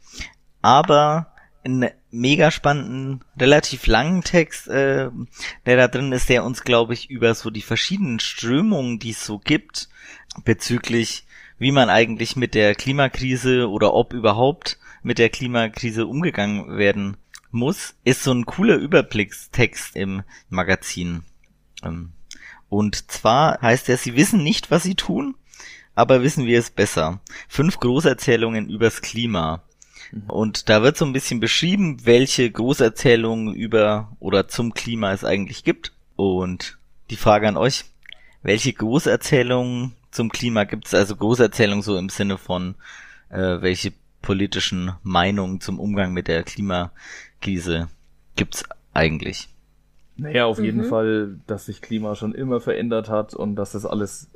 aber 0.63 1.31
einen 1.63 1.91
mega 2.09 2.49
spannenden, 2.49 3.23
relativ 3.39 3.85
langen 3.85 4.23
Text, 4.23 4.67
äh, 4.69 5.11
der 5.67 5.77
da 5.77 5.87
drin 5.87 6.11
ist, 6.13 6.29
der 6.29 6.43
uns, 6.43 6.63
glaube 6.63 6.95
ich, 6.95 7.11
über 7.11 7.35
so 7.35 7.51
die 7.51 7.61
verschiedenen 7.61 8.19
Strömungen, 8.19 8.97
die 8.97 9.11
es 9.11 9.23
so 9.23 9.37
gibt, 9.37 9.87
bezüglich, 10.43 11.25
wie 11.57 11.71
man 11.71 11.89
eigentlich 11.89 12.35
mit 12.35 12.53
der 12.53 12.75
Klimakrise 12.75 13.69
oder 13.69 13.93
ob 13.93 14.13
überhaupt 14.13 14.77
mit 15.03 15.17
der 15.17 15.29
Klimakrise 15.29 16.07
umgegangen 16.07 16.77
werden 16.77 17.17
muss, 17.51 17.95
ist 18.03 18.23
so 18.23 18.33
ein 18.33 18.45
cooler 18.45 18.75
Überblickstext 18.75 19.95
im 19.95 20.23
Magazin. 20.49 21.23
Ähm, 21.83 22.11
und 22.69 23.11
zwar 23.11 23.61
heißt 23.61 23.89
er, 23.89 23.97
sie 23.97 24.15
wissen 24.15 24.43
nicht, 24.43 24.71
was 24.71 24.83
sie 24.83 24.95
tun, 24.95 25.35
aber 25.93 26.23
wissen 26.23 26.45
wir 26.45 26.59
es 26.59 26.69
besser. 26.69 27.21
Fünf 27.47 27.79
Großerzählungen 27.79 28.69
übers 28.69 29.01
Klima. 29.01 29.63
Mhm. 30.11 30.29
Und 30.29 30.69
da 30.69 30.83
wird 30.83 30.97
so 30.97 31.05
ein 31.05 31.13
bisschen 31.13 31.39
beschrieben, 31.39 32.05
welche 32.05 32.51
Großerzählungen 32.51 33.53
über 33.53 34.11
oder 34.19 34.47
zum 34.47 34.73
Klima 34.73 35.13
es 35.13 35.23
eigentlich 35.23 35.63
gibt. 35.63 35.93
Und 36.15 36.77
die 37.09 37.15
Frage 37.15 37.47
an 37.47 37.57
euch, 37.57 37.85
welche 38.41 38.73
Großerzählungen 38.73 39.93
zum 40.15 40.29
Klima 40.29 40.63
gibt 40.63 40.87
es? 40.87 40.93
Also 40.93 41.15
Großerzählungen 41.15 41.83
so 41.83 41.97
im 41.97 42.09
Sinne 42.09 42.37
von, 42.37 42.75
äh, 43.29 43.61
welche 43.61 43.93
politischen 44.21 44.93
Meinungen 45.03 45.61
zum 45.61 45.79
Umgang 45.79 46.13
mit 46.13 46.27
der 46.27 46.43
Klimakrise 46.43 47.89
gibt's 48.35 48.63
eigentlich? 48.93 49.49
Naja, 50.17 50.45
auf 50.45 50.59
mhm. 50.59 50.65
jeden 50.65 50.83
Fall, 50.85 51.39
dass 51.45 51.65
sich 51.65 51.81
Klima 51.81 52.15
schon 52.15 52.33
immer 52.33 52.61
verändert 52.61 53.09
hat 53.09 53.33
und 53.33 53.55
dass 53.55 53.73
das 53.73 53.85
alles 53.85 54.29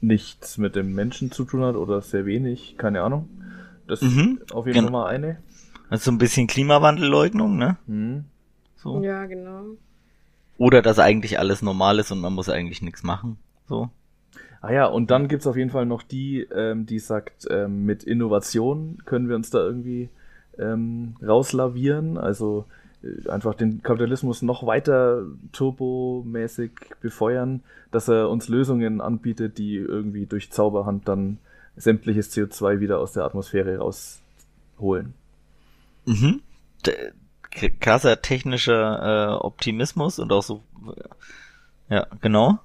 nichts 0.00 0.56
mit 0.56 0.74
dem 0.74 0.94
Menschen 0.94 1.30
zu 1.30 1.44
tun 1.44 1.62
hat 1.62 1.76
oder 1.76 2.00
sehr 2.00 2.24
wenig, 2.24 2.76
keine 2.78 3.02
Ahnung. 3.02 3.28
Das 3.86 4.00
mhm. 4.00 4.40
ist 4.42 4.54
auf 4.54 4.66
jeden 4.66 4.82
Fall 4.82 4.90
mal 4.90 5.06
eine. 5.06 5.38
Also 5.90 6.10
ein 6.10 6.18
bisschen 6.18 6.46
Klimawandelleugnung, 6.46 7.58
ne? 7.58 7.76
Mhm. 7.86 8.24
So. 8.76 9.02
Ja, 9.02 9.26
genau. 9.26 9.64
Oder 10.56 10.80
dass 10.80 10.98
eigentlich 10.98 11.38
alles 11.38 11.60
normal 11.60 11.98
ist 11.98 12.10
und 12.10 12.20
man 12.20 12.32
muss 12.32 12.48
eigentlich 12.48 12.80
nichts 12.80 13.02
machen. 13.02 13.38
So. 13.68 13.90
Ah 14.62 14.72
ja, 14.72 14.86
und 14.86 15.10
dann 15.10 15.28
gibt's 15.28 15.46
auf 15.46 15.56
jeden 15.56 15.70
Fall 15.70 15.86
noch 15.86 16.02
die, 16.02 16.42
ähm, 16.54 16.84
die 16.84 16.98
sagt, 16.98 17.46
ähm, 17.50 17.84
mit 17.86 18.04
Innovation 18.04 18.98
können 19.06 19.28
wir 19.28 19.36
uns 19.36 19.50
da 19.50 19.58
irgendwie 19.58 20.10
ähm, 20.58 21.14
rauslavieren. 21.22 22.18
Also 22.18 22.66
äh, 23.02 23.28
einfach 23.30 23.54
den 23.54 23.82
Kapitalismus 23.82 24.42
noch 24.42 24.66
weiter 24.66 25.24
turbomäßig 25.52 26.72
befeuern, 27.00 27.62
dass 27.90 28.08
er 28.08 28.28
uns 28.28 28.48
Lösungen 28.48 29.00
anbietet, 29.00 29.56
die 29.56 29.76
irgendwie 29.76 30.26
durch 30.26 30.50
Zauberhand 30.50 31.08
dann 31.08 31.38
sämtliches 31.76 32.30
CO2 32.36 32.80
wieder 32.80 32.98
aus 32.98 33.12
der 33.12 33.24
Atmosphäre 33.24 33.78
rausholen. 33.78 35.14
Mhm. 36.04 36.40
krasser 37.80 38.20
technischer 38.20 39.38
äh, 39.38 39.44
Optimismus 39.44 40.18
und 40.18 40.32
auch 40.32 40.42
so. 40.42 40.62
Ja, 41.88 42.06
genau. 42.20 42.58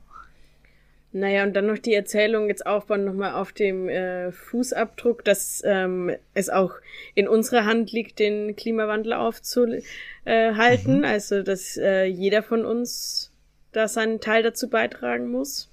Naja, 1.15 1.43
und 1.43 1.53
dann 1.53 1.67
noch 1.67 1.77
die 1.77 1.93
Erzählung 1.93 2.47
jetzt 2.47 2.65
aufbauen 2.65 3.05
nochmal 3.05 3.33
auf 3.33 3.53
dem 3.53 3.87
äh, 3.87 4.31
Fußabdruck, 4.31 5.23
dass 5.23 5.61
ähm, 5.65 6.11
es 6.33 6.49
auch 6.49 6.73
in 7.13 7.27
unserer 7.27 7.65
Hand 7.65 7.91
liegt, 7.91 8.19
den 8.19 8.55
Klimawandel 8.55 9.13
aufzuhalten. 9.13 9.81
Mhm. 10.25 11.05
Also, 11.05 11.41
dass 11.41 11.77
äh, 11.77 12.05
jeder 12.05 12.43
von 12.43 12.65
uns 12.65 13.31
da 13.71 13.87
seinen 13.87 14.19
Teil 14.19 14.43
dazu 14.43 14.69
beitragen 14.69 15.31
muss. 15.31 15.69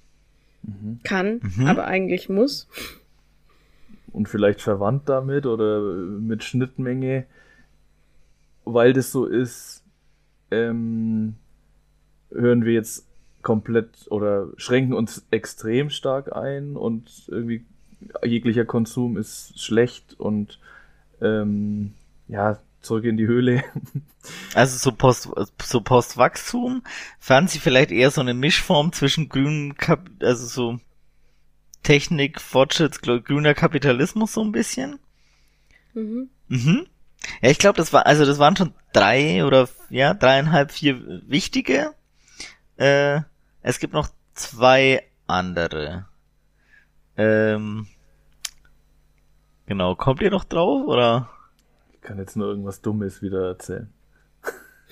Mhm. 0.63 0.99
Kann, 1.03 1.41
mhm. 1.57 1.67
aber 1.67 1.87
eigentlich 1.87 2.29
muss 2.29 2.67
und 4.13 4.29
vielleicht 4.29 4.61
verwandt 4.61 5.09
damit 5.09 5.45
oder 5.45 5.81
mit 5.81 6.43
Schnittmenge, 6.43 7.25
weil 8.63 8.93
das 8.93 9.11
so 9.11 9.25
ist, 9.25 9.83
ähm, 10.51 11.35
hören 12.31 12.63
wir 12.63 12.73
jetzt 12.73 13.07
komplett 13.43 14.07
oder 14.09 14.47
schränken 14.57 14.93
uns 14.93 15.25
extrem 15.29 15.89
stark 15.89 16.35
ein 16.35 16.75
und 16.75 17.09
irgendwie 17.27 17.65
jeglicher 18.23 18.65
Konsum 18.65 19.17
ist 19.17 19.61
schlecht 19.61 20.19
und 20.19 20.59
ähm, 21.21 21.93
ja, 22.27 22.59
zurück 22.81 23.05
in 23.05 23.17
die 23.17 23.27
Höhle. 23.27 23.63
Also 24.55 24.77
so 24.77 24.95
Post, 24.95 25.27
so 25.61 25.81
Postwachstum 25.81 26.81
fanden 27.19 27.49
sie 27.49 27.59
vielleicht 27.59 27.91
eher 27.91 28.09
so 28.09 28.21
eine 28.21 28.33
Mischform 28.33 28.93
zwischen 28.93 29.27
grünen, 29.27 29.75
Kap 29.75 30.09
also 30.21 30.45
so 30.45 30.79
Technik, 31.81 32.39
Fortschritts, 32.39 33.01
grüner 33.01 33.53
Kapitalismus 33.53 34.31
so 34.31 34.41
ein 34.41 34.53
bisschen. 34.53 34.99
Mhm. 35.93 36.29
Mhm. 36.47 36.87
Ja, 37.41 37.49
ich 37.49 37.57
glaube, 37.57 37.75
das 37.75 37.91
war, 37.91 38.05
also 38.05 38.25
das 38.25 38.39
waren 38.39 38.55
schon 38.55 38.73
drei 38.93 39.43
oder 39.43 39.67
ja, 39.89 40.13
dreieinhalb, 40.13 40.71
vier 40.71 41.21
wichtige. 41.27 41.93
Äh, 42.77 43.21
es 43.63 43.79
gibt 43.79 43.93
noch 43.93 44.09
zwei 44.33 45.03
andere. 45.25 46.05
Ähm, 47.17 47.87
genau, 49.65 49.95
kommt 49.95 50.21
ihr 50.21 50.31
noch 50.31 50.43
drauf 50.43 50.85
oder? 50.85 51.29
Ich 51.93 52.01
kann 52.01 52.17
jetzt 52.17 52.35
nur 52.35 52.47
irgendwas 52.47 52.81
Dummes 52.81 53.21
wieder 53.21 53.47
erzählen. 53.47 53.89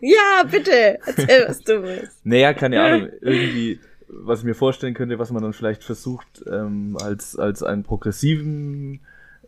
ja, 0.00 0.42
bitte, 0.50 0.98
erzähl 1.06 1.44
was 1.46 1.60
Dummes. 1.60 2.20
Naja, 2.24 2.54
keine 2.54 2.82
Ahnung, 2.82 3.08
irgendwie 3.20 3.78
was 4.12 4.40
ich 4.40 4.44
mir 4.44 4.54
vorstellen 4.54 4.94
könnte, 4.94 5.18
was 5.18 5.30
man 5.30 5.42
dann 5.42 5.52
vielleicht 5.52 5.84
versucht, 5.84 6.44
ähm, 6.50 6.96
als, 7.00 7.38
als 7.38 7.62
einen 7.62 7.84
progressiven, 7.84 9.00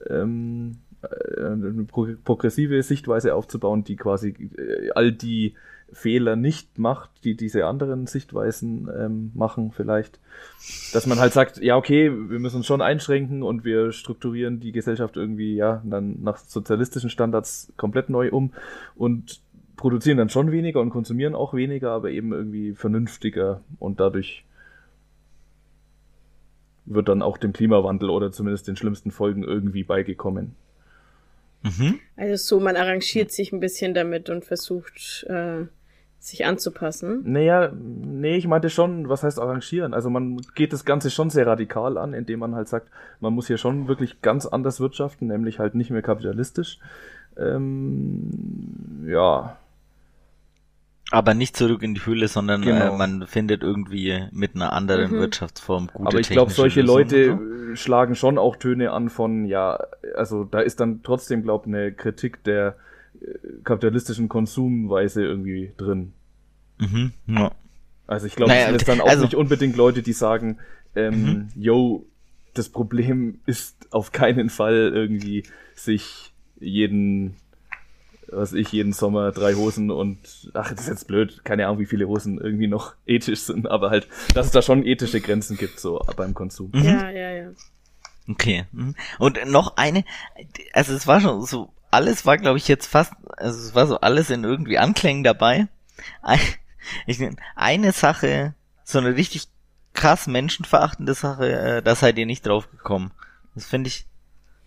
ähm, 0.08 0.78
äh, 1.02 1.44
eine 1.44 1.84
progressive 1.84 2.82
Sichtweise 2.82 3.34
aufzubauen, 3.34 3.84
die 3.84 3.96
quasi 3.96 4.28
äh, 4.56 4.90
all 4.94 5.12
die 5.12 5.54
Fehler 5.92 6.36
nicht 6.36 6.78
macht, 6.78 7.10
die 7.24 7.36
diese 7.36 7.66
anderen 7.66 8.06
Sichtweisen 8.06 8.88
ähm, 8.96 9.30
machen 9.34 9.72
vielleicht. 9.72 10.18
Dass 10.92 11.06
man 11.06 11.18
halt 11.18 11.32
sagt, 11.32 11.58
ja, 11.58 11.76
okay, 11.76 12.10
wir 12.10 12.38
müssen 12.38 12.56
uns 12.56 12.66
schon 12.66 12.80
einschränken 12.80 13.42
und 13.42 13.64
wir 13.64 13.92
strukturieren 13.92 14.60
die 14.60 14.72
Gesellschaft 14.72 15.16
irgendwie, 15.16 15.54
ja, 15.54 15.82
dann 15.84 16.22
nach 16.22 16.38
sozialistischen 16.38 17.10
Standards 17.10 17.72
komplett 17.76 18.08
neu 18.08 18.30
um 18.30 18.52
und 18.94 19.40
produzieren 19.76 20.18
dann 20.18 20.28
schon 20.28 20.50
weniger 20.52 20.80
und 20.80 20.90
konsumieren 20.90 21.34
auch 21.34 21.54
weniger, 21.54 21.90
aber 21.90 22.10
eben 22.10 22.32
irgendwie 22.32 22.74
vernünftiger 22.74 23.62
und 23.78 24.00
dadurch 24.00 24.44
wird 26.84 27.08
dann 27.08 27.22
auch 27.22 27.38
dem 27.38 27.52
Klimawandel 27.52 28.10
oder 28.10 28.32
zumindest 28.32 28.68
den 28.68 28.76
schlimmsten 28.76 29.10
Folgen 29.10 29.44
irgendwie 29.44 29.84
beigekommen. 29.84 30.56
Mhm. 31.62 32.00
Also 32.16 32.36
so, 32.36 32.60
man 32.60 32.76
arrangiert 32.76 33.30
sich 33.30 33.52
ein 33.52 33.60
bisschen 33.60 33.94
damit 33.94 34.30
und 34.30 34.44
versucht, 34.44 35.24
äh, 35.28 35.66
sich 36.22 36.46
anzupassen. 36.46 37.22
Naja, 37.24 37.72
nee, 37.74 38.36
ich 38.36 38.46
meinte 38.46 38.70
schon, 38.70 39.08
was 39.08 39.24
heißt 39.24 39.40
arrangieren? 39.40 39.92
Also 39.92 40.08
man 40.08 40.40
geht 40.54 40.72
das 40.72 40.84
Ganze 40.84 41.10
schon 41.10 41.30
sehr 41.30 41.48
radikal 41.48 41.98
an, 41.98 42.14
indem 42.14 42.38
man 42.38 42.54
halt 42.54 42.68
sagt, 42.68 42.88
man 43.18 43.32
muss 43.32 43.48
hier 43.48 43.58
schon 43.58 43.88
wirklich 43.88 44.22
ganz 44.22 44.46
anders 44.46 44.78
wirtschaften, 44.78 45.26
nämlich 45.26 45.58
halt 45.58 45.74
nicht 45.74 45.90
mehr 45.90 46.02
kapitalistisch. 46.02 46.78
Ähm, 47.36 49.04
ja, 49.08 49.56
aber 51.10 51.34
nicht 51.34 51.56
zurück 51.56 51.82
in 51.82 51.94
die 51.94 52.06
Höhle, 52.06 52.26
sondern 52.26 52.62
äh, 52.62 52.66
genau. 52.66 52.94
äh, 52.94 52.96
man 52.96 53.26
findet 53.26 53.62
irgendwie 53.62 54.28
mit 54.30 54.54
einer 54.54 54.72
anderen 54.72 55.12
mhm. 55.12 55.18
Wirtschaftsform 55.18 55.88
gute 55.92 56.08
Aber 56.08 56.20
ich 56.20 56.30
glaube, 56.30 56.52
solche 56.52 56.80
Leute 56.80 57.38
so. 57.70 57.76
schlagen 57.76 58.14
schon 58.14 58.38
auch 58.38 58.56
Töne 58.56 58.92
an 58.92 59.10
von, 59.10 59.44
ja, 59.44 59.78
also 60.16 60.44
da 60.44 60.60
ist 60.60 60.80
dann 60.80 61.02
trotzdem, 61.02 61.42
glaube 61.42 61.68
ich, 61.68 61.74
eine 61.74 61.92
Kritik 61.92 62.44
der 62.44 62.68
äh, 62.68 62.91
kapitalistischen 63.64 64.28
Konsumweise 64.28 65.22
irgendwie 65.22 65.72
drin. 65.76 66.12
Mhm, 66.78 67.12
ja. 67.26 67.52
Also 68.06 68.26
ich 68.26 68.36
glaube, 68.36 68.52
naja, 68.52 68.72
das 68.72 68.82
sind 68.82 68.88
dann 68.88 69.00
auch 69.00 69.08
also, 69.08 69.24
nicht 69.24 69.34
unbedingt 69.34 69.76
Leute, 69.76 70.02
die 70.02 70.12
sagen, 70.12 70.58
ähm, 70.94 71.22
mhm. 71.22 71.48
yo, 71.54 72.04
das 72.54 72.68
Problem 72.68 73.40
ist 73.46 73.88
auf 73.90 74.12
keinen 74.12 74.50
Fall 74.50 74.92
irgendwie 74.94 75.44
sich 75.74 76.32
jeden 76.58 77.36
was 78.32 78.52
ich, 78.52 78.72
jeden 78.72 78.92
Sommer 78.92 79.30
drei 79.30 79.54
Hosen 79.54 79.90
und, 79.90 80.18
ach, 80.54 80.70
das 80.70 80.82
ist 80.82 80.88
jetzt 80.88 81.06
blöd, 81.06 81.44
keine 81.44 81.66
Ahnung, 81.66 81.78
wie 81.78 81.86
viele 81.86 82.08
Hosen 82.08 82.40
irgendwie 82.40 82.66
noch 82.66 82.94
ethisch 83.06 83.40
sind, 83.40 83.68
aber 83.68 83.90
halt, 83.90 84.08
dass 84.34 84.46
es 84.46 84.52
da 84.52 84.62
schon 84.62 84.84
ethische 84.84 85.20
Grenzen 85.20 85.56
gibt, 85.56 85.78
so 85.78 86.00
beim 86.16 86.34
Konsum. 86.34 86.70
Mhm. 86.72 86.84
Ja, 86.84 87.10
ja, 87.10 87.30
ja. 87.30 87.50
Okay. 88.28 88.64
Mhm. 88.72 88.94
Und 89.18 89.38
noch 89.46 89.76
eine, 89.76 90.04
also 90.72 90.94
es 90.94 91.06
war 91.06 91.20
schon 91.20 91.44
so, 91.44 91.72
alles 91.92 92.26
war, 92.26 92.38
glaube 92.38 92.58
ich, 92.58 92.68
jetzt 92.68 92.86
fast, 92.86 93.12
also 93.36 93.60
es 93.60 93.74
war 93.74 93.86
so 93.86 94.00
alles 94.00 94.30
in 94.30 94.44
irgendwie 94.44 94.78
Anklängen 94.78 95.24
dabei. 95.24 95.68
Ich, 97.06 97.20
eine 97.54 97.92
Sache, 97.92 98.54
so 98.82 98.98
eine 98.98 99.14
richtig 99.14 99.46
krass 99.94 100.26
menschenverachtende 100.26 101.14
Sache, 101.14 101.52
äh, 101.52 101.80
da 101.80 101.94
seid 101.94 102.18
ihr 102.18 102.26
nicht 102.26 102.44
drauf 102.44 102.68
gekommen. 102.72 103.12
Das 103.54 103.66
finde 103.66 103.86
ich 103.86 104.06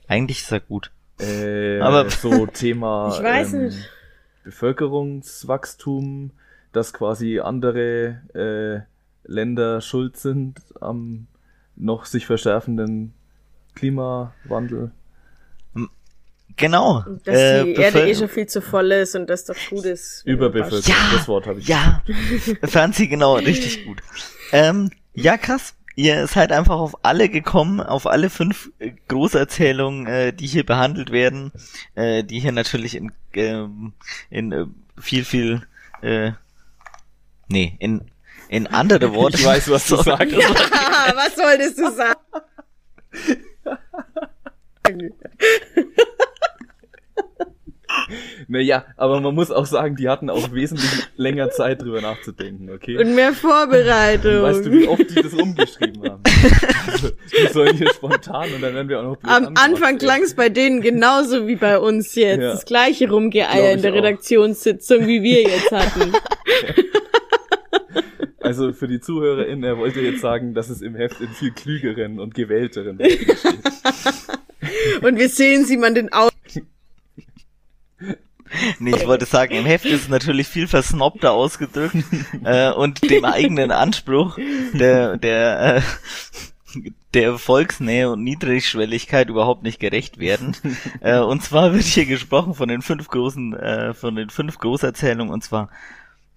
eigentlich 0.08 0.46
sehr 0.46 0.62
gut. 0.62 0.92
Äh, 1.20 1.82
aber 1.82 2.10
so 2.10 2.48
Thema 2.48 3.14
ich 3.14 3.22
weiß 3.22 3.54
ähm, 3.54 3.66
nicht. 3.66 3.90
Bevölkerungswachstum, 4.46 6.32
dass 6.72 6.94
quasi 6.94 7.42
andere 7.42 8.22
äh, 8.34 9.30
Länder 9.30 9.82
schuld 9.82 10.16
sind 10.16 10.62
am 10.80 11.28
noch 11.76 12.06
sich 12.06 12.26
verschärfenden 12.26 13.14
Klimawandel. 13.74 14.92
Genau. 16.58 17.03
Dass 17.24 17.36
äh, 17.36 17.64
die 17.64 17.74
Erde 17.74 18.08
eh 18.08 18.16
schon 18.16 18.30
viel 18.30 18.47
zu 18.47 18.62
voll 18.62 18.91
ist 18.91 19.16
und 19.16 19.30
das 19.30 19.45
doch 19.45 19.56
gut 19.70 19.86
ist. 19.86 20.24
Überbevölkerung, 20.26 20.84
ja, 20.86 21.18
das 21.18 21.28
Wort 21.28 21.47
habe 21.47 21.60
ich. 21.60 21.68
Ja, 21.68 22.01
Franzi, 22.64 23.08
genau, 23.08 23.36
richtig 23.36 23.86
gut. 23.86 24.01
Ähm, 24.51 24.89
ja, 25.14 25.38
krass 25.38 25.76
ihr 25.95 26.28
seid 26.28 26.51
einfach 26.51 26.78
auf 26.78 27.03
alle 27.03 27.30
gekommen, 27.30 27.80
auf 27.80 28.06
alle 28.06 28.30
fünf 28.30 28.72
äh, 28.80 28.91
Großerzählungen, 29.08 30.08
äh, 30.08 30.34
die 30.34 30.47
hier 30.47 30.66
behandelt 30.66 31.12
werden, 31.12 31.51
äh, 31.95 32.24
die 32.24 32.39
hier 32.39 32.51
natürlich 32.51 32.95
in, 32.95 33.12
ähm, 33.34 33.93
in 34.30 34.51
äh, 34.51 34.66
viel, 34.99 35.26
viel, 35.26 35.66
äh, 36.01 36.32
nee, 37.47 37.76
in, 37.80 38.12
in 38.49 38.68
andere 38.68 39.14
Worte. 39.16 39.38
Ich 39.38 39.45
weiß, 39.45 39.70
was 39.70 39.88
du 39.88 39.95
sagst. 40.01 40.32
Ja, 40.32 40.49
was 41.16 41.36
solltest 41.36 41.80
du 41.80 41.91
sagen? 41.91 42.20
Naja, 48.56 48.86
aber 48.95 49.20
man 49.20 49.36
muss 49.36 49.51
auch 49.51 49.66
sagen, 49.66 49.97
die 49.97 50.08
hatten 50.08 50.30
auch 50.30 50.53
wesentlich 50.53 50.89
länger 51.18 51.49
Zeit 51.49 51.82
drüber 51.82 51.99
nachzudenken, 51.99 52.70
okay? 52.70 52.97
Und 52.97 53.14
mehr 53.14 53.34
Vorbereitung. 53.34 54.43
Weißt 54.43 54.66
du, 54.66 54.72
wie 54.72 54.88
oft 54.88 55.10
die 55.10 55.22
das 55.22 55.34
umgeschrieben 55.34 56.10
haben? 56.10 56.24
Also, 56.88 57.10
die 57.10 57.51
sollen 57.51 57.76
hier 57.76 57.89
spontan 57.89 58.53
und 58.53 58.62
dann 58.62 58.74
werden 58.74 58.88
wir 58.88 58.99
auch 58.99 59.03
noch 59.03 59.18
Am 59.24 59.49
Anfang 59.56 59.97
klang 59.97 60.22
es 60.22 60.36
bei 60.36 60.47
denen 60.47 60.82
genauso 60.82 61.47
wie 61.47 61.56
bei 61.56 61.80
uns 61.80 62.16
jetzt. 62.16 62.41
Ja. 62.41 62.51
Das 62.51 62.64
gleiche 62.64 63.10
Rumgeeier 63.10 63.74
in 63.74 63.82
der 63.82 63.91
auch. 63.91 63.97
Redaktionssitzung, 63.97 65.06
wie 65.08 65.22
wir 65.22 65.41
jetzt 65.41 65.72
hatten. 65.72 66.14
Also 68.39 68.74
für 68.74 68.88
die 68.88 68.99
ZuhörerInnen, 68.99 69.64
er 69.64 69.80
wollte 69.80 70.01
jetzt 70.01 70.22
sagen, 70.22 70.53
dass 70.53 70.70
es 70.70 70.84
im 70.84 70.93
Heft 70.93 71.20
in 71.20 71.30
viel 71.30 71.49
klügeren 71.49 72.20
und 72.20 72.36
gewählteren 72.36 72.99
steht. 73.03 73.36
Und 75.01 75.18
wir 75.18 75.30
sehen 75.30 75.66
sie 75.66 75.78
man 75.78 75.95
den 75.95 76.14
Augen 76.14 76.35
Nee, 78.80 78.95
ich 78.95 79.08
wollte 79.08 79.26
sagen, 79.26 79.53
im 79.56 79.66
Heft 79.66 79.86
ist 79.86 80.03
es 80.03 80.08
natürlich 80.10 80.47
viel 80.47 80.68
versnobter 80.68 81.32
ausgedrückt 81.32 81.97
äh, 82.43 82.72
und 82.72 83.10
dem 83.10 83.26
eigenen 83.26 83.72
Anspruch 83.72 84.38
der, 84.74 85.18
der, 85.18 85.78
äh, 85.78 85.82
der 87.14 87.38
Volksnähe 87.38 88.10
und 88.10 88.24
Niedrigschwelligkeit 88.24 89.30
überhaupt 89.30 89.64
nicht 89.64 89.80
gerecht 89.80 90.20
werden. 90.20 90.56
äh, 91.01 91.20
und 91.20 91.43
zwar 91.43 91.74
wird 91.74 91.84
hier 91.84 92.06
gesprochen 92.06 92.53
von 92.53 92.68
den 92.68 92.82
fünf 92.82 93.08
großen, 93.08 93.53
äh, 93.53 93.93
von 93.93 94.16
den 94.16 94.30
fünf 94.30 94.58
Großerzählungen 94.60 95.34
und 95.34 95.43
zwar 95.43 95.70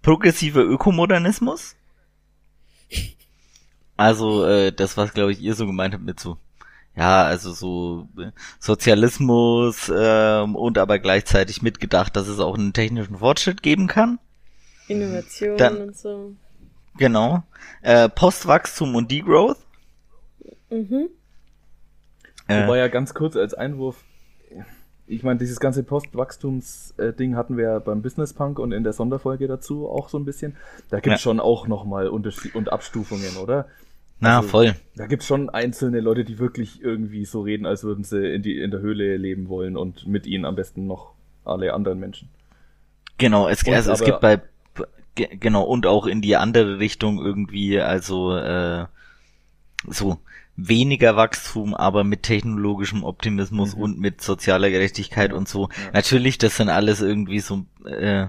progressiver 0.03 0.63
Ökomodernismus. 0.63 1.75
Also 3.97 4.45
äh, 4.47 4.73
das, 4.73 4.97
was 4.97 5.13
glaube 5.13 5.33
ich 5.33 5.41
ihr 5.41 5.55
so 5.55 5.67
gemeint 5.67 5.95
habt 5.95 6.05
mit 6.05 6.21
so 6.21 6.39
ja, 6.99 7.23
also 7.23 7.53
so 7.53 8.09
äh, 8.19 8.33
Sozialismus 8.59 9.91
ähm, 9.95 10.57
und 10.57 10.79
aber 10.79 10.99
gleichzeitig 10.99 11.63
mitgedacht, 11.63 12.17
dass 12.17 12.27
es 12.27 12.41
auch 12.41 12.59
einen 12.59 12.73
technischen 12.73 13.19
Fortschritt 13.19 13.63
geben 13.63 13.87
kann. 13.87 14.19
Innovation 14.89 15.57
Dann, 15.57 15.77
und 15.77 15.97
so. 15.97 16.35
Genau. 16.97 17.45
Äh, 17.83 18.09
Postwachstum 18.09 18.97
und 18.97 19.13
Degrowth. 19.13 19.59
Mhm. 20.71 21.09
Äh, 22.49 22.65
Wobei 22.65 22.79
ja 22.79 22.89
ganz 22.89 23.15
kurz 23.15 23.37
als 23.37 23.55
Einwurf, 23.55 24.03
ich 25.07 25.23
meine, 25.23 25.39
dieses 25.39 25.61
ganze 25.61 25.85
Postwachstums-Ding 25.85 27.37
hatten 27.37 27.57
wir 27.57 27.65
ja 27.65 27.79
beim 27.79 28.03
Business 28.03 28.35
Punk 28.35 28.59
und 28.59 28.73
in 28.73 28.83
der 28.83 28.93
Sonderfolge 28.93 29.47
dazu 29.47 29.89
auch 29.89 30.09
so 30.09 30.19
ein 30.19 30.25
bisschen. 30.25 30.57
Da 30.91 30.99
gibt 30.99 31.15
es 31.15 31.23
ja. 31.23 31.31
schon 31.31 31.39
auch 31.39 31.69
nochmal 31.69 32.09
Unterschied 32.09 32.57
und 32.57 32.73
Abstufungen, 32.73 33.37
oder? 33.37 33.69
Na, 34.21 34.39
also, 34.39 34.49
voll. 34.49 34.75
Da 34.97 35.07
gibt's 35.07 35.27
schon 35.27 35.49
einzelne 35.49 36.01
Leute, 36.01 36.25
die 36.25 36.39
wirklich 36.39 36.83
irgendwie 36.83 37.25
so 37.25 37.43
reden, 37.43 37.67
als 37.67 37.85
würden 37.85 38.05
sie 38.05 38.35
in, 38.35 38.43
die, 38.43 38.59
in 38.59 38.71
der 38.71 38.81
Höhle 38.81 39.17
leben 39.17 39.49
wollen 39.49 39.77
und 39.77 40.07
mit 40.07 40.27
ihnen 40.27 40.45
am 40.45 40.57
besten 40.57 40.87
noch 40.87 41.13
alle 41.45 41.73
anderen 41.73 42.01
Menschen. 42.01 42.29
Genau, 43.17 43.49
es, 43.49 43.67
also 43.67 43.93
es 43.93 44.03
gibt 44.03 44.21
bei 44.21 44.41
genau 45.15 45.65
und 45.65 45.87
auch 45.87 46.07
in 46.07 46.23
die 46.23 46.37
andere 46.37 46.79
Richtung 46.79 47.19
irgendwie, 47.19 47.81
also 47.81 48.37
äh, 48.37 48.87
so 49.87 50.19
weniger 50.57 51.17
Wachstum, 51.17 51.75
aber 51.75 52.05
mit 52.05 52.25
technologischem 52.25 53.05
Optimismus 53.05 53.77
mhm. 53.77 53.83
und 53.83 53.99
mit 53.99 54.21
sozialer 54.21 54.71
Gerechtigkeit 54.71 55.31
ja, 55.31 55.37
und 55.37 55.49
so. 55.49 55.69
Ja. 55.69 55.93
Natürlich, 55.93 56.39
das 56.39 56.57
sind 56.57 56.69
alles 56.69 57.01
irgendwie 57.01 57.41
so 57.41 57.65
äh, 57.85 58.27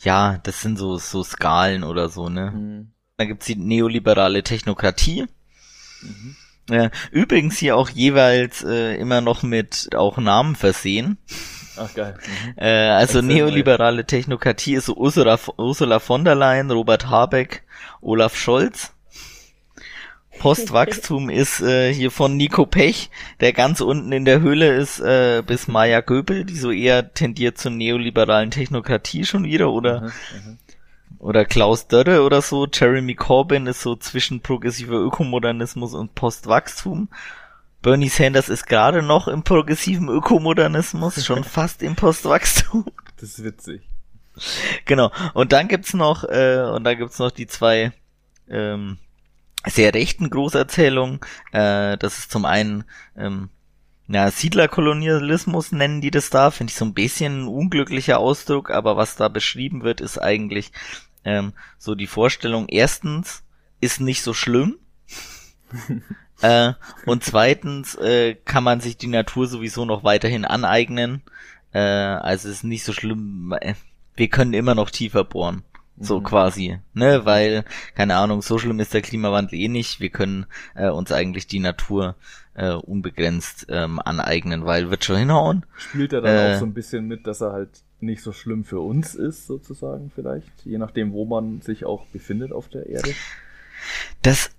ja, 0.00 0.38
das 0.42 0.60
sind 0.60 0.78
so 0.78 0.98
so 0.98 1.22
Skalen 1.22 1.84
oder 1.84 2.08
so, 2.08 2.28
ne? 2.28 2.50
Mhm. 2.50 2.95
Dann 3.16 3.28
gibt's 3.28 3.46
die 3.46 3.56
neoliberale 3.56 4.42
Technokratie. 4.42 5.26
Mhm. 6.02 6.36
Äh, 6.68 6.90
übrigens 7.10 7.56
hier 7.56 7.76
auch 7.76 7.88
jeweils 7.88 8.62
äh, 8.62 8.96
immer 8.96 9.20
noch 9.22 9.42
mit 9.42 9.90
auch 9.94 10.18
Namen 10.18 10.54
versehen. 10.54 11.16
Ach 11.78 11.94
geil. 11.94 12.18
Mhm. 12.18 12.54
Äh, 12.58 12.88
also 12.90 13.18
Erzähl 13.18 13.34
neoliberale. 13.34 14.04
Technokratie 14.04 14.74
ist 14.74 14.86
so 14.86 14.96
Ursula, 14.96 15.38
Ursula 15.56 15.98
von 15.98 16.24
der 16.24 16.34
Leyen, 16.34 16.70
Robert 16.70 17.08
Habeck, 17.08 17.62
Olaf 18.02 18.36
Scholz. 18.36 18.92
Postwachstum 20.38 21.30
ist 21.30 21.62
äh, 21.62 21.94
hier 21.94 22.10
von 22.10 22.36
Nico 22.36 22.66
Pech, 22.66 23.10
der 23.40 23.54
ganz 23.54 23.80
unten 23.80 24.12
in 24.12 24.26
der 24.26 24.40
Höhle 24.40 24.76
ist, 24.76 25.00
äh, 25.00 25.42
bis 25.46 25.68
Maya 25.68 26.02
Göbel, 26.02 26.44
die 26.44 26.58
so 26.58 26.70
eher 26.70 27.14
tendiert 27.14 27.56
zur 27.56 27.70
neoliberalen 27.70 28.50
Technokratie 28.50 29.24
schon 29.24 29.44
wieder, 29.44 29.70
oder? 29.70 30.02
Mhm, 30.02 30.06
mhm. 30.06 30.58
Oder 31.26 31.44
Klaus 31.44 31.88
Dörre 31.88 32.22
oder 32.22 32.40
so. 32.40 32.68
Jeremy 32.72 33.16
Corbyn 33.16 33.66
ist 33.66 33.80
so 33.80 33.96
zwischen 33.96 34.42
progressiver 34.42 34.94
Ökomodernismus 34.94 35.92
und 35.92 36.14
Postwachstum. 36.14 37.08
Bernie 37.82 38.08
Sanders 38.08 38.48
ist 38.48 38.68
gerade 38.68 39.02
noch 39.02 39.26
im 39.26 39.42
progressiven 39.42 40.08
Ökomodernismus, 40.08 41.24
schon 41.26 41.42
fast 41.42 41.82
im 41.82 41.96
Postwachstum. 41.96 42.84
Das 43.16 43.30
ist 43.30 43.42
witzig. 43.42 43.82
Genau. 44.84 45.10
Und 45.34 45.50
dann 45.50 45.66
gibt's 45.66 45.94
noch, 45.94 46.22
äh, 46.22 46.62
und 46.72 46.84
dann 46.84 46.96
gibt's 46.96 47.18
noch 47.18 47.32
die 47.32 47.48
zwei 47.48 47.90
ähm, 48.48 48.98
sehr 49.66 49.94
rechten 49.94 50.30
Großerzählungen. 50.30 51.18
Äh, 51.50 51.98
das 51.98 52.20
ist 52.20 52.30
zum 52.30 52.44
einen 52.44 52.84
ähm, 53.16 53.48
ja, 54.08 54.30
Siedlerkolonialismus 54.30 55.72
nennen 55.72 56.00
die 56.00 56.12
das 56.12 56.30
da, 56.30 56.52
finde 56.52 56.70
ich 56.70 56.76
so 56.76 56.84
ein 56.84 56.94
bisschen 56.94 57.42
ein 57.42 57.48
unglücklicher 57.48 58.18
Ausdruck, 58.18 58.70
aber 58.70 58.96
was 58.96 59.16
da 59.16 59.26
beschrieben 59.28 59.82
wird, 59.82 60.00
ist 60.00 60.18
eigentlich 60.18 60.70
ähm, 61.26 61.52
so 61.76 61.94
die 61.94 62.06
Vorstellung, 62.06 62.68
erstens 62.68 63.42
ist 63.80 64.00
nicht 64.00 64.22
so 64.22 64.32
schlimm, 64.32 64.78
äh, 66.40 66.72
und 67.04 67.24
zweitens 67.24 67.96
äh, 67.96 68.36
kann 68.36 68.64
man 68.64 68.80
sich 68.80 68.96
die 68.96 69.08
Natur 69.08 69.46
sowieso 69.46 69.84
noch 69.84 70.04
weiterhin 70.04 70.44
aneignen, 70.44 71.22
äh, 71.72 71.80
also 71.80 72.48
ist 72.48 72.64
nicht 72.64 72.84
so 72.84 72.92
schlimm, 72.92 73.54
wir 74.14 74.28
können 74.28 74.54
immer 74.54 74.74
noch 74.74 74.90
tiefer 74.90 75.24
bohren. 75.24 75.62
So 75.98 76.20
mhm. 76.20 76.24
quasi, 76.24 76.78
ne, 76.92 77.24
weil, 77.24 77.64
keine 77.94 78.16
Ahnung, 78.16 78.42
so 78.42 78.58
schlimm 78.58 78.80
ist 78.80 78.92
der 78.92 79.00
Klimawandel 79.00 79.58
eh 79.58 79.68
nicht. 79.68 79.98
Wir 79.98 80.10
können 80.10 80.44
äh, 80.74 80.90
uns 80.90 81.10
eigentlich 81.10 81.46
die 81.46 81.58
Natur 81.58 82.16
äh, 82.56 82.72
unbegrenzt 82.72 83.66
ähm, 83.68 84.00
aneignen, 84.00 84.64
weil 84.64 84.90
wird 84.90 85.04
schon 85.04 85.16
hinhauen. 85.16 85.64
Spielt 85.76 86.12
er 86.12 86.22
dann 86.22 86.36
äh, 86.36 86.54
auch 86.54 86.58
so 86.58 86.64
ein 86.64 86.74
bisschen 86.74 87.06
mit, 87.06 87.26
dass 87.26 87.40
er 87.40 87.52
halt 87.52 87.70
nicht 88.00 88.22
so 88.22 88.32
schlimm 88.32 88.64
für 88.64 88.80
uns 88.80 89.14
ist, 89.14 89.46
sozusagen 89.46 90.10
vielleicht, 90.14 90.50
je 90.64 90.78
nachdem, 90.78 91.12
wo 91.12 91.24
man 91.24 91.60
sich 91.60 91.84
auch 91.84 92.06
befindet 92.06 92.52
auf 92.52 92.68
der 92.68 92.86
Erde? 92.86 93.10
Das 94.22 94.50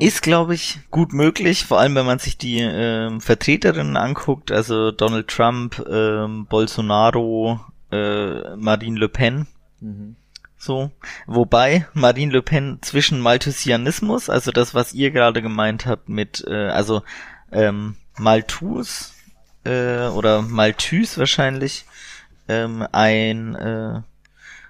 ist, 0.00 0.22
glaube 0.22 0.54
ich, 0.54 0.80
gut 0.90 1.12
möglich, 1.12 1.64
vor 1.64 1.80
allem 1.80 1.94
wenn 1.94 2.06
man 2.06 2.18
sich 2.18 2.36
die 2.36 2.60
ähm, 2.60 3.20
Vertreterinnen 3.20 3.96
anguckt, 3.96 4.52
also 4.52 4.90
Donald 4.90 5.28
Trump, 5.28 5.84
ähm, 5.88 6.46
Bolsonaro, 6.46 7.60
äh, 7.90 8.56
Marine 8.56 8.98
Le 8.98 9.08
Pen, 9.08 9.46
Mhm. 9.80 10.16
So. 10.58 10.90
Wobei 11.26 11.86
Marine 11.94 12.32
Le 12.32 12.42
Pen 12.42 12.78
zwischen 12.82 13.20
Malthusianismus, 13.20 14.28
also 14.28 14.50
das, 14.50 14.74
was 14.74 14.92
ihr 14.92 15.12
gerade 15.12 15.40
gemeint 15.40 15.86
habt 15.86 16.08
mit, 16.08 16.44
äh, 16.46 16.68
also 16.68 17.02
ähm, 17.52 17.94
Malthus 18.18 19.14
äh, 19.64 20.08
oder 20.08 20.42
Malthus 20.42 21.16
wahrscheinlich, 21.16 21.86
ähm, 22.48 22.86
ein, 22.90 23.54
äh, 23.54 24.02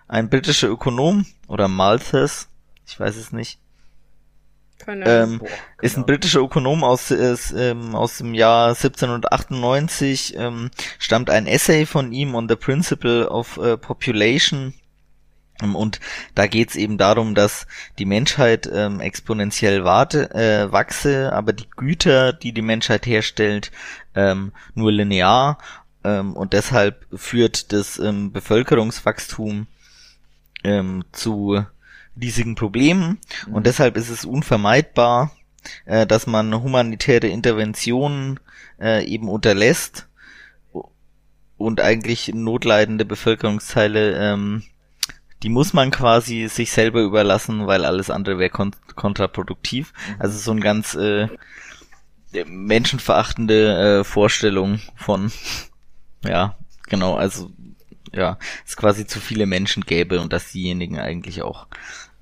ein 0.08 0.28
britischer 0.28 0.68
Ökonom 0.68 1.24
oder 1.46 1.68
Malthus, 1.68 2.48
ich 2.86 3.00
weiß 3.00 3.16
es 3.16 3.32
nicht, 3.32 3.58
ähm, 4.86 5.38
Boah, 5.38 5.48
ist 5.80 5.96
ein 5.96 6.06
britischer 6.06 6.40
Ökonom 6.40 6.84
aus, 6.84 7.10
ist, 7.10 7.52
ähm, 7.52 7.94
aus 7.94 8.18
dem 8.18 8.34
Jahr 8.34 8.74
1798, 8.74 10.34
ähm, 10.36 10.70
stammt 10.98 11.30
ein 11.30 11.46
Essay 11.46 11.86
von 11.86 12.12
ihm 12.12 12.34
on 12.34 12.48
the 12.48 12.56
Principle 12.56 13.28
of 13.28 13.58
uh, 13.58 13.76
Population 13.76 14.74
und 15.60 16.00
da 16.34 16.46
geht's 16.46 16.76
eben 16.76 16.98
darum, 16.98 17.34
dass 17.34 17.66
die 17.98 18.04
Menschheit 18.04 18.70
ähm, 18.72 19.00
exponentiell 19.00 19.84
warte, 19.84 20.32
äh, 20.34 20.70
wachse, 20.70 21.32
aber 21.32 21.52
die 21.52 21.68
Güter, 21.76 22.32
die 22.32 22.52
die 22.52 22.62
Menschheit 22.62 23.06
herstellt, 23.06 23.72
ähm, 24.14 24.52
nur 24.74 24.92
linear. 24.92 25.58
Ähm, 26.04 26.34
und 26.36 26.52
deshalb 26.52 27.06
führt 27.12 27.72
das 27.72 27.98
ähm, 27.98 28.30
Bevölkerungswachstum 28.30 29.66
ähm, 30.62 31.04
zu 31.10 31.64
riesigen 32.20 32.54
Problemen. 32.54 33.18
Mhm. 33.46 33.54
Und 33.54 33.66
deshalb 33.66 33.96
ist 33.96 34.10
es 34.10 34.24
unvermeidbar, 34.24 35.32
äh, 35.86 36.06
dass 36.06 36.26
man 36.26 36.62
humanitäre 36.62 37.26
Interventionen 37.26 38.38
äh, 38.80 39.04
eben 39.04 39.28
unterlässt 39.28 40.06
und 41.56 41.80
eigentlich 41.80 42.32
notleidende 42.32 43.04
Bevölkerungsteile 43.04 44.16
ähm, 44.16 44.62
die 45.42 45.48
muss 45.48 45.72
man 45.72 45.90
quasi 45.90 46.48
sich 46.48 46.72
selber 46.72 47.00
überlassen, 47.00 47.66
weil 47.66 47.84
alles 47.84 48.10
andere 48.10 48.38
wäre 48.38 48.50
kont 48.50 48.76
kontraproduktiv. 48.94 49.92
Mhm. 49.92 50.14
Also 50.18 50.38
so 50.38 50.50
ein 50.50 50.60
ganz 50.60 50.94
äh, 50.94 51.28
menschenverachtende 52.46 54.00
äh, 54.00 54.04
Vorstellung 54.04 54.80
von, 54.96 55.30
ja, 56.24 56.56
genau, 56.88 57.14
also 57.14 57.50
ja, 58.12 58.38
es 58.66 58.76
quasi 58.76 59.06
zu 59.06 59.20
viele 59.20 59.46
Menschen 59.46 59.84
gäbe 59.84 60.20
und 60.20 60.32
dass 60.32 60.52
diejenigen 60.52 60.98
eigentlich 60.98 61.42
auch 61.42 61.66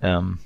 ähm, 0.03 0.39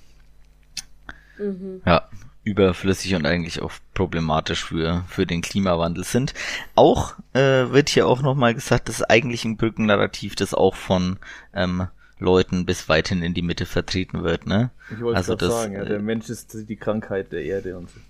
mhm. 1.39 1.83
ja, 1.85 2.09
überflüssig 2.45 3.14
und 3.14 3.27
eigentlich 3.27 3.61
auch 3.61 3.73
problematisch 3.95 4.64
für, 4.64 5.05
für 5.09 5.27
den 5.27 5.43
Klimawandel 5.43 6.05
sind. 6.05 6.35
Auch 6.75 7.14
äh, 7.33 7.71
wird 7.71 7.89
hier 7.89 8.07
auch 8.07 8.23
nochmal 8.23 8.55
gesagt, 8.55 8.89
dass 8.89 9.03
eigentlich 9.03 9.45
ein 9.45 9.57
Brückennarrativ, 9.57 10.37
das 10.37 10.55
auch 10.55 10.75
von 10.75 11.18
ähm, 11.55 11.89
Leuten 12.21 12.66
bis 12.66 12.89
weithin 12.89 13.23
in 13.23 13.35
die 13.35 13.43
Mitte 13.43 13.66
vertreten 13.66 14.23
wird, 14.23 14.47
ne? 14.47 14.71
Ich 14.93 15.01
wollte 15.01 15.16
also 15.16 15.35
das, 15.35 15.53
sagen, 15.53 15.75
ja, 15.75 15.85
der 15.85 15.99
äh, 15.99 16.03
Mensch 16.03 16.29
ist 16.29 16.55
die 16.68 16.77
Krankheit 16.77 17.33
der 17.33 17.43
Erde 17.45 17.77
und 17.77 17.91
so. 17.91 18.01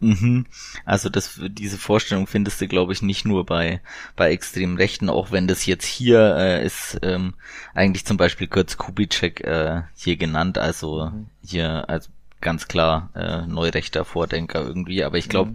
Mhm. 0.00 0.46
Also 0.86 1.10
das, 1.10 1.38
diese 1.48 1.76
Vorstellung 1.76 2.26
findest 2.26 2.60
du, 2.60 2.68
glaube 2.68 2.92
ich, 2.92 3.02
nicht 3.02 3.26
nur 3.26 3.44
bei 3.44 3.80
bei 4.16 4.32
extremen 4.32 4.76
Rechten, 4.76 5.10
auch 5.10 5.30
wenn 5.30 5.46
das 5.46 5.66
jetzt 5.66 5.84
hier 5.84 6.36
äh, 6.36 6.64
ist 6.64 6.98
ähm, 7.02 7.34
eigentlich 7.74 8.06
zum 8.06 8.16
Beispiel 8.16 8.46
Kurz 8.46 8.78
Kubitschek 8.78 9.42
äh, 9.42 9.82
hier 9.94 10.16
genannt, 10.16 10.56
also 10.56 11.10
mhm. 11.10 11.26
hier 11.44 11.88
also 11.88 12.10
ganz 12.40 12.68
klar 12.68 13.10
äh, 13.14 13.46
neurechter 13.46 14.06
Vordenker 14.06 14.62
irgendwie, 14.62 15.04
aber 15.04 15.18
ich 15.18 15.28
glaube, 15.28 15.50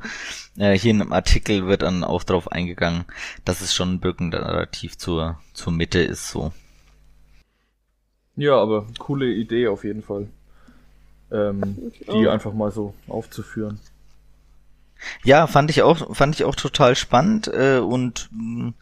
mhm. 0.56 0.62
äh, 0.62 0.78
hier 0.78 0.92
in 0.92 1.02
einem 1.02 1.14
Artikel 1.14 1.66
wird 1.66 1.82
dann 1.82 2.04
auch 2.04 2.24
darauf 2.24 2.52
eingegangen, 2.52 3.06
dass 3.44 3.62
es 3.62 3.74
schon 3.74 3.94
ein 3.94 4.00
Brückennarrativ 4.00 4.98
zur 4.98 5.40
zur 5.54 5.74
Mitte 5.74 6.00
ist 6.00 6.30
so. 6.30 6.54
Ja, 8.36 8.58
aber 8.58 8.86
coole 9.00 9.32
Idee 9.32 9.68
auf 9.68 9.84
jeden 9.84 10.04
Fall. 10.04 10.28
Ähm, 11.32 11.92
die 12.12 12.28
einfach 12.28 12.54
mal 12.54 12.72
so 12.72 12.94
aufzuführen. 13.08 13.80
Ja, 15.24 15.48
fand 15.48 15.70
ich 15.70 15.82
auch, 15.82 16.16
fand 16.16 16.36
ich 16.36 16.46
auch 16.46 16.56
total 16.56 16.96
spannend 16.96 17.48
äh, 17.48 17.80
und 17.80 18.30
mh, 18.32 18.68
mm, 18.68 18.74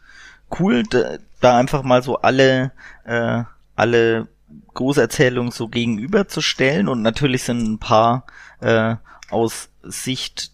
cool, 0.58 0.82
da, 0.84 1.18
da 1.40 1.56
einfach 1.58 1.82
mal 1.82 2.02
so 2.02 2.18
alle, 2.18 2.72
äh, 3.04 3.42
alle 3.76 4.28
Großerzählungen 4.74 5.52
so 5.52 5.68
gegenüberzustellen 5.68 6.88
und 6.88 7.02
natürlich 7.02 7.44
sind 7.44 7.62
ein 7.62 7.78
paar 7.78 8.26
äh, 8.60 8.96
aus 9.30 9.68
Sicht 9.82 10.52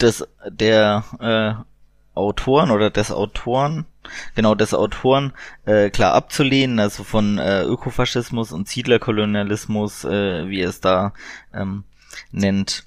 des 0.00 0.26
der 0.46 1.04
äh, 1.20 2.18
Autoren 2.18 2.70
oder 2.70 2.90
des 2.90 3.10
Autoren, 3.10 3.86
genau 4.34 4.54
des 4.54 4.74
Autoren, 4.74 5.32
äh, 5.64 5.90
klar 5.90 6.14
abzulehnen, 6.14 6.78
also 6.80 7.04
von 7.04 7.38
äh, 7.38 7.62
Ökofaschismus 7.62 8.52
und 8.52 8.68
Siedlerkolonialismus, 8.68 10.04
äh, 10.04 10.48
wie 10.48 10.60
er 10.60 10.68
es 10.68 10.80
da 10.80 11.12
ähm, 11.54 11.84
nennt. 12.32 12.84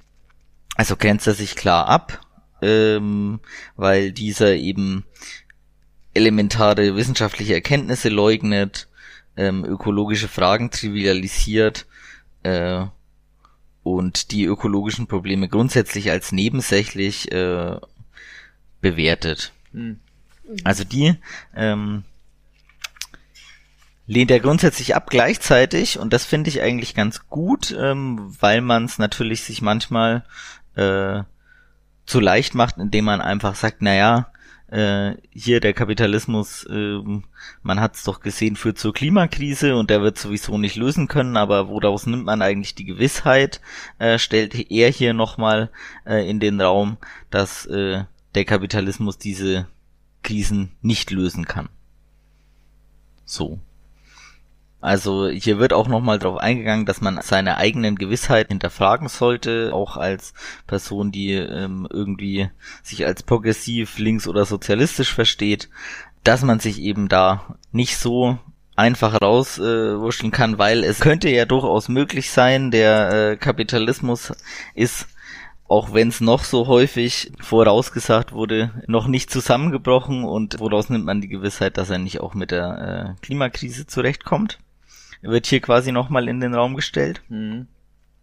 Also 0.76 0.96
grenzt 0.96 1.28
er 1.28 1.34
sich 1.34 1.56
klar 1.56 1.88
ab, 1.88 2.20
ähm, 2.62 3.40
weil 3.76 4.12
dieser 4.12 4.56
eben 4.56 5.06
elementare 6.14 6.96
wissenschaftliche 6.96 7.54
Erkenntnisse 7.54 8.10
leugnet, 8.10 8.88
ähm, 9.36 9.66
ökologische 9.66 10.28
Fragen 10.28 10.70
trivialisiert 10.72 11.88
äh, 12.44 12.86
und 13.82 14.32
die 14.32 14.46
ökologischen 14.46 15.08
Probleme 15.08 15.50
grundsätzlich 15.50 16.12
als 16.12 16.32
nebensächlich 16.32 17.32
äh, 17.32 17.78
bewertet. 18.82 19.54
Mhm. 19.72 20.00
Also 20.64 20.84
die 20.84 21.16
ähm, 21.56 22.04
lehnt 24.08 24.32
er 24.32 24.40
grundsätzlich 24.40 24.96
ab 24.96 25.10
gleichzeitig 25.10 26.00
und 26.00 26.14
das 26.14 26.26
finde 26.26 26.50
ich 26.50 26.62
eigentlich 26.62 26.96
ganz 26.96 27.28
gut, 27.30 27.76
ähm, 27.78 28.36
weil 28.40 28.62
man 28.62 28.86
es 28.86 29.00
natürlich 29.00 29.44
sich 29.44 29.62
manchmal 29.62 30.26
äh, 30.76 31.24
zu 32.06 32.20
leicht 32.20 32.56
macht, 32.56 32.78
indem 32.78 33.06
man 33.06 33.22
einfach 33.22 33.56
sagt, 33.56 33.82
naja, 33.82 34.28
äh, 34.68 35.16
hier 35.32 35.60
der 35.60 35.74
Kapitalismus, 35.74 36.66
äh, 36.66 37.00
man 37.62 37.80
hat 37.80 37.96
es 37.96 38.04
doch 38.04 38.20
gesehen, 38.20 38.56
führt 38.56 38.80
zur 38.80 38.94
Klimakrise 38.94 39.76
und 39.76 39.90
der 39.90 40.02
wird 40.02 40.18
sowieso 40.18 40.58
nicht 40.58 40.76
lösen 40.76 41.08
können, 41.08 41.38
aber 41.38 41.70
woraus 41.70 42.06
nimmt 42.06 42.26
man 42.26 42.42
eigentlich 42.42 42.76
die 42.76 42.86
Gewissheit, 42.86 43.62
äh, 44.00 44.18
stellt 44.18 44.72
er 44.72 44.90
hier 44.90 45.14
nochmal 45.14 45.70
äh, 46.06 46.28
in 46.28 46.40
den 46.40 46.60
Raum, 46.60 46.98
dass 47.30 47.66
äh, 47.68 48.04
der 48.36 48.46
Kapitalismus 48.46 49.18
diese 49.18 49.68
Krisen 50.24 50.72
nicht 50.82 51.12
lösen 51.12 51.46
kann. 51.46 51.70
So. 53.26 53.60
Also 54.82 55.30
hier 55.30 55.60
wird 55.60 55.72
auch 55.72 55.88
nochmal 55.88 56.20
darauf 56.20 56.40
eingegangen, 56.40 56.86
dass 56.86 57.00
man 57.00 57.18
seine 57.22 57.56
eigenen 57.56 57.96
Gewissheit 57.96 58.50
hinterfragen 58.50 59.08
sollte, 59.08 59.72
auch 59.74 59.96
als 59.96 60.34
Person, 60.68 61.14
die 61.14 61.32
ähm, 61.32 61.88
irgendwie 61.90 62.50
sich 62.82 63.06
als 63.06 63.24
progressiv, 63.24 63.98
links 63.98 64.28
oder 64.28 64.44
sozialistisch 64.44 65.14
versteht, 65.14 65.70
dass 66.26 66.44
man 66.44 66.60
sich 66.60 66.82
eben 66.82 67.08
da 67.08 67.56
nicht 67.72 67.98
so 67.98 68.38
einfach 68.76 69.22
rauswurschteln 69.22 70.34
äh, 70.34 70.36
kann, 70.36 70.58
weil 70.58 70.84
es 70.84 71.00
könnte 71.00 71.30
ja 71.30 71.46
durchaus 71.46 71.88
möglich 71.88 72.32
sein, 72.32 72.70
der 72.70 73.12
äh, 73.32 73.38
Kapitalismus 73.38 74.34
ist 74.74 75.08
auch 75.68 75.94
wenn 75.94 76.10
es 76.10 76.22
noch 76.22 76.44
so 76.44 76.68
häufig 76.68 77.32
vorausgesagt 77.40 78.34
wurde, 78.34 78.72
noch 78.88 79.08
nicht 79.08 79.32
zusammengebrochen 79.32 80.24
und 80.24 80.60
woraus 80.60 80.90
nimmt 80.90 81.06
man 81.06 81.22
die 81.22 81.30
Gewissheit, 81.30 81.78
dass 81.78 81.90
er 81.90 81.98
nicht 81.98 82.20
auch 82.20 82.34
mit 82.34 82.52
der 82.52 83.16
äh, 83.18 83.22
Klimakrise 83.22 83.88
zurechtkommt? 83.88 84.60
Wird 85.22 85.48
hier 85.48 85.62
quasi 85.62 85.92
nochmal 85.92 86.28
in 86.28 86.42
den 86.42 86.54
Raum 86.54 86.76
gestellt. 86.76 87.22
Mhm. 87.30 87.68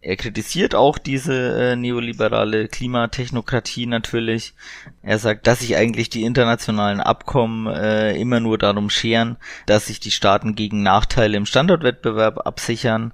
er 0.03 0.15
kritisiert 0.17 0.75
auch 0.75 0.97
diese 0.97 1.33
äh, 1.71 1.75
neoliberale 1.75 2.67
Klimatechnokratie 2.67 3.87
natürlich. 3.87 4.53
Er 5.01 5.19
sagt, 5.19 5.45
dass 5.47 5.59
sich 5.59 5.75
eigentlich 5.75 6.09
die 6.09 6.23
internationalen 6.23 6.99
Abkommen 6.99 7.67
äh, 7.67 8.15
immer 8.19 8.39
nur 8.39 8.59
darum 8.59 8.89
scheren, 8.89 9.37
dass 9.65 9.87
sich 9.87 9.99
die 9.99 10.11
Staaten 10.11 10.55
gegen 10.55 10.83
Nachteile 10.83 11.37
im 11.37 11.45
Standortwettbewerb 11.45 12.45
absichern, 12.45 13.13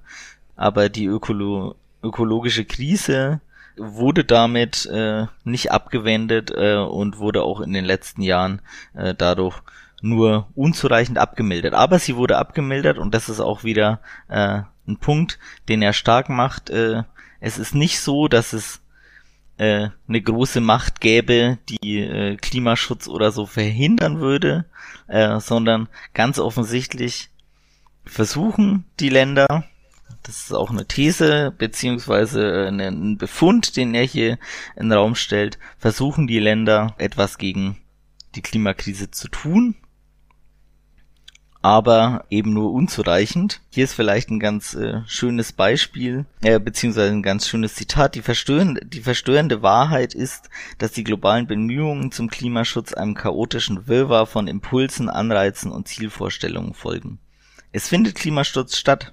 aber 0.54 0.90
die 0.90 1.06
Ökolo 1.06 1.76
ökologische 2.02 2.64
Krise 2.64 3.40
wurde 3.78 4.24
damit 4.24 4.86
äh, 4.86 5.26
nicht 5.44 5.72
abgewendet 5.72 6.52
äh, 6.54 6.76
und 6.76 7.18
wurde 7.18 7.42
auch 7.42 7.60
in 7.60 7.72
den 7.72 7.84
letzten 7.84 8.22
Jahren 8.22 8.60
äh, 8.94 9.14
dadurch 9.14 9.60
nur 10.00 10.48
unzureichend 10.54 11.18
abgemildert. 11.18 11.74
Aber 11.74 11.98
sie 11.98 12.16
wurde 12.16 12.38
abgemildert 12.38 12.98
und 12.98 13.14
das 13.14 13.28
ist 13.28 13.40
auch 13.40 13.64
wieder 13.64 14.00
äh, 14.28 14.62
ein 14.86 14.96
Punkt, 14.98 15.38
den 15.68 15.82
er 15.82 15.92
stark 15.92 16.28
macht. 16.28 16.70
Äh, 16.70 17.02
es 17.40 17.58
ist 17.58 17.74
nicht 17.74 18.00
so, 18.00 18.28
dass 18.28 18.52
es 18.52 18.80
äh, 19.58 19.88
eine 20.08 20.22
große 20.22 20.60
Macht 20.60 21.00
gäbe, 21.00 21.58
die 21.68 22.00
äh, 22.00 22.36
Klimaschutz 22.36 23.08
oder 23.08 23.32
so 23.32 23.46
verhindern 23.46 24.20
würde, 24.20 24.64
äh, 25.08 25.40
sondern 25.40 25.88
ganz 26.14 26.38
offensichtlich 26.38 27.30
versuchen 28.04 28.84
die 29.00 29.10
Länder, 29.10 29.64
das 30.22 30.42
ist 30.42 30.52
auch 30.52 30.70
eine 30.70 30.86
These 30.86 31.54
beziehungsweise 31.56 32.66
äh, 32.66 32.68
ein 32.68 33.18
Befund, 33.18 33.76
den 33.76 33.94
er 33.94 34.04
hier 34.04 34.38
in 34.76 34.88
den 34.88 34.92
Raum 34.92 35.14
stellt, 35.14 35.58
versuchen 35.78 36.26
die 36.26 36.38
Länder 36.38 36.94
etwas 36.98 37.38
gegen 37.38 37.78
die 38.34 38.42
Klimakrise 38.42 39.10
zu 39.10 39.28
tun 39.28 39.74
aber 41.60 42.24
eben 42.30 42.52
nur 42.52 42.72
unzureichend. 42.72 43.60
Hier 43.70 43.84
ist 43.84 43.94
vielleicht 43.94 44.30
ein 44.30 44.38
ganz 44.38 44.74
äh, 44.74 45.02
schönes 45.06 45.52
Beispiel, 45.52 46.24
äh, 46.40 46.60
beziehungsweise 46.60 47.12
ein 47.12 47.22
ganz 47.22 47.48
schönes 47.48 47.74
Zitat. 47.74 48.14
Die 48.14 48.22
verstörende, 48.22 48.84
die 48.84 49.00
verstörende 49.00 49.62
Wahrheit 49.62 50.14
ist, 50.14 50.50
dass 50.78 50.92
die 50.92 51.04
globalen 51.04 51.46
Bemühungen 51.46 52.12
zum 52.12 52.30
Klimaschutz 52.30 52.92
einem 52.92 53.14
chaotischen 53.14 53.88
Wirrwarr 53.88 54.26
von 54.26 54.46
Impulsen, 54.46 55.08
Anreizen 55.08 55.72
und 55.72 55.88
Zielvorstellungen 55.88 56.74
folgen. 56.74 57.18
Es 57.72 57.88
findet 57.88 58.14
Klimaschutz 58.14 58.76
statt, 58.76 59.12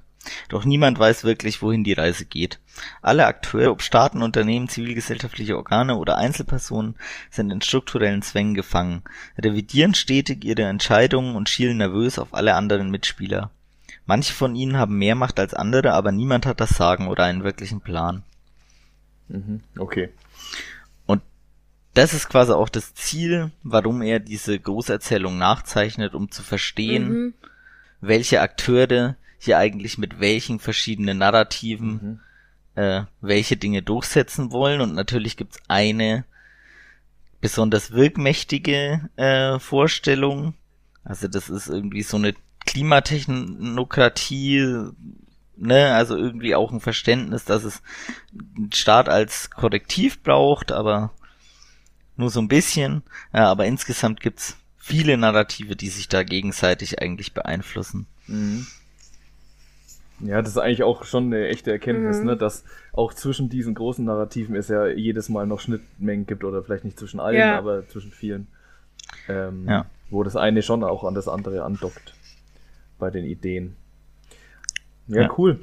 doch 0.49 0.65
niemand 0.65 0.99
weiß 0.99 1.23
wirklich, 1.23 1.61
wohin 1.61 1.83
die 1.83 1.93
Reise 1.93 2.25
geht. 2.25 2.59
Alle 3.01 3.25
Akteure, 3.25 3.71
ob 3.71 3.81
Staaten, 3.81 4.21
Unternehmen, 4.21 4.67
zivilgesellschaftliche 4.67 5.55
Organe 5.55 5.95
oder 5.95 6.17
Einzelpersonen, 6.17 6.95
sind 7.29 7.51
in 7.51 7.61
strukturellen 7.61 8.21
Zwängen 8.21 8.53
gefangen, 8.53 9.03
revidieren 9.37 9.93
stetig 9.93 10.43
ihre 10.43 10.63
Entscheidungen 10.63 11.35
und 11.35 11.49
schielen 11.49 11.77
nervös 11.77 12.19
auf 12.19 12.33
alle 12.33 12.55
anderen 12.55 12.91
Mitspieler. 12.91 13.51
Manche 14.05 14.33
von 14.33 14.55
ihnen 14.55 14.77
haben 14.77 14.97
mehr 14.97 15.15
Macht 15.15 15.39
als 15.39 15.53
andere, 15.53 15.93
aber 15.93 16.11
niemand 16.11 16.45
hat 16.45 16.59
das 16.59 16.69
Sagen 16.71 17.07
oder 17.07 17.23
einen 17.23 17.43
wirklichen 17.43 17.81
Plan. 17.81 18.23
Mhm, 19.27 19.61
okay. 19.77 20.09
Und 21.05 21.21
das 21.93 22.13
ist 22.13 22.29
quasi 22.29 22.51
auch 22.51 22.69
das 22.69 22.93
Ziel, 22.93 23.51
warum 23.63 24.01
er 24.01 24.19
diese 24.19 24.59
Großerzählung 24.59 25.37
nachzeichnet, 25.37 26.13
um 26.13 26.29
zu 26.29 26.43
verstehen, 26.43 27.09
mhm. 27.09 27.33
welche 28.01 28.41
Akteure 28.41 29.15
hier 29.45 29.57
eigentlich 29.57 29.97
mit 29.97 30.19
welchen 30.19 30.59
verschiedenen 30.59 31.19
Narrativen 31.19 32.21
mhm. 32.75 32.81
äh, 32.81 33.03
welche 33.21 33.57
Dinge 33.57 33.81
durchsetzen 33.81 34.51
wollen. 34.51 34.81
Und 34.81 34.93
natürlich 34.93 35.37
gibt's 35.37 35.57
eine 35.67 36.25
besonders 37.41 37.91
wirkmächtige 37.91 39.09
äh, 39.15 39.59
Vorstellung. 39.59 40.53
Also 41.03 41.27
das 41.27 41.49
ist 41.49 41.67
irgendwie 41.67 42.01
so 42.01 42.17
eine 42.17 42.33
Klimatechnokratie, 42.65 44.89
ne, 45.55 45.93
also 45.93 46.17
irgendwie 46.17 46.55
auch 46.55 46.71
ein 46.71 46.81
Verständnis, 46.81 47.45
dass 47.45 47.63
es 47.63 47.83
einen 48.57 48.73
Staat 48.73 49.07
als 49.07 49.51
Korrektiv 49.51 50.23
braucht, 50.23 50.71
aber 50.71 51.11
nur 52.17 52.31
so 52.31 52.41
ein 52.41 52.47
bisschen. 52.47 53.03
Ja, 53.33 53.51
aber 53.51 53.65
insgesamt 53.65 54.21
gibt's 54.21 54.57
viele 54.77 55.17
Narrative, 55.17 55.75
die 55.75 55.89
sich 55.89 56.07
da 56.07 56.23
gegenseitig 56.23 57.01
eigentlich 57.01 57.33
beeinflussen. 57.33 58.07
Mhm. 58.27 58.67
Ja, 60.21 60.41
das 60.41 60.51
ist 60.51 60.57
eigentlich 60.57 60.83
auch 60.83 61.03
schon 61.03 61.25
eine 61.25 61.47
echte 61.47 61.71
Erkenntnis, 61.71 62.19
mhm. 62.19 62.25
ne, 62.25 62.37
dass 62.37 62.63
auch 62.93 63.13
zwischen 63.13 63.49
diesen 63.49 63.75
großen 63.75 64.05
Narrativen 64.05 64.55
es 64.55 64.69
ja 64.69 64.87
jedes 64.87 65.27
Mal 65.27 65.45
noch 65.45 65.59
Schnittmengen 65.59 66.25
gibt 66.25 66.43
oder 66.43 66.63
vielleicht 66.63 66.85
nicht 66.85 66.97
zwischen 66.97 67.19
allen, 67.19 67.37
ja. 67.37 67.57
aber 67.57 67.87
zwischen 67.87 68.11
vielen. 68.11 68.47
Ähm, 69.27 69.67
ja. 69.67 69.85
Wo 70.09 70.23
das 70.23 70.35
eine 70.35 70.61
schon 70.61 70.83
auch 70.83 71.03
an 71.03 71.15
das 71.15 71.27
andere 71.27 71.63
andockt 71.63 72.13
bei 72.97 73.09
den 73.09 73.25
Ideen. 73.25 73.75
Ja, 75.07 75.23
ja. 75.23 75.33
cool. 75.37 75.59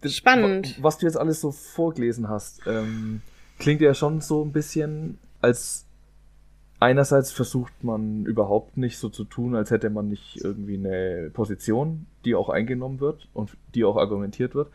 Das, 0.00 0.14
Spannend. 0.14 0.82
Was 0.82 0.98
du 0.98 1.06
jetzt 1.06 1.16
alles 1.16 1.40
so 1.40 1.52
vorgelesen 1.52 2.28
hast, 2.28 2.60
ähm, 2.66 3.22
klingt 3.58 3.80
ja 3.80 3.94
schon 3.94 4.20
so 4.20 4.44
ein 4.44 4.52
bisschen, 4.52 5.18
als 5.40 5.86
einerseits 6.82 7.32
versucht 7.32 7.84
man 7.84 8.26
überhaupt 8.26 8.76
nicht 8.76 8.98
so 8.98 9.08
zu 9.08 9.24
tun, 9.24 9.54
als 9.54 9.70
hätte 9.70 9.88
man 9.88 10.08
nicht 10.08 10.42
irgendwie 10.42 10.76
eine 10.76 11.30
Position, 11.32 12.06
die 12.24 12.34
auch 12.34 12.48
eingenommen 12.48 13.00
wird 13.00 13.28
und 13.32 13.56
die 13.74 13.84
auch 13.84 13.96
argumentiert 13.96 14.54
wird. 14.54 14.68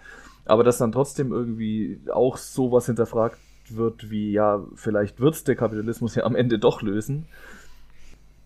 Aber 0.46 0.64
dass 0.64 0.78
dann 0.78 0.92
trotzdem 0.92 1.32
irgendwie 1.32 2.00
auch 2.12 2.38
sowas 2.38 2.86
hinterfragt 2.86 3.38
wird, 3.70 4.10
wie 4.10 4.32
ja, 4.32 4.64
vielleicht 4.76 5.20
wird's 5.20 5.44
der 5.44 5.58
Kapitalismus 5.58 6.16
ja 6.16 6.24
am 6.24 6.36
Ende 6.36 6.58
doch 6.58 6.82
lösen, 6.82 7.26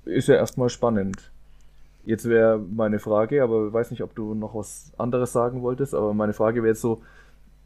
ist 0.05 0.27
ja 0.27 0.35
erstmal 0.35 0.69
spannend. 0.69 1.31
Jetzt 2.03 2.27
wäre 2.27 2.57
meine 2.57 2.97
Frage, 2.97 3.43
aber 3.43 3.67
ich 3.67 3.73
weiß 3.73 3.91
nicht, 3.91 4.01
ob 4.01 4.15
du 4.15 4.33
noch 4.33 4.55
was 4.55 4.91
anderes 4.97 5.31
sagen 5.31 5.61
wolltest, 5.61 5.93
aber 5.93 6.15
meine 6.15 6.33
Frage 6.33 6.63
wäre 6.63 6.69
jetzt 6.69 6.81
so, 6.81 7.03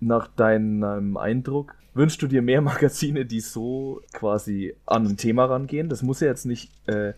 nach 0.06 0.28
deinem 0.28 1.18
Eindruck, 1.18 1.76
wünschst 1.94 2.22
du 2.22 2.28
dir 2.28 2.42
mehr 2.42 2.62
Magazine, 2.62 3.26
die 3.26 3.40
so 3.40 4.02
quasi 4.14 4.76
an 4.86 5.06
ein 5.06 5.18
Thema 5.18 5.46
rangehen? 5.46 5.90
Das 5.90 6.02
muss 6.02 6.20
ja 6.20 6.28
jetzt 6.28 6.46
nicht, 6.46 6.72
äh, 6.88 7.14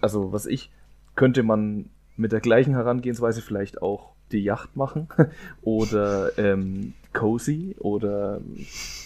also 0.00 0.32
was 0.32 0.46
ich, 0.46 0.70
könnte 1.16 1.42
man 1.42 1.90
mit 2.16 2.32
der 2.32 2.40
gleichen 2.40 2.74
Herangehensweise 2.74 3.40
vielleicht 3.40 3.82
auch 3.82 4.10
die 4.32 4.44
Yacht 4.44 4.76
machen 4.76 5.08
oder 5.62 6.38
ähm, 6.38 6.94
Cozy 7.12 7.74
oder 7.78 8.40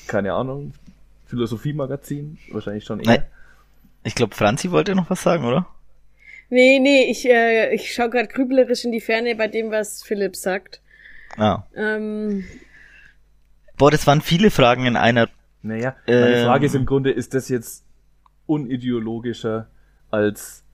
keine 0.07 0.35
Ahnung, 0.35 0.75
Philosophie-Magazin, 1.27 2.39
wahrscheinlich 2.51 2.85
schon 2.85 3.01
eher. 3.01 3.07
Nein. 3.07 3.25
Ich 4.07 4.15
glaube, 4.15 4.35
Franzi 4.35 4.71
wollte 4.71 4.95
noch 4.95 5.09
was 5.09 5.23
sagen, 5.23 5.45
oder? 5.45 5.67
Nee, 6.51 6.79
nee, 6.79 7.11
ich, 7.11 7.27
äh, 7.27 7.75
ich 7.75 7.95
schaue 7.95 8.11
gerade 8.11 8.29
grüblerisch 8.29 8.85
in 8.85 8.93
die 8.93 9.01
Ferne 9.01 9.35
bei 9.35 9.49
dem, 9.49 9.71
was 9.71 10.03
Philipp 10.03 10.37
sagt. 10.37 10.83
Ah. 11.39 11.65
Ähm, 11.75 12.45
Boah, 13.77 13.91
das 13.91 14.07
waren 14.07 14.21
viele 14.21 14.51
Fragen 14.51 14.87
in 14.87 14.97
einer. 14.97 15.29
Naja, 15.63 15.97
meine 16.07 16.37
ähm, 16.37 16.47
Frage 16.47 16.67
ist 16.67 16.75
im 16.75 16.87
Grunde, 16.87 17.11
ist 17.11 17.35
das 17.35 17.49
jetzt 17.49 17.85
unideologischer 18.47 19.69
als 20.11 20.65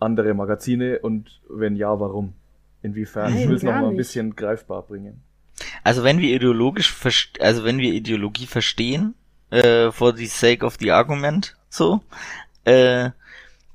andere 0.00 0.34
Magazine 0.34 0.98
und 0.98 1.40
wenn 1.48 1.76
ja, 1.76 1.98
warum? 2.00 2.34
Inwiefern? 2.82 3.32
Nein, 3.32 3.42
ich 3.42 3.48
will 3.48 3.56
es 3.56 3.62
nochmal 3.62 3.90
ein 3.90 3.96
bisschen 3.96 4.34
greifbar 4.34 4.82
bringen. 4.82 5.22
Also 5.84 6.02
wenn 6.02 6.18
wir 6.18 6.34
ideologisch, 6.34 6.94
also 7.40 7.64
wenn 7.64 7.78
wir 7.78 7.92
Ideologie 7.92 8.46
verstehen, 8.46 9.14
äh, 9.50 9.90
for 9.92 10.16
the 10.16 10.26
sake 10.26 10.64
of 10.64 10.76
the 10.80 10.90
argument, 10.90 11.56
so, 11.68 12.00
äh, 12.64 13.10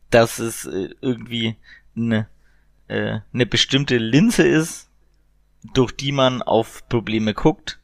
dass 0.09 0.39
es 0.39 0.65
äh, 0.65 0.89
irgendwie 1.01 1.55
eine, 1.95 2.27
äh, 2.87 3.19
eine 3.33 3.45
bestimmte 3.45 3.97
Linse 3.97 4.43
ist, 4.43 4.89
durch 5.73 5.91
die 5.91 6.11
man 6.11 6.41
auf 6.41 6.87
Probleme 6.89 7.33
guckt, 7.33 7.79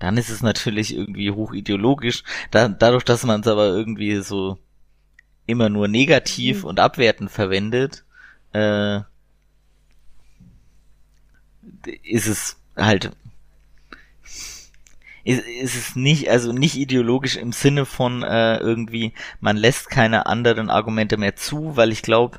dann 0.00 0.16
ist 0.16 0.30
es 0.30 0.42
natürlich 0.42 0.96
irgendwie 0.96 1.30
hochideologisch. 1.30 2.24
Da, 2.50 2.68
dadurch, 2.68 3.04
dass 3.04 3.24
man 3.24 3.42
es 3.42 3.46
aber 3.46 3.66
irgendwie 3.68 4.16
so 4.22 4.58
immer 5.46 5.68
nur 5.68 5.86
negativ 5.86 6.62
mhm. 6.62 6.70
und 6.70 6.80
abwertend 6.80 7.30
verwendet, 7.30 8.04
äh, 8.52 9.00
ist 12.02 12.26
es 12.26 12.56
halt 12.76 13.12
ist, 15.22 15.46
ist 15.46 15.76
es 15.76 15.96
nicht, 15.96 16.30
also 16.30 16.52
nicht 16.52 16.76
ideologisch 16.76 17.36
im 17.36 17.52
Sinne 17.52 17.84
von 17.84 18.22
äh, 18.22 18.56
irgendwie, 18.56 19.12
man 19.40 19.56
lässt 19.56 19.90
keine 19.90 20.26
anderen 20.26 20.70
Argumente 20.70 21.18
mehr 21.18 21.36
zu, 21.36 21.76
weil 21.76 21.92
ich 21.92 22.02
glaube, 22.02 22.38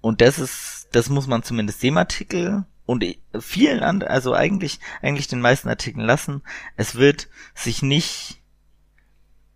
und 0.00 0.22
das 0.22 0.38
ist, 0.38 0.88
das 0.92 1.10
muss 1.10 1.26
man 1.26 1.42
zumindest 1.42 1.82
dem 1.82 1.98
Artikel 1.98 2.64
und 2.88 3.04
vielen 3.38 3.80
anderen, 3.80 4.10
also 4.10 4.32
eigentlich, 4.32 4.80
eigentlich 5.02 5.28
den 5.28 5.42
meisten 5.42 5.68
Artikeln 5.68 6.06
lassen, 6.06 6.40
es 6.74 6.94
wird 6.94 7.28
sich 7.54 7.82
nicht, 7.82 8.40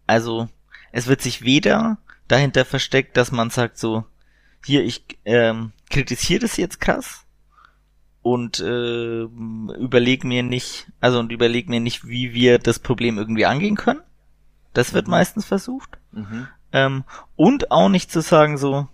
also 0.06 0.50
es 0.92 1.06
wird 1.06 1.22
sich 1.22 1.40
weder 1.40 1.96
dahinter 2.28 2.66
versteckt, 2.66 3.16
dass 3.16 3.32
man 3.32 3.48
sagt 3.48 3.78
so, 3.78 4.04
hier, 4.66 4.84
ich 4.84 5.06
ähm, 5.24 5.72
kritisiere 5.88 6.40
das 6.40 6.58
jetzt 6.58 6.78
krass 6.78 7.24
und 8.20 8.60
äh, 8.60 9.22
überleg 9.22 10.24
mir 10.24 10.42
nicht, 10.42 10.92
also 11.00 11.18
und 11.18 11.32
überleg 11.32 11.70
mir 11.70 11.80
nicht, 11.80 12.06
wie 12.06 12.34
wir 12.34 12.58
das 12.58 12.80
Problem 12.80 13.16
irgendwie 13.16 13.46
angehen 13.46 13.76
können. 13.76 14.02
Das 14.74 14.92
wird 14.92 15.06
mhm. 15.06 15.12
meistens 15.12 15.46
versucht. 15.46 15.96
Mhm. 16.10 16.48
Ähm, 16.72 17.04
und 17.36 17.70
auch 17.70 17.88
nicht 17.88 18.12
zu 18.12 18.20
sagen 18.20 18.58
so, 18.58 18.88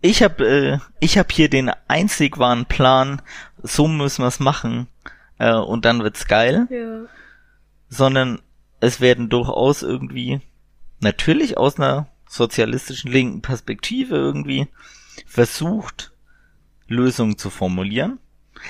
ich 0.00 0.22
habe 0.22 0.46
äh, 0.46 0.78
ich 1.00 1.18
hab 1.18 1.32
hier 1.32 1.48
den 1.48 1.70
einzig 1.88 2.38
wahren 2.38 2.66
Plan, 2.66 3.22
so 3.62 3.88
müssen 3.88 4.22
wir 4.22 4.28
es 4.28 4.40
machen 4.40 4.86
äh, 5.38 5.54
und 5.54 5.84
dann 5.84 6.02
wird's 6.02 6.26
geil. 6.26 6.66
Ja. 6.70 7.08
Sondern 7.88 8.40
es 8.80 9.00
werden 9.00 9.28
durchaus 9.28 9.82
irgendwie, 9.82 10.40
natürlich 11.00 11.56
aus 11.56 11.78
einer 11.78 12.08
sozialistischen 12.28 13.10
linken 13.10 13.40
Perspektive 13.40 14.16
irgendwie 14.16 14.68
versucht, 15.26 16.12
Lösungen 16.86 17.38
zu 17.38 17.50
formulieren. 17.50 18.18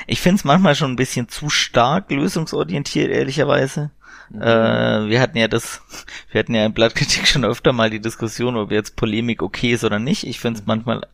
Ich 0.07 0.21
finde 0.21 0.37
es 0.37 0.45
manchmal 0.45 0.75
schon 0.75 0.93
ein 0.93 0.97
bisschen 0.97 1.29
zu 1.29 1.51
stark 1.51 2.11
lösungsorientiert, 2.11 3.11
ehrlicherweise. 3.11 3.91
Mhm. 4.31 4.43
Äh, 4.43 5.09
wir 5.09 5.21
hatten 5.21 5.39
ja 5.39 5.49
das, 5.49 5.83
wir 6.31 6.39
hatten 6.41 6.55
ja 6.55 6.67
in 6.67 6.75
Blattkritik 6.75 7.27
schon 7.27 7.45
öfter 7.45 7.73
mal 7.73 7.91
die 7.91 8.01
Diskussion, 8.01 8.57
ob 8.57 8.71
jetzt 8.71 8.97
Polemik 8.97 9.43
okay 9.43 9.73
ist 9.73 9.85
oder 9.85 9.99
nicht. 9.99 10.25
Ich 10.25 10.41
finde 10.41 10.59
es 10.61 10.67
mhm. 10.67 10.69
manchmal, 10.69 11.07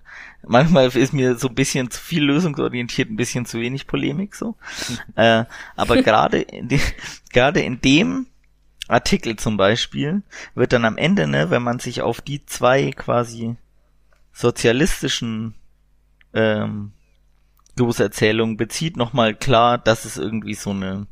manchmal 0.46 0.88
ist 0.88 1.12
mir 1.12 1.36
so 1.36 1.48
ein 1.48 1.54
bisschen 1.54 1.90
zu 1.90 2.00
viel 2.00 2.24
lösungsorientiert, 2.24 3.10
ein 3.10 3.16
bisschen 3.16 3.46
zu 3.46 3.60
wenig 3.60 3.86
Polemik 3.86 4.34
so. 4.34 4.56
Äh, 5.16 5.44
aber 5.76 6.02
gerade 6.02 6.46
gerade 7.32 7.60
in 7.60 7.80
dem 7.80 8.26
Artikel 8.88 9.36
zum 9.36 9.56
Beispiel 9.56 10.22
wird 10.54 10.72
dann 10.72 10.84
am 10.84 10.96
Ende, 10.96 11.26
ne, 11.26 11.50
wenn 11.50 11.62
man 11.62 11.78
sich 11.78 12.02
auf 12.02 12.20
die 12.20 12.44
zwei 12.46 12.90
quasi 12.90 13.56
sozialistischen 14.32 15.54
ähm, 16.32 16.92
Großerzählungen 17.76 18.56
bezieht, 18.56 18.96
nochmal 18.96 19.34
klar, 19.34 19.78
dass 19.78 20.04
es 20.04 20.16
irgendwie 20.16 20.54
so 20.54 20.70
eine 20.70 21.06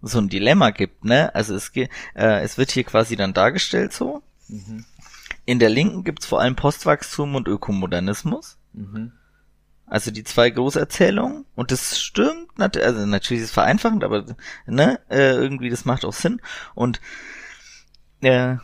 so 0.00 0.18
ein 0.18 0.28
Dilemma 0.28 0.70
gibt, 0.70 1.04
ne? 1.04 1.34
Also 1.34 1.54
es, 1.54 1.72
äh, 1.74 1.88
es 2.14 2.56
wird 2.56 2.70
hier 2.70 2.84
quasi 2.84 3.16
dann 3.16 3.34
dargestellt 3.34 3.92
so. 3.92 4.22
Mhm. 4.48 4.84
In 5.44 5.58
der 5.58 5.70
Linken 5.70 6.04
gibt's 6.04 6.26
vor 6.26 6.40
allem 6.40 6.56
Postwachstum 6.56 7.34
und 7.34 7.48
Ökomodernismus. 7.48 8.58
Mhm. 8.78 9.12
Also 9.86 10.10
die 10.10 10.24
zwei 10.24 10.50
Großerzählungen. 10.50 11.46
Und 11.54 11.70
das 11.70 11.98
stimmt, 11.98 12.48
also 12.58 13.06
natürlich 13.06 13.42
ist 13.42 13.48
es 13.48 13.54
vereinfachend, 13.54 14.04
aber 14.04 14.24
ne, 14.66 15.00
äh, 15.08 15.32
irgendwie 15.32 15.70
das 15.70 15.84
macht 15.84 16.04
auch 16.04 16.12
Sinn. 16.12 16.40
Und 16.74 17.00
äh, 18.20 18.56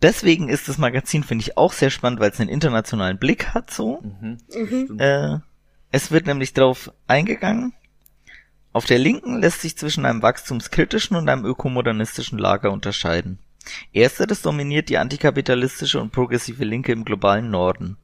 deswegen 0.00 0.48
ist 0.48 0.68
das 0.68 0.78
Magazin, 0.78 1.22
finde 1.22 1.42
ich, 1.42 1.58
auch 1.58 1.72
sehr 1.72 1.90
spannend, 1.90 2.20
weil 2.20 2.30
es 2.30 2.40
einen 2.40 2.48
internationalen 2.48 3.18
Blick 3.18 3.48
hat 3.48 3.70
so. 3.70 4.00
Mhm. 4.00 4.38
Mhm. 4.54 4.98
Äh, 4.98 5.38
es 5.92 6.10
wird 6.10 6.26
nämlich 6.26 6.54
darauf 6.54 6.92
eingegangen, 7.06 7.74
auf 8.72 8.86
der 8.86 9.00
Linken 9.00 9.40
lässt 9.40 9.62
sich 9.62 9.76
zwischen 9.76 10.06
einem 10.06 10.22
wachstumskritischen 10.22 11.16
und 11.16 11.28
einem 11.28 11.44
ökomodernistischen 11.44 12.38
Lager 12.38 12.70
unterscheiden. 12.70 13.40
Ersteres 13.92 14.42
dominiert 14.42 14.88
die 14.88 14.98
antikapitalistische 14.98 16.00
und 16.00 16.12
progressive 16.12 16.64
Linke 16.64 16.92
im 16.92 17.04
globalen 17.04 17.50
Norden. 17.50 17.96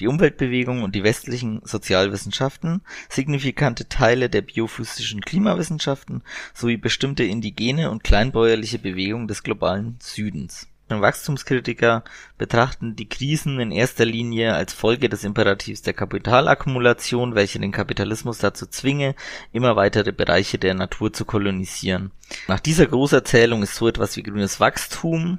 Die 0.00 0.06
Umweltbewegung 0.06 0.82
und 0.82 0.94
die 0.94 1.04
westlichen 1.04 1.60
Sozialwissenschaften, 1.64 2.82
signifikante 3.08 3.88
Teile 3.88 4.28
der 4.28 4.42
biophysischen 4.42 5.20
Klimawissenschaften 5.20 6.22
sowie 6.52 6.76
bestimmte 6.76 7.24
indigene 7.24 7.90
und 7.90 8.04
kleinbäuerliche 8.04 8.78
Bewegungen 8.78 9.28
des 9.28 9.42
globalen 9.42 9.96
Südens 10.00 10.68
Wachstumskritiker 10.88 12.04
betrachten 12.36 12.94
die 12.94 13.08
Krisen 13.08 13.58
in 13.58 13.72
erster 13.72 14.04
Linie 14.04 14.54
als 14.54 14.72
Folge 14.72 15.08
des 15.08 15.24
Imperativs 15.24 15.82
der 15.82 15.94
Kapitalakkumulation, 15.94 17.34
welche 17.34 17.58
den 17.58 17.72
Kapitalismus 17.72 18.38
dazu 18.38 18.66
zwinge, 18.66 19.14
immer 19.52 19.76
weitere 19.76 20.12
Bereiche 20.12 20.58
der 20.58 20.74
Natur 20.74 21.12
zu 21.12 21.24
kolonisieren. 21.24 22.10
Nach 22.48 22.60
dieser 22.60 22.86
Großerzählung 22.86 23.62
ist 23.62 23.76
so 23.76 23.88
etwas 23.88 24.16
wie 24.16 24.22
grünes 24.22 24.60
Wachstum 24.60 25.38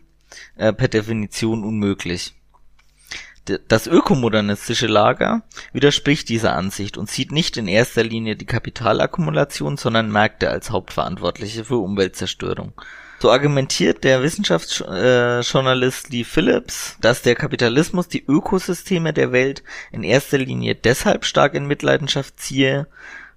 äh, 0.56 0.74
per 0.74 0.88
Definition 0.88 1.64
unmöglich. 1.64 2.34
Das 3.68 3.86
ökomodernistische 3.86 4.88
Lager 4.88 5.44
widerspricht 5.72 6.30
dieser 6.30 6.56
Ansicht 6.56 6.98
und 6.98 7.12
sieht 7.12 7.32
nicht 7.32 7.58
in 7.58 7.68
erster 7.68 8.04
Linie 8.04 8.36
die 8.36 8.48
Kapitalakkumulation, 8.48 9.78
sondern 9.78 10.12
Märkte 10.12 10.50
als 10.50 10.72
Hauptverantwortliche 10.72 11.64
für 11.64 11.78
Umweltzerstörung 11.78 12.74
so 13.20 13.32
argumentiert 13.32 14.04
der 14.04 14.22
Wissenschaftsjournalist 14.22 16.10
Lee 16.10 16.24
Phillips, 16.24 16.98
dass 17.02 17.22
der 17.22 17.36
Kapitalismus 17.36 18.08
die 18.08 18.26
Ökosysteme 18.26 19.14
der 19.14 19.32
Welt 19.32 19.64
in 19.92 20.04
erster 20.04 20.38
Linie 20.38 20.76
deshalb 20.76 21.26
stark 21.26 21.54
in 21.54 21.66
Mitleidenschaft 21.66 22.40
ziehe, 22.40 22.88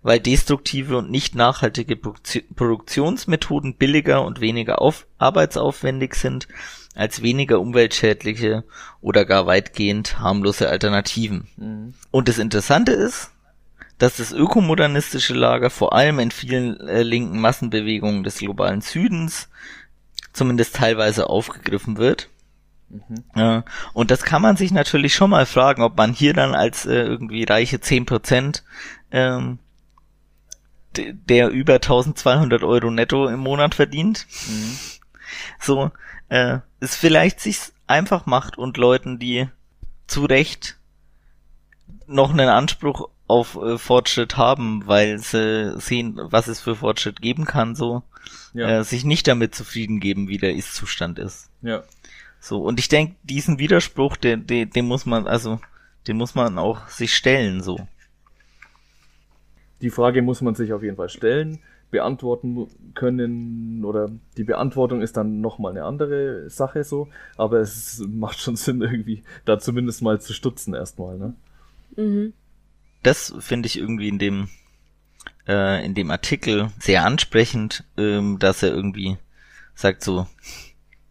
weil 0.02 0.20
destruktive 0.20 0.96
und 0.96 1.10
nicht 1.10 1.34
nachhaltige 1.34 1.96
Produktionsmethoden 1.96 3.74
billiger 3.74 4.24
und 4.24 4.40
weniger 4.40 4.80
auf 4.80 5.06
arbeitsaufwendig 5.18 6.14
sind 6.14 6.48
als 6.94 7.22
weniger 7.22 7.60
umweltschädliche 7.60 8.64
oder 9.00 9.24
gar 9.24 9.46
weitgehend 9.46 10.18
harmlose 10.18 10.68
Alternativen. 10.68 11.46
Mhm. 11.56 11.94
Und 12.10 12.28
das 12.28 12.38
Interessante 12.38 12.92
ist, 12.92 13.30
dass 13.98 14.16
das 14.16 14.32
ökomodernistische 14.32 15.34
Lager 15.34 15.70
vor 15.70 15.92
allem 15.92 16.18
in 16.18 16.30
vielen 16.30 16.80
äh, 16.80 17.02
linken 17.02 17.40
Massenbewegungen 17.40 18.22
des 18.24 18.38
globalen 18.38 18.80
Südens 18.80 19.48
zumindest 20.32 20.76
teilweise 20.76 21.28
aufgegriffen 21.28 21.96
wird. 21.96 22.28
Mhm. 22.88 23.24
Ja, 23.34 23.64
und 23.92 24.10
das 24.10 24.22
kann 24.22 24.40
man 24.40 24.56
sich 24.56 24.70
natürlich 24.70 25.14
schon 25.14 25.30
mal 25.30 25.46
fragen, 25.46 25.82
ob 25.82 25.96
man 25.96 26.12
hier 26.12 26.32
dann 26.32 26.54
als 26.54 26.86
äh, 26.86 27.02
irgendwie 27.02 27.44
reiche 27.44 27.80
zehn 27.80 28.06
Prozent 28.06 28.62
ähm, 29.10 29.58
der 30.96 31.50
über 31.50 31.74
1200 31.74 32.62
Euro 32.62 32.90
netto 32.90 33.28
im 33.28 33.40
Monat 33.40 33.74
verdient, 33.74 34.26
mhm. 34.48 34.78
so 35.60 35.90
äh, 36.28 36.58
es 36.80 36.96
vielleicht 36.96 37.40
sich 37.40 37.60
einfach 37.86 38.26
macht 38.26 38.58
und 38.58 38.76
Leuten, 38.76 39.18
die 39.18 39.48
zu 40.06 40.24
Recht 40.24 40.78
noch 42.06 42.30
einen 42.30 42.48
Anspruch 42.48 43.10
auf 43.28 43.56
äh, 43.56 43.78
Fortschritt 43.78 44.36
haben, 44.36 44.86
weil 44.86 45.18
sie 45.18 45.78
sehen, 45.78 46.18
was 46.20 46.48
es 46.48 46.60
für 46.60 46.74
Fortschritt 46.74 47.20
geben 47.22 47.44
kann, 47.44 47.76
so 47.76 48.02
ja. 48.54 48.80
äh, 48.80 48.84
sich 48.84 49.04
nicht 49.04 49.28
damit 49.28 49.54
zufrieden 49.54 50.00
geben, 50.00 50.28
wie 50.28 50.38
der 50.38 50.54
Ist-Zustand 50.54 51.18
ist. 51.18 51.50
Ja. 51.62 51.84
So, 52.40 52.62
und 52.62 52.80
ich 52.80 52.88
denke, 52.88 53.16
diesen 53.22 53.58
Widerspruch, 53.58 54.16
den, 54.16 54.46
den, 54.46 54.70
den 54.70 54.86
muss 54.86 55.06
man, 55.06 55.26
also, 55.26 55.60
den 56.06 56.16
muss 56.16 56.34
man 56.34 56.58
auch 56.58 56.88
sich 56.88 57.14
stellen, 57.14 57.62
so. 57.62 57.78
Die 59.82 59.90
Frage 59.90 60.22
muss 60.22 60.40
man 60.40 60.54
sich 60.54 60.72
auf 60.72 60.82
jeden 60.82 60.96
Fall 60.96 61.08
stellen, 61.08 61.60
beantworten 61.90 62.68
können, 62.94 63.84
oder 63.84 64.10
die 64.36 64.44
Beantwortung 64.44 65.02
ist 65.02 65.16
dann 65.16 65.40
nochmal 65.40 65.72
eine 65.72 65.84
andere 65.84 66.48
Sache 66.48 66.84
so, 66.84 67.08
aber 67.36 67.58
es 67.58 68.02
macht 68.08 68.38
schon 68.38 68.56
Sinn, 68.56 68.80
irgendwie 68.80 69.22
da 69.44 69.58
zumindest 69.58 70.00
mal 70.00 70.20
zu 70.20 70.32
stutzen 70.32 70.74
erstmal, 70.74 71.18
ne? 71.18 71.34
Mhm. 71.96 72.32
Das 73.02 73.34
finde 73.40 73.66
ich 73.66 73.78
irgendwie 73.78 74.08
in 74.08 74.18
dem 74.18 74.48
äh, 75.48 75.84
in 75.84 75.94
dem 75.94 76.10
Artikel 76.10 76.70
sehr 76.78 77.04
ansprechend, 77.04 77.84
ähm, 77.96 78.38
dass 78.38 78.62
er 78.62 78.70
irgendwie 78.70 79.16
sagt 79.74 80.04
so, 80.04 80.26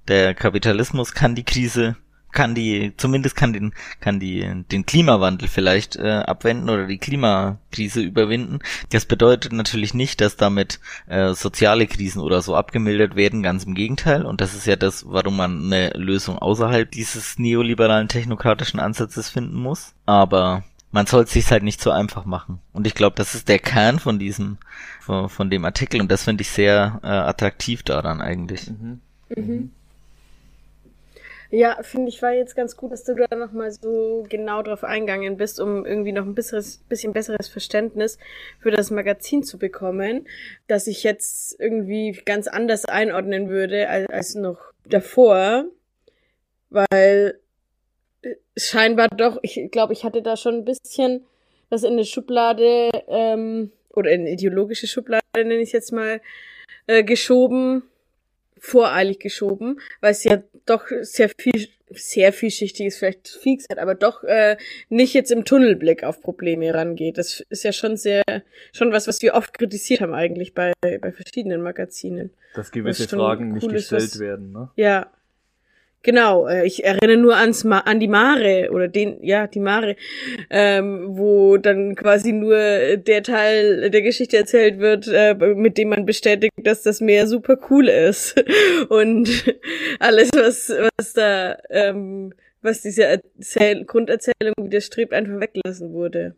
der 0.07 0.33
Kapitalismus 0.35 1.13
kann 1.13 1.35
die 1.35 1.43
Krise, 1.43 1.97
kann 2.31 2.53
die, 2.53 2.93
zumindest 2.97 3.35
kann 3.35 3.53
den, 3.53 3.73
kann 3.99 4.19
die, 4.19 4.63
den 4.71 4.85
Klimawandel 4.85 5.47
vielleicht 5.47 5.95
äh, 5.95 6.23
abwenden 6.25 6.69
oder 6.69 6.85
die 6.85 6.97
Klimakrise 6.97 8.01
überwinden. 8.01 8.59
Das 8.91 9.05
bedeutet 9.05 9.53
natürlich 9.53 9.93
nicht, 9.93 10.21
dass 10.21 10.35
damit 10.35 10.79
äh, 11.07 11.33
soziale 11.33 11.87
Krisen 11.87 12.21
oder 12.21 12.41
so 12.41 12.55
abgemildert 12.55 13.15
werden, 13.15 13.41
ganz 13.41 13.63
im 13.63 13.73
Gegenteil. 13.73 14.25
Und 14.25 14.39
das 14.39 14.53
ist 14.53 14.67
ja 14.67 14.75
das, 14.75 15.05
warum 15.07 15.37
man 15.37 15.65
eine 15.65 15.89
Lösung 15.91 16.37
außerhalb 16.37 16.91
dieses 16.91 17.39
neoliberalen 17.39 18.07
technokratischen 18.07 18.79
Ansatzes 18.79 19.29
finden 19.29 19.55
muss. 19.55 19.93
Aber 20.05 20.63
man 20.91 21.05
soll 21.05 21.23
es 21.23 21.31
sich 21.31 21.51
halt 21.51 21.63
nicht 21.63 21.81
so 21.81 21.91
einfach 21.91 22.25
machen. 22.25 22.59
Und 22.73 22.87
ich 22.87 22.95
glaube, 22.95 23.15
das 23.15 23.35
ist 23.35 23.49
der 23.49 23.59
Kern 23.59 23.99
von 23.99 24.19
diesem, 24.19 24.57
von, 25.01 25.29
von 25.29 25.49
dem 25.49 25.65
Artikel 25.65 26.01
und 26.01 26.11
das 26.11 26.23
finde 26.23 26.41
ich 26.41 26.49
sehr 26.49 26.99
äh, 27.03 27.07
attraktiv 27.07 27.83
daran 27.83 28.21
eigentlich. 28.21 28.69
Mhm. 28.69 29.01
Mhm. 29.35 29.71
Ja, 31.49 31.77
finde 31.81 32.09
ich 32.09 32.21
war 32.21 32.33
jetzt 32.33 32.55
ganz 32.55 32.75
gut, 32.75 32.91
dass 32.91 33.05
du 33.05 33.15
da 33.15 33.33
nochmal 33.35 33.71
so 33.71 34.25
genau 34.27 34.61
drauf 34.63 34.83
eingegangen 34.83 35.37
bist, 35.37 35.61
um 35.61 35.85
irgendwie 35.85 36.11
noch 36.11 36.25
ein 36.25 36.35
besseres, 36.35 36.79
bisschen 36.89 37.13
besseres 37.13 37.47
Verständnis 37.47 38.17
für 38.59 38.69
das 38.69 38.91
Magazin 38.91 39.43
zu 39.43 39.57
bekommen, 39.57 40.27
dass 40.67 40.87
ich 40.87 41.03
jetzt 41.03 41.57
irgendwie 41.57 42.19
ganz 42.25 42.47
anders 42.47 42.83
einordnen 42.83 43.47
würde 43.47 43.87
als, 43.87 44.09
als 44.09 44.35
noch 44.35 44.59
davor, 44.85 45.65
weil 46.69 47.39
scheinbar 48.57 49.07
doch, 49.09 49.37
ich 49.41 49.69
glaube, 49.71 49.93
ich 49.93 50.03
hatte 50.03 50.21
da 50.21 50.35
schon 50.35 50.55
ein 50.55 50.65
bisschen 50.65 51.25
das 51.69 51.83
in 51.83 51.93
eine 51.93 52.05
Schublade 52.05 52.89
ähm, 53.07 53.71
oder 53.93 54.11
in 54.11 54.21
eine 54.21 54.31
ideologische 54.31 54.87
Schublade, 54.87 55.23
nenne 55.35 55.57
ich 55.57 55.71
jetzt 55.71 55.91
mal, 55.91 56.21
äh, 56.87 57.03
geschoben, 57.03 57.83
voreilig 58.59 59.19
geschoben, 59.19 59.79
weil 60.01 60.11
es 60.11 60.23
ja 60.23 60.41
doch 60.65 60.85
sehr 61.01 61.29
viel, 61.29 61.67
sehr 61.91 62.33
vielschichtig 62.33 62.87
ist, 62.87 62.97
vielleicht 62.97 63.27
viel 63.27 63.57
gesagt, 63.57 63.79
aber 63.79 63.95
doch 63.95 64.23
äh, 64.23 64.57
nicht 64.89 65.13
jetzt 65.13 65.31
im 65.31 65.45
Tunnelblick 65.45 66.03
auf 66.03 66.21
Probleme 66.21 66.73
rangeht. 66.73 67.17
Das 67.17 67.41
ist 67.49 67.63
ja 67.63 67.71
schon 67.71 67.97
sehr, 67.97 68.23
schon 68.73 68.91
was, 68.91 69.07
was 69.07 69.21
wir 69.21 69.35
oft 69.35 69.57
kritisiert 69.57 70.01
haben 70.01 70.13
eigentlich 70.13 70.53
bei, 70.53 70.73
bei 70.81 71.11
verschiedenen 71.11 71.61
Magazinen. 71.61 72.31
Dass 72.55 72.71
gewisse 72.71 73.07
Fragen 73.07 73.53
nicht 73.53 73.69
gestellt 73.69 74.03
was, 74.03 74.19
werden, 74.19 74.51
ne? 74.51 74.69
Ja, 74.75 75.11
Genau, 76.03 76.47
äh, 76.47 76.65
ich 76.65 76.83
erinnere 76.85 77.17
nur 77.17 77.35
ans 77.35 77.63
Ma 77.63 77.79
an 77.79 77.99
die 77.99 78.07
Mare 78.07 78.69
oder 78.71 78.87
den, 78.87 79.21
ja, 79.23 79.47
die 79.47 79.59
Mare, 79.59 79.95
ähm, 80.49 81.17
wo 81.17 81.57
dann 81.57 81.95
quasi 81.95 82.31
nur 82.31 82.57
der 82.97 83.23
Teil 83.23 83.89
der 83.89 84.01
Geschichte 84.01 84.37
erzählt 84.37 84.79
wird, 84.79 85.07
äh, 85.07 85.33
mit 85.35 85.77
dem 85.77 85.89
man 85.89 86.05
bestätigt, 86.05 86.53
dass 86.57 86.83
das 86.83 87.01
Meer 87.01 87.27
super 87.27 87.57
cool 87.69 87.89
ist. 87.89 88.41
Und 88.89 89.53
alles, 89.99 90.29
was, 90.33 90.71
was 90.97 91.13
da, 91.13 91.57
ähm, 91.69 92.33
was 92.61 92.81
diese 92.81 93.03
Erzähl 93.03 93.83
Grunderzählung 93.85 94.53
widerstrebt, 94.61 95.13
einfach 95.13 95.39
weggelassen 95.39 95.91
wurde. 95.93 96.35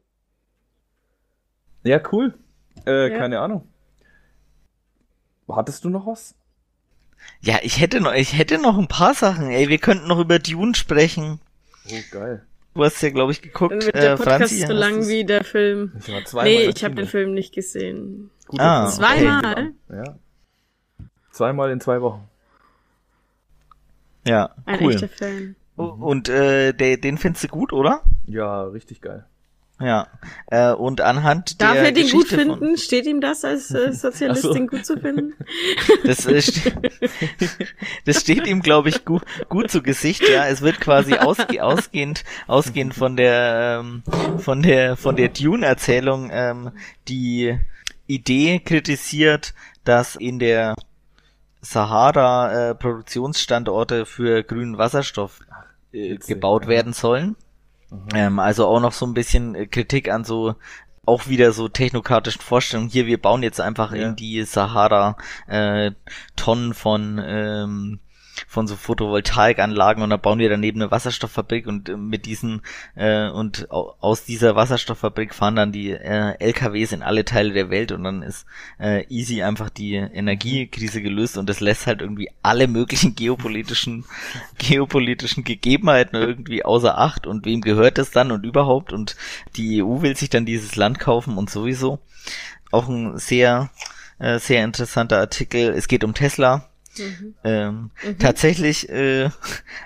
Ja, 1.84 2.02
cool. 2.12 2.34
Äh, 2.88 3.12
ja. 3.12 3.18
Keine 3.18 3.40
Ahnung. 3.40 3.68
Hattest 5.48 5.84
du 5.84 5.90
noch 5.90 6.08
was? 6.08 6.36
Ja, 7.42 7.60
ich 7.62 7.80
hätte 7.80 8.02
noch, 8.02 8.14
ich 8.14 8.38
hätte 8.38 8.58
noch 8.60 8.78
ein 8.78 8.88
paar 8.88 9.14
Sachen. 9.14 9.50
Ey, 9.50 9.70
wir 9.70 9.78
könnten 9.78 10.08
noch 10.08 10.20
über 10.20 10.40
Dune 10.40 10.76
sprechen. 10.76 11.40
Oh, 11.90 11.96
geil. 12.12 12.46
Du 12.74 12.84
hast 12.84 13.02
ja, 13.02 13.10
glaube 13.10 13.32
ich, 13.32 13.42
geguckt. 13.42 13.74
Dann 13.74 13.82
wird 13.82 13.96
der 13.96 14.14
äh, 14.14 14.18
Podcast 14.18 14.54
Franzi, 14.54 14.66
so 14.68 14.74
lang 14.74 15.08
wie 15.08 15.26
der 15.26 15.44
Film. 15.44 15.94
Ich 15.98 16.34
war 16.34 16.44
nee, 16.44 16.66
ich 16.66 16.84
habe 16.84 16.96
den 16.96 17.08
Film 17.08 17.34
nicht 17.34 17.54
gesehen. 17.54 18.30
Gut, 18.48 18.60
ah, 18.60 18.88
Zweimal? 18.88 19.74
Ja. 19.90 20.18
Zweimal 21.32 21.72
in 21.72 21.80
zwei 21.80 22.02
Wochen. 22.02 22.28
Ja, 24.26 24.54
Ein 24.66 24.80
cool. 24.82 24.94
echter 24.94 25.08
Film. 25.08 25.56
Und 25.76 26.28
äh, 26.28 26.74
der, 26.74 26.98
den 26.98 27.18
findest 27.18 27.46
du 27.46 27.48
gut, 27.48 27.72
oder? 27.72 28.04
Ja, 28.26 28.64
richtig 28.64 29.02
geil. 29.02 29.26
Ja, 29.82 30.08
äh, 30.48 30.74
und 30.74 31.00
anhand 31.00 31.62
Darf 31.62 31.74
der 31.74 31.86
er 31.86 31.92
den 31.94 32.04
Geschichte 32.04 32.18
gut 32.18 32.28
finden? 32.28 32.58
Von... 32.58 32.78
Steht 32.78 33.06
ihm 33.06 33.22
das 33.22 33.46
als 33.46 33.72
äh, 33.72 33.94
Sozialist, 33.94 34.42
so. 34.42 34.54
den 34.54 34.68
gut 34.68 34.86
zu 34.86 34.98
finden? 34.98 35.34
Das, 36.04 36.26
äh, 36.26 36.42
das 38.06 38.22
steht 38.22 38.48
ihm, 38.48 38.62
glaube 38.62 38.90
ich, 38.90 39.06
gut, 39.06 39.24
gut 39.48 39.72
zu 39.72 39.82
Gesicht. 39.82 40.28
Ja, 40.28 40.48
es 40.48 40.62
wird 40.62 40.80
quasi 40.80 41.16
ausge 41.16 41.64
ausgehend, 41.64 42.24
ausgehend 42.48 42.94
von 42.94 43.16
der, 43.16 43.82
ähm, 43.82 44.04
von 44.38 44.62
der, 44.62 44.98
von 44.98 45.16
der 45.16 45.30
Dune-Erzählung 45.30 46.30
ähm, 46.32 46.72
die 47.08 47.58
Idee 48.08 48.60
kritisiert, 48.60 49.54
dass 49.84 50.16
in 50.16 50.40
der 50.40 50.76
Sahara 51.62 52.72
äh, 52.72 52.76
Produktionsstandorte 52.76 54.06
für 54.06 54.44
grünen 54.44 54.78
Wasserstoff 54.78 55.42
äh, 55.92 56.18
gebaut 56.18 56.68
werden 56.68 56.94
sollen. 56.94 57.36
Mhm. 57.92 58.08
Ähm, 58.14 58.40
also 58.40 58.68
auch 58.68 58.80
noch 58.80 58.94
so 58.94 59.06
ein 59.06 59.14
bisschen 59.14 59.56
äh, 59.56 59.68
Kritik 59.68 60.10
an 60.10 60.24
so 60.24 60.56
auch 61.06 61.28
wieder 61.28 61.52
so 61.52 61.68
technokratischen 61.68 62.42
Vorstellungen. 62.42 62.90
Hier, 62.90 63.08
wir 63.08 63.20
bauen 63.20 63.42
jetzt 63.42 63.60
einfach 63.60 63.94
ja. 63.94 64.10
in 64.10 64.16
die 64.16 64.44
Sahara 64.44 65.18
äh, 65.48 65.92
Tonnen 66.36 66.74
von 66.74 67.20
ähm, 67.24 68.00
von 68.48 68.68
so 68.68 68.76
Photovoltaikanlagen 68.76 70.04
und 70.04 70.10
da 70.10 70.18
bauen 70.18 70.40
wir 70.40 70.50
daneben 70.50 70.82
eine 70.82 70.92
Wasserstofffabrik 70.92 71.68
und 71.68 71.90
äh, 71.90 71.98
mit 71.98 72.26
diesen 72.26 72.62
äh, 72.96 73.30
und 73.30 73.70
aus 73.72 74.24
dieser 74.24 74.56
Wasserstofffabrik 74.56 75.34
fahren 75.34 75.56
dann 75.56 75.72
die 75.72 75.92
äh, 75.92 76.36
LKWs 76.40 76.92
in 76.92 77.04
alle 77.04 77.26
Teile 77.26 77.54
der 77.54 77.70
Welt 77.70 77.92
und 77.92 78.04
dann 78.04 78.22
ist 78.22 78.46
äh, 78.80 79.06
easy 79.08 79.44
einfach 79.44 79.70
die 79.70 79.96
Energiekrise 79.96 81.02
gelöst 81.02 81.38
und 81.38 81.50
das 81.50 81.60
lässt 81.60 81.88
halt 81.88 82.02
irgendwie 82.02 82.30
alle 82.42 82.68
möglichen 82.68 83.16
geopolitischen 83.16 84.06
geopolitischen 84.58 85.44
Gegebenheiten 85.44 86.16
irgendwie 86.16 86.64
außer 86.64 86.98
Acht 86.98 87.28
und 87.28 87.46
wem 87.46 87.62
gehört 87.62 87.98
das 87.98 88.12
dann 88.12 88.32
und 88.32 88.46
überhaupt? 88.46 88.94
Und 88.94 89.16
die 89.56 89.84
EU 89.84 90.02
will 90.02 90.16
sich 90.16 90.30
dann 90.30 90.46
dieses 90.46 90.76
Land 90.76 91.00
kaufen 91.00 91.38
und 91.38 91.50
sowieso. 91.50 92.00
Auch 92.72 92.88
ein 92.88 93.18
sehr 93.18 93.70
äh, 94.20 94.40
sehr 94.40 94.64
interessanter 94.64 95.18
Artikel. 95.18 95.70
Es 95.70 95.88
geht 95.88 96.04
um 96.04 96.14
Tesla 96.14 96.69
Mhm. 97.00 97.36
Ähm, 97.44 97.92
mhm. 98.04 98.20
Tatsächlich 98.20 98.90
äh, 98.90 99.30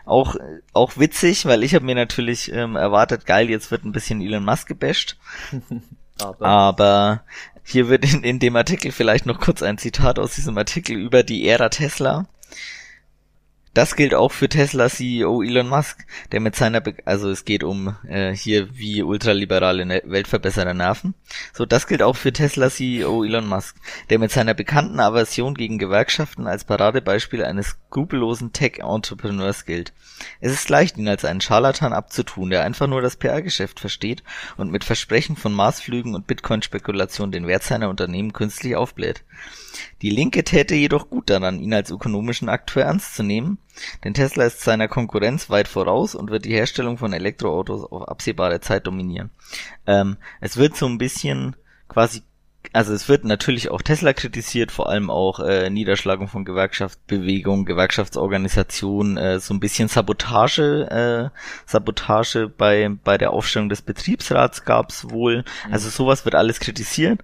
auch 0.06 0.36
auch 0.74 0.98
witzig, 0.98 1.46
weil 1.46 1.64
ich 1.64 1.76
habe 1.76 1.86
mir 1.86 1.96
natürlich 1.96 2.52
ähm, 2.52 2.76
erwartet, 2.76 3.26
geil, 3.26 3.50
jetzt 3.50 3.72
wird 3.72 3.86
ein 3.86 3.92
bisschen 3.92 4.22
Elon 4.22 4.46
Musk 4.46 4.68
gebasht. 4.68 5.18
Aber. 6.20 6.46
Aber 6.46 7.24
hier 7.64 7.90
wird 7.90 8.12
in, 8.12 8.24
in 8.24 8.40
dem 8.40 8.56
Artikel 8.56 8.92
vielleicht 8.92 9.26
noch 9.26 9.40
kurz 9.40 9.64
ein 9.64 9.78
Zitat 9.78 10.20
aus 10.20 10.36
diesem 10.36 10.58
Artikel 10.58 10.98
über 10.98 11.24
die 11.24 11.48
Ära 11.48 11.70
Tesla. 11.70 12.28
Das 13.74 13.96
gilt 13.96 14.14
auch 14.14 14.32
für 14.32 14.50
Tesla 14.50 14.88
CEO 14.88 15.42
Elon 15.42 15.68
Musk, 15.68 16.06
der 16.32 16.40
mit 16.40 16.56
seiner, 16.56 16.80
Be 16.80 16.96
also 17.06 17.32
es 17.32 17.44
geht 17.44 17.64
um 17.64 17.96
äh, 18.08 18.32
hier 18.36 18.78
wie 18.78 19.02
ultraliberale 19.02 19.84
ne 19.88 20.04
Weltverbesserer 20.06 20.76
nerven. 20.76 21.16
So, 21.54 21.66
das 21.66 21.88
gilt 21.88 22.04
auch 22.04 22.16
für 22.16 22.32
Tesla 22.32 22.70
CEO 22.70 23.24
Elon 23.24 23.48
Musk, 23.48 23.76
der 24.12 24.20
mit 24.20 24.32
seiner 24.32 24.54
bekannten 24.54 25.00
Aversion 25.00 25.56
gegen 25.56 25.80
Gewerkschaften 25.80 26.46
als 26.46 26.66
Paradebeispiel 26.66 27.44
eines 27.44 27.76
skrupellosen 27.90 28.54
Tech-Entrepreneurs 28.54 29.66
gilt. 29.66 29.92
Es 30.40 30.54
ist 30.54 30.70
leicht, 30.70 30.98
ihn 31.00 31.08
als 31.08 31.26
einen 31.26 31.42
Scharlatan 31.42 31.94
abzutun, 31.94 32.52
der 32.52 32.64
einfach 32.64 32.86
nur 32.86 33.02
das 33.02 33.16
PR-Geschäft 33.16 33.80
versteht 33.80 34.22
und 34.56 34.72
mit 34.72 34.84
Versprechen 34.84 35.36
von 35.36 35.52
Marsflügen 35.52 36.14
und 36.14 36.28
Bitcoin-Spekulation 36.28 37.32
den 37.32 37.48
Wert 37.48 37.64
seiner 37.64 37.90
Unternehmen 37.90 38.34
künstlich 38.34 38.76
aufbläht. 38.76 39.24
Die 40.02 40.10
Linke 40.10 40.44
täte 40.44 40.76
jedoch 40.76 41.10
gut 41.10 41.30
daran, 41.30 41.60
ihn 41.60 41.74
als 41.74 41.92
ökonomischen 41.92 42.50
Akteur 42.50 42.84
ernst 42.84 43.16
zu 43.16 43.24
nehmen, 43.24 43.58
denn 44.04 44.14
Tesla 44.14 44.46
ist 44.46 44.62
seiner 44.62 44.88
Konkurrenz 44.88 45.50
weit 45.50 45.68
voraus 45.68 46.16
und 46.16 46.30
wird 46.30 46.46
die 46.46 46.54
Herstellung 46.54 46.98
von 46.98 47.14
Elektroautos 47.14 47.84
auf 47.84 48.08
absehbare 48.08 48.62
Zeit 48.62 48.88
dominieren. 48.88 49.32
Ähm, 49.88 50.18
es 50.42 50.58
wird 50.58 50.76
so 50.76 50.86
ein 50.88 50.98
bisschen 50.98 51.56
quasi 51.88 52.24
also 52.72 52.94
es 52.94 53.10
wird 53.10 53.26
natürlich 53.26 53.70
auch 53.70 53.82
Tesla 53.82 54.14
kritisiert, 54.14 54.72
vor 54.72 54.90
allem 54.90 55.10
auch 55.10 55.40
äh, 55.42 55.70
Niederschlagung 55.70 56.28
von 56.30 56.46
Gewerkschaftsbewegung, 56.46 57.66
Gewerkschaftsorganisation, 57.66 59.18
äh, 59.18 59.40
so 59.40 59.54
ein 59.54 59.60
bisschen 59.60 59.90
Sabotage, 59.90 60.88
äh, 60.90 61.38
Sabotage 61.66 62.48
bei 62.48 62.90
bei 63.04 63.18
der 63.18 63.32
Aufstellung 63.32 63.68
des 63.68 63.82
Betriebsrats 63.82 64.64
gab's 64.64 65.10
wohl. 65.10 65.44
Also 65.70 65.90
sowas 65.90 66.24
wird 66.24 66.36
alles 66.36 66.62
kritisiert 66.62 67.20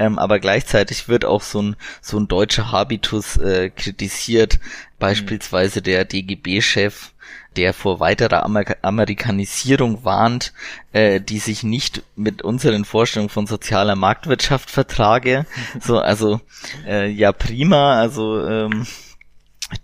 ähm, 0.00 0.18
aber 0.18 0.38
gleichzeitig 0.38 1.08
wird 1.08 1.26
auch 1.26 1.42
so 1.42 1.60
ein, 1.60 1.76
so 2.00 2.18
ein 2.18 2.26
deutscher 2.26 2.72
Habitus 2.72 3.36
äh, 3.36 3.68
kritisiert, 3.68 4.58
beispielsweise 4.98 5.82
der 5.82 6.06
DGB-Chef, 6.06 7.10
der 7.56 7.74
vor 7.74 8.00
weiterer 8.00 8.44
Amer 8.44 8.64
Amerikanisierung 8.80 10.02
warnt, 10.02 10.54
äh, 10.92 11.20
die 11.20 11.38
sich 11.38 11.64
nicht 11.64 12.02
mit 12.16 12.40
unseren 12.40 12.86
Vorstellungen 12.86 13.28
von 13.28 13.46
sozialer 13.46 13.94
Marktwirtschaft 13.94 14.70
vertrage. 14.70 15.44
So, 15.80 15.98
also 15.98 16.40
äh, 16.86 17.10
ja 17.10 17.32
prima, 17.32 18.00
also 18.00 18.46
ähm, 18.46 18.86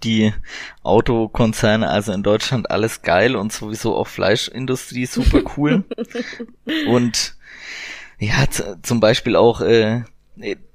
die 0.03 0.33
Autokonzerne, 0.83 1.91
also 1.91 2.13
in 2.13 2.23
Deutschland 2.23 2.71
alles 2.71 3.03
geil 3.03 3.37
und 3.37 3.53
sowieso 3.53 3.95
auch 3.95 4.07
Fleischindustrie 4.07 5.05
super 5.05 5.43
cool. 5.57 5.85
und 6.87 7.37
ja, 8.19 8.45
zum 8.83 9.01
Beispiel 9.01 9.37
auch, 9.37 9.61
äh, 9.61 10.03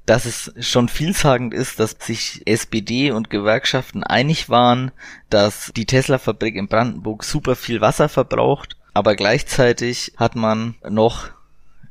dass 0.05 0.25
es 0.25 0.53
schon 0.59 0.89
vielsagend 0.89 1.53
ist, 1.53 1.79
dass 1.79 1.95
sich 1.99 2.41
SPD 2.45 3.11
und 3.11 3.29
Gewerkschaften 3.29 4.03
einig 4.03 4.49
waren, 4.49 4.91
dass 5.29 5.71
die 5.75 5.85
Tesla-Fabrik 5.85 6.55
in 6.55 6.67
Brandenburg 6.67 7.23
super 7.23 7.55
viel 7.55 7.81
Wasser 7.81 8.09
verbraucht, 8.09 8.77
aber 8.93 9.15
gleichzeitig 9.15 10.13
hat 10.17 10.35
man 10.35 10.75
noch 10.89 11.29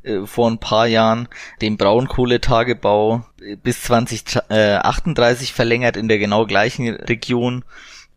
äh, 0.03 0.27
vor 0.27 0.51
ein 0.51 0.59
paar 0.59 0.87
Jahren 0.87 1.29
den 1.61 1.77
Braunkohletagebau 1.77 3.25
bis 3.63 3.83
2038 3.83 5.53
verlängert 5.53 5.97
in 5.97 6.09
der 6.09 6.19
genau 6.19 6.47
gleichen 6.47 6.89
Region 6.89 7.65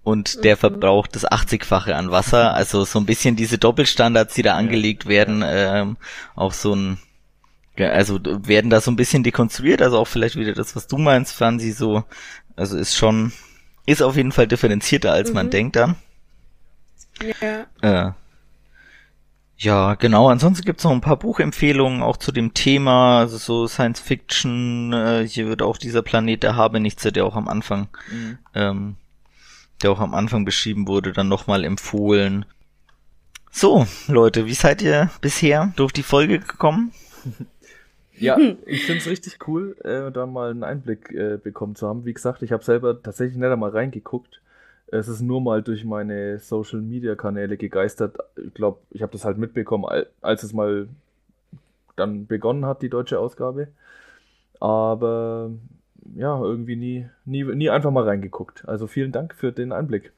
und 0.04 0.44
der 0.44 0.56
mhm. 0.56 0.60
verbraucht 0.60 1.16
das 1.16 1.26
80-fache 1.26 1.94
an 1.94 2.12
Wasser. 2.12 2.54
Also 2.54 2.84
so 2.84 3.00
ein 3.00 3.06
bisschen 3.06 3.36
diese 3.36 3.58
Doppelstandards, 3.58 4.34
die 4.34 4.42
da 4.42 4.56
angelegt 4.56 5.08
werden, 5.08 5.44
ähm, 5.46 5.98
auch 6.36 6.54
so 6.54 6.76
ein 6.76 6.98
also 7.78 8.20
werden 8.24 8.70
da 8.70 8.82
so 8.82 8.92
ein 8.92 8.96
bisschen 8.96 9.24
dekonstruiert, 9.24 9.82
also 9.82 9.98
auch 9.98 10.08
vielleicht 10.08 10.36
wieder 10.36 10.54
das, 10.54 10.76
was 10.76 10.88
du 10.88 10.98
meinst, 10.98 11.34
Franzi, 11.34 11.72
so, 11.72 12.04
also 12.56 12.78
ist 12.78 12.96
schon, 12.96 13.32
ist 13.86 14.02
auf 14.02 14.16
jeden 14.16 14.32
Fall 14.32 14.48
differenzierter, 14.48 15.12
als 15.12 15.30
mhm. 15.30 15.36
man 15.36 15.50
denkt 15.50 15.76
dann. 15.76 15.96
Ja. 17.42 17.66
Äh, 17.82 18.12
ja, 19.58 19.96
genau. 19.96 20.30
Ansonsten 20.30 20.66
gibt's 20.66 20.84
noch 20.84 20.92
ein 20.92 21.02
paar 21.02 21.18
Buchempfehlungen 21.18 22.02
auch 22.02 22.18
zu 22.18 22.32
dem 22.32 22.54
Thema, 22.54 23.20
also 23.20 23.38
so 23.38 23.68
Science 23.68 24.00
Fiction. 24.00 24.92
Äh, 24.94 25.28
hier 25.28 25.48
wird 25.48 25.62
auch 25.62 25.78
dieser 25.78 26.02
Planet 26.02 26.44
der 26.44 26.56
Habenichtse, 26.56 27.12
der 27.12 27.26
auch 27.26 27.36
am 27.36 27.48
Anfang, 27.48 27.88
mhm. 28.12 28.38
ähm, 28.56 28.96
der 29.82 29.92
auch 29.92 30.00
am 30.00 30.14
Anfang 30.14 30.44
beschrieben 30.44 30.88
wurde, 30.88 31.14
dann 31.14 31.28
nochmal 31.28 31.64
empfohlen. 31.64 32.46
So, 33.52 33.88
Leute, 34.08 34.48
wie 34.48 34.54
seid 34.54 34.82
ihr 34.82 35.12
bisher 35.22 35.72
durch 35.76 35.94
die 35.94 36.04
Folge 36.04 36.40
gekommen? 36.40 36.92
Ja, 38.20 38.38
ich 38.66 38.86
finde 38.86 38.99
es 38.99 39.09
richtig 39.09 39.39
cool, 39.47 39.76
äh, 39.84 40.11
da 40.11 40.26
mal 40.26 40.51
einen 40.51 40.64
Einblick 40.64 41.11
äh, 41.11 41.38
bekommen 41.38 41.76
zu 41.76 41.88
haben. 41.88 42.05
Wie 42.05 42.14
gesagt, 42.14 42.41
ich 42.43 42.51
habe 42.51 42.64
selber 42.64 43.01
tatsächlich 43.01 43.38
nicht 43.38 43.49
einmal 43.49 43.72
reingeguckt. 43.72 44.41
Es 44.88 45.07
ist 45.07 45.22
nur 45.22 45.41
mal 45.41 45.64
durch 45.64 45.86
meine 45.86 46.38
Social 46.39 46.82
Media 46.82 47.16
Kanäle 47.16 47.57
gegeistert. 47.57 48.18
Ich 48.38 48.53
glaube, 48.53 48.80
ich 48.91 49.01
habe 49.01 49.11
das 49.11 49.26
halt 49.26 49.38
mitbekommen, 49.38 49.86
als 50.22 50.43
es 50.43 50.53
mal 50.53 50.88
dann 51.95 52.28
begonnen 52.28 52.66
hat, 52.66 52.82
die 52.82 52.89
deutsche 52.89 53.20
Ausgabe. 53.20 53.70
Aber 54.59 55.51
ja, 56.16 56.39
irgendwie 56.39 56.76
nie, 56.76 57.07
nie, 57.26 57.43
nie 57.43 57.70
einfach 57.70 57.91
mal 57.91 58.03
reingeguckt. 58.03 58.68
Also 58.68 58.88
vielen 58.88 59.11
Dank 59.11 59.34
für 59.34 59.51
den 59.51 59.72
Einblick. 59.72 60.11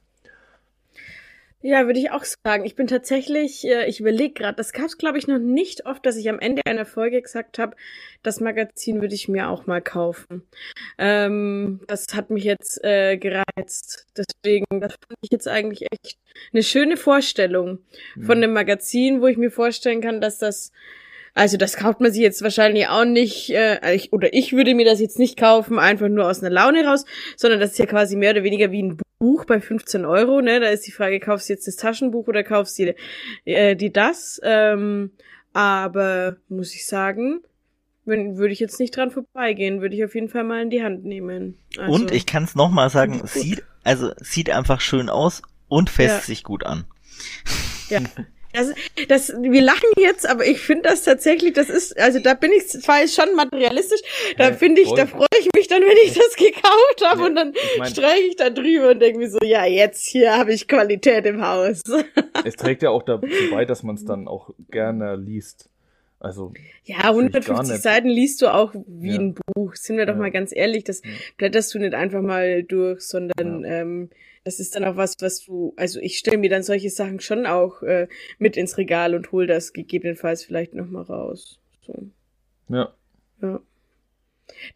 Ja, 1.68 1.88
würde 1.88 1.98
ich 1.98 2.12
auch 2.12 2.24
sagen. 2.24 2.64
Ich 2.64 2.76
bin 2.76 2.86
tatsächlich, 2.86 3.66
äh, 3.66 3.88
ich 3.88 4.00
überlege 4.00 4.36
gerade, 4.36 4.56
das 4.56 4.72
gab 4.72 4.86
es, 4.86 5.00
glaube 5.00 5.18
ich, 5.18 5.26
noch 5.26 5.40
nicht 5.40 5.88
oft, 5.88 6.06
dass 6.06 6.16
ich 6.16 6.30
am 6.30 6.38
Ende 6.38 6.62
einer 6.68 6.86
Folge 6.86 7.20
gesagt 7.20 7.58
habe, 7.58 7.76
das 8.22 8.40
Magazin 8.40 9.02
würde 9.02 9.16
ich 9.16 9.28
mir 9.28 9.50
auch 9.50 9.66
mal 9.66 9.82
kaufen. 9.82 10.44
Ähm, 11.00 11.80
das 11.88 12.06
hat 12.14 12.30
mich 12.30 12.44
jetzt 12.44 12.84
äh, 12.84 13.18
gereizt. 13.18 14.06
Deswegen, 14.16 14.80
das 14.80 14.92
fand 14.92 15.18
ich 15.22 15.32
jetzt 15.32 15.48
eigentlich 15.48 15.88
echt 15.92 16.20
eine 16.54 16.62
schöne 16.62 16.98
Vorstellung 16.98 17.80
von 18.22 18.38
einem 18.38 18.54
Magazin, 18.54 19.22
wo 19.22 19.26
ich 19.26 19.38
mir 19.38 19.50
vorstellen 19.50 20.02
kann, 20.02 20.22
dass 20.22 20.38
das 20.38 20.72
also 21.36 21.58
das 21.58 21.76
kauft 21.76 22.00
man 22.02 22.12
sich 22.12 22.22
jetzt 22.22 22.42
wahrscheinlich 22.42 22.88
auch 22.88 23.06
nicht, 23.06 23.52
äh, 23.52 23.94
ich, 23.94 24.12
oder 24.14 24.34
ich 24.34 24.54
würde 24.54 24.74
mir 24.74 24.86
das 24.86 25.00
jetzt 25.00 25.20
nicht 25.20 25.38
kaufen, 25.38 25.78
einfach 25.78 26.08
nur 26.08 26.28
aus 26.28 26.42
einer 26.42 26.50
Laune 26.50 26.86
raus, 26.88 27.06
sondern 27.36 27.60
das 27.60 27.72
ist 27.74 27.78
ja 27.78 27.86
quasi 27.86 28.16
mehr 28.16 28.32
oder 28.32 28.44
weniger 28.44 28.72
wie 28.72 28.82
ein 28.82 28.98
Buch 29.20 29.46
bei 29.46 29.60
15 29.62 30.06
Euro, 30.06 30.42
ne? 30.42 30.60
Da 30.60 30.70
ist 30.70 30.88
die 30.88 30.92
Frage, 30.92 31.20
kaufst 31.20 31.50
du 31.50 31.54
jetzt 31.54 31.68
das 31.68 31.76
Taschenbuch 31.76 32.28
oder 32.28 32.44
kaufst 32.44 32.80
du 32.80 32.94
die, 33.46 33.52
äh, 33.52 33.76
die 33.76 33.92
das? 33.92 34.40
Ähm, 34.44 35.12
aber 35.54 36.38
muss 36.50 36.74
ich 36.74 36.86
sagen, 36.86 37.42
wenn, 38.06 38.38
würde 38.38 38.54
ich 38.54 38.60
jetzt 38.60 38.80
nicht 38.80 38.96
dran 38.96 39.12
vorbeigehen, 39.12 39.82
würde 39.82 39.96
ich 39.96 40.04
auf 40.06 40.16
jeden 40.16 40.30
Fall 40.30 40.44
mal 40.44 40.62
in 40.62 40.70
die 40.70 40.84
Hand 40.84 41.06
nehmen. 41.06 41.58
Also, 41.78 41.92
und 41.94 42.12
ich 42.12 42.26
kann 42.26 42.44
es 42.44 42.56
nochmal 42.56 42.90
sagen, 42.90 43.22
sieht, 43.26 43.64
also 43.84 44.12
sieht 44.22 44.50
einfach 44.50 44.80
schön 44.80 45.10
aus 45.10 45.42
und 45.68 45.90
fässt 45.90 46.16
Ja. 46.16 46.22
sich 46.22 46.44
gut 46.44 46.66
an. 46.66 46.86
Ja. 47.90 48.00
Das, 48.56 48.74
das, 49.08 49.34
wir 49.42 49.62
lachen 49.62 49.90
jetzt, 49.98 50.28
aber 50.28 50.46
ich 50.48 50.60
finde 50.60 50.90
das 50.90 51.04
tatsächlich, 51.04 51.54
das 51.54 51.70
ist, 51.70 52.00
also 52.00 52.20
da 52.20 52.34
bin 52.34 52.52
ich 52.52 52.68
zwar 52.68 53.08
schon 53.08 53.36
materialistisch, 53.36 54.02
da 54.38 54.54
finde 54.54 54.82
ich, 54.82 54.92
da 54.94 55.06
freue 55.06 55.28
ich 55.40 55.50
mich 55.56 55.68
dann, 55.68 55.82
wenn 55.82 55.98
ich 56.06 56.14
das 56.14 56.36
gekauft 56.36 57.02
habe 57.04 57.22
Ja, 57.22 57.26
und 57.28 57.36
dann 57.36 57.54
ich 57.54 57.80
mein- 57.80 57.90
streiche 57.90 58.24
ich 58.30 58.36
da 58.36 58.50
drüber 58.50 58.92
und 58.92 59.00
denke 59.02 59.20
mir 59.20 59.30
so, 59.30 59.40
ja, 59.44 59.66
jetzt 59.66 60.06
hier 60.06 60.38
habe 60.38 60.54
ich 60.54 60.68
Qualität 60.68 61.26
im 61.26 61.46
Haus. 61.46 61.82
Es 62.46 62.56
trägt 62.58 62.82
ja 62.84 62.90
auch 62.90 63.04
dazu 63.04 63.28
bei, 63.52 63.66
dass 63.66 63.84
man 63.84 63.96
es 63.96 64.06
dann 64.06 64.28
auch 64.28 64.52
gerne 64.72 65.16
liest. 65.16 65.70
Also, 66.20 66.54
Ja, 66.86 66.96
Find 67.14 67.36
ich 67.36 67.46
gar 67.46 67.60
150 67.60 67.72
nicht. 67.74 67.84
Seiten 67.84 68.08
liest 68.08 68.42
du 68.42 68.48
auch 68.54 68.74
wie 68.88 69.10
Ja. 69.12 69.20
ein 69.20 69.36
Buch. 69.54 69.76
Sind 69.76 69.98
wir 69.98 70.06
doch 70.06 70.14
Ja. 70.16 70.20
mal 70.22 70.32
ganz 70.32 70.52
ehrlich, 70.56 70.84
das 70.84 71.02
blätterst 71.38 71.74
du 71.74 71.80
nicht 71.80 71.94
einfach 71.94 72.22
mal 72.22 72.64
durch, 72.64 73.02
sondern 73.02 73.64
ähm, 73.66 74.10
das 74.46 74.60
ist 74.60 74.76
dann 74.76 74.86
auch 74.86 74.96
was, 74.96 75.16
was 75.20 75.44
du, 75.44 75.74
also 75.76 76.00
ich 76.00 76.20
stelle 76.20 76.38
mir 76.38 76.50
dann 76.50 76.64
solche 76.64 76.92
Sachen 76.92 77.20
schon 77.20 77.48
auch 77.48 77.82
äh, 77.82 78.08
mit 78.38 78.56
ins 78.58 78.78
Regal 78.78 79.16
und 79.16 79.32
hol 79.32 79.48
das 79.48 79.74
gegebenenfalls 79.74 80.44
vielleicht 80.44 80.76
nochmal 80.76 81.04
raus. 81.04 81.60
So, 81.82 82.10
ja. 82.70 82.94
ja. 83.42 83.60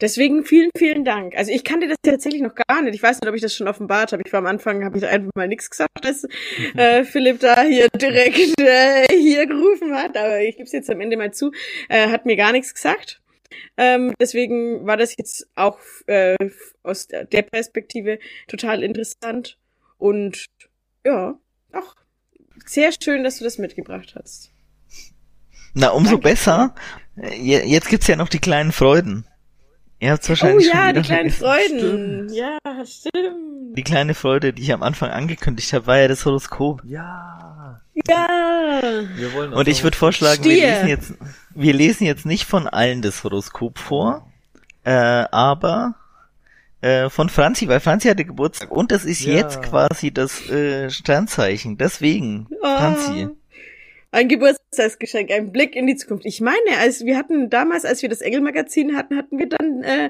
Deswegen 0.01 0.43
vielen, 0.43 0.71
vielen 0.75 1.05
Dank. 1.05 1.37
Also 1.37 1.51
ich 1.51 1.63
kannte 1.63 1.87
das 1.87 1.97
tatsächlich 2.01 2.41
noch 2.41 2.55
gar 2.55 2.81
nicht. 2.81 2.95
Ich 2.95 3.03
weiß 3.03 3.21
nicht, 3.21 3.29
ob 3.29 3.35
ich 3.35 3.43
das 3.43 3.53
schon 3.53 3.67
offenbart 3.67 4.11
habe. 4.11 4.23
Ich 4.25 4.33
war 4.33 4.39
am 4.39 4.47
Anfang, 4.47 4.83
habe 4.83 4.97
ich 4.97 5.05
einfach 5.05 5.29
mal 5.35 5.47
nichts 5.47 5.69
gesagt, 5.69 6.03
als 6.03 6.27
äh, 6.75 7.03
Philipp 7.03 7.39
da 7.39 7.61
hier 7.61 7.87
direkt 7.89 8.59
äh, 8.59 9.05
hier 9.15 9.45
gerufen 9.45 9.93
hat. 9.93 10.17
Aber 10.17 10.41
ich 10.41 10.57
gebe 10.57 10.65
es 10.65 10.71
jetzt 10.71 10.89
am 10.89 10.99
Ende 10.99 11.15
mal 11.15 11.31
zu. 11.31 11.51
Äh, 11.89 12.09
hat 12.09 12.25
mir 12.25 12.35
gar 12.35 12.51
nichts 12.51 12.73
gesagt. 12.73 13.21
Ähm, 13.77 14.13
deswegen 14.19 14.85
war 14.85 14.97
das 14.97 15.15
jetzt 15.17 15.47
auch 15.55 15.79
äh, 16.07 16.35
aus 16.83 17.07
der 17.07 17.41
Perspektive 17.43 18.19
total 18.47 18.83
interessant. 18.83 19.57
Und 19.97 20.45
ja, 21.05 21.37
auch 21.73 21.95
sehr 22.65 22.91
schön, 23.01 23.23
dass 23.23 23.37
du 23.39 23.43
das 23.43 23.57
mitgebracht 23.57 24.15
hast. 24.17 24.51
Na, 25.73 25.89
umso 25.89 26.11
Danke. 26.11 26.23
besser. 26.29 26.75
Je- 27.15 27.63
Jetzt 27.65 27.89
gibt's 27.89 28.07
ja 28.07 28.15
noch 28.15 28.29
die 28.29 28.39
kleinen 28.39 28.71
Freuden. 28.71 29.25
Ihr 29.99 30.11
habt's 30.11 30.27
Oh 30.27 30.29
wahrscheinlich 30.29 30.67
schon 30.67 30.77
ja, 30.77 30.93
die 30.93 31.01
kleinen 31.01 31.29
vergessen. 31.29 31.79
Freuden. 31.79 32.33
Ja, 32.33 32.57
stimmt. 32.85 33.77
Die 33.77 33.83
kleine 33.83 34.13
Freude, 34.15 34.53
die 34.53 34.63
ich 34.63 34.73
am 34.73 34.81
Anfang 34.81 35.09
angekündigt 35.11 35.73
habe, 35.73 35.87
war 35.87 35.97
ja 35.99 36.07
das 36.07 36.25
Horoskop. 36.25 36.81
Ja. 36.85 37.81
Ja. 38.07 38.81
Wir 39.15 39.33
wollen 39.33 39.53
Und 39.53 39.67
ich 39.67 39.83
würde 39.83 39.97
vorschlagen, 39.97 40.43
wir 40.45 40.51
Stier. 40.55 40.69
lesen 40.69 40.87
jetzt, 40.87 41.13
wir 41.61 41.73
lesen 41.73 42.05
jetzt 42.05 42.25
nicht 42.25 42.45
von 42.45 42.67
allen 42.67 43.01
das 43.01 43.23
Horoskop 43.23 43.77
vor, 43.79 44.25
äh, 44.83 44.91
aber 44.91 45.95
äh, 46.81 47.09
von 47.09 47.29
Franzi, 47.29 47.67
weil 47.67 47.79
Franzi 47.79 48.07
hatte 48.07 48.25
Geburtstag 48.25 48.71
und 48.71 48.91
das 48.91 49.03
ist 49.05 49.21
Ja. 49.21 49.33
jetzt 49.33 49.61
quasi 49.61 50.11
das 50.11 50.49
äh, 50.49 50.89
Sternzeichen. 50.89 51.77
Deswegen, 51.77 52.47
Franzi. 52.61 53.27
Ah. 53.29 53.35
Ein 54.11 54.27
Geburtstagsgeschenk, 54.27 55.29
ein 55.29 55.51
Blick 55.51 55.75
in 55.75 55.85
die 55.85 55.95
Zukunft. 55.95 56.25
Ich 56.25 56.41
meine, 56.41 56.57
als 56.79 57.05
wir 57.05 57.15
hatten 57.15 57.49
damals, 57.51 57.85
als 57.85 58.01
wir 58.01 58.09
das 58.09 58.21
Engelmagazin 58.21 58.95
hatten, 58.95 59.15
hatten 59.17 59.37
wir 59.37 59.47
dann 59.47 59.83
äh, 59.83 60.09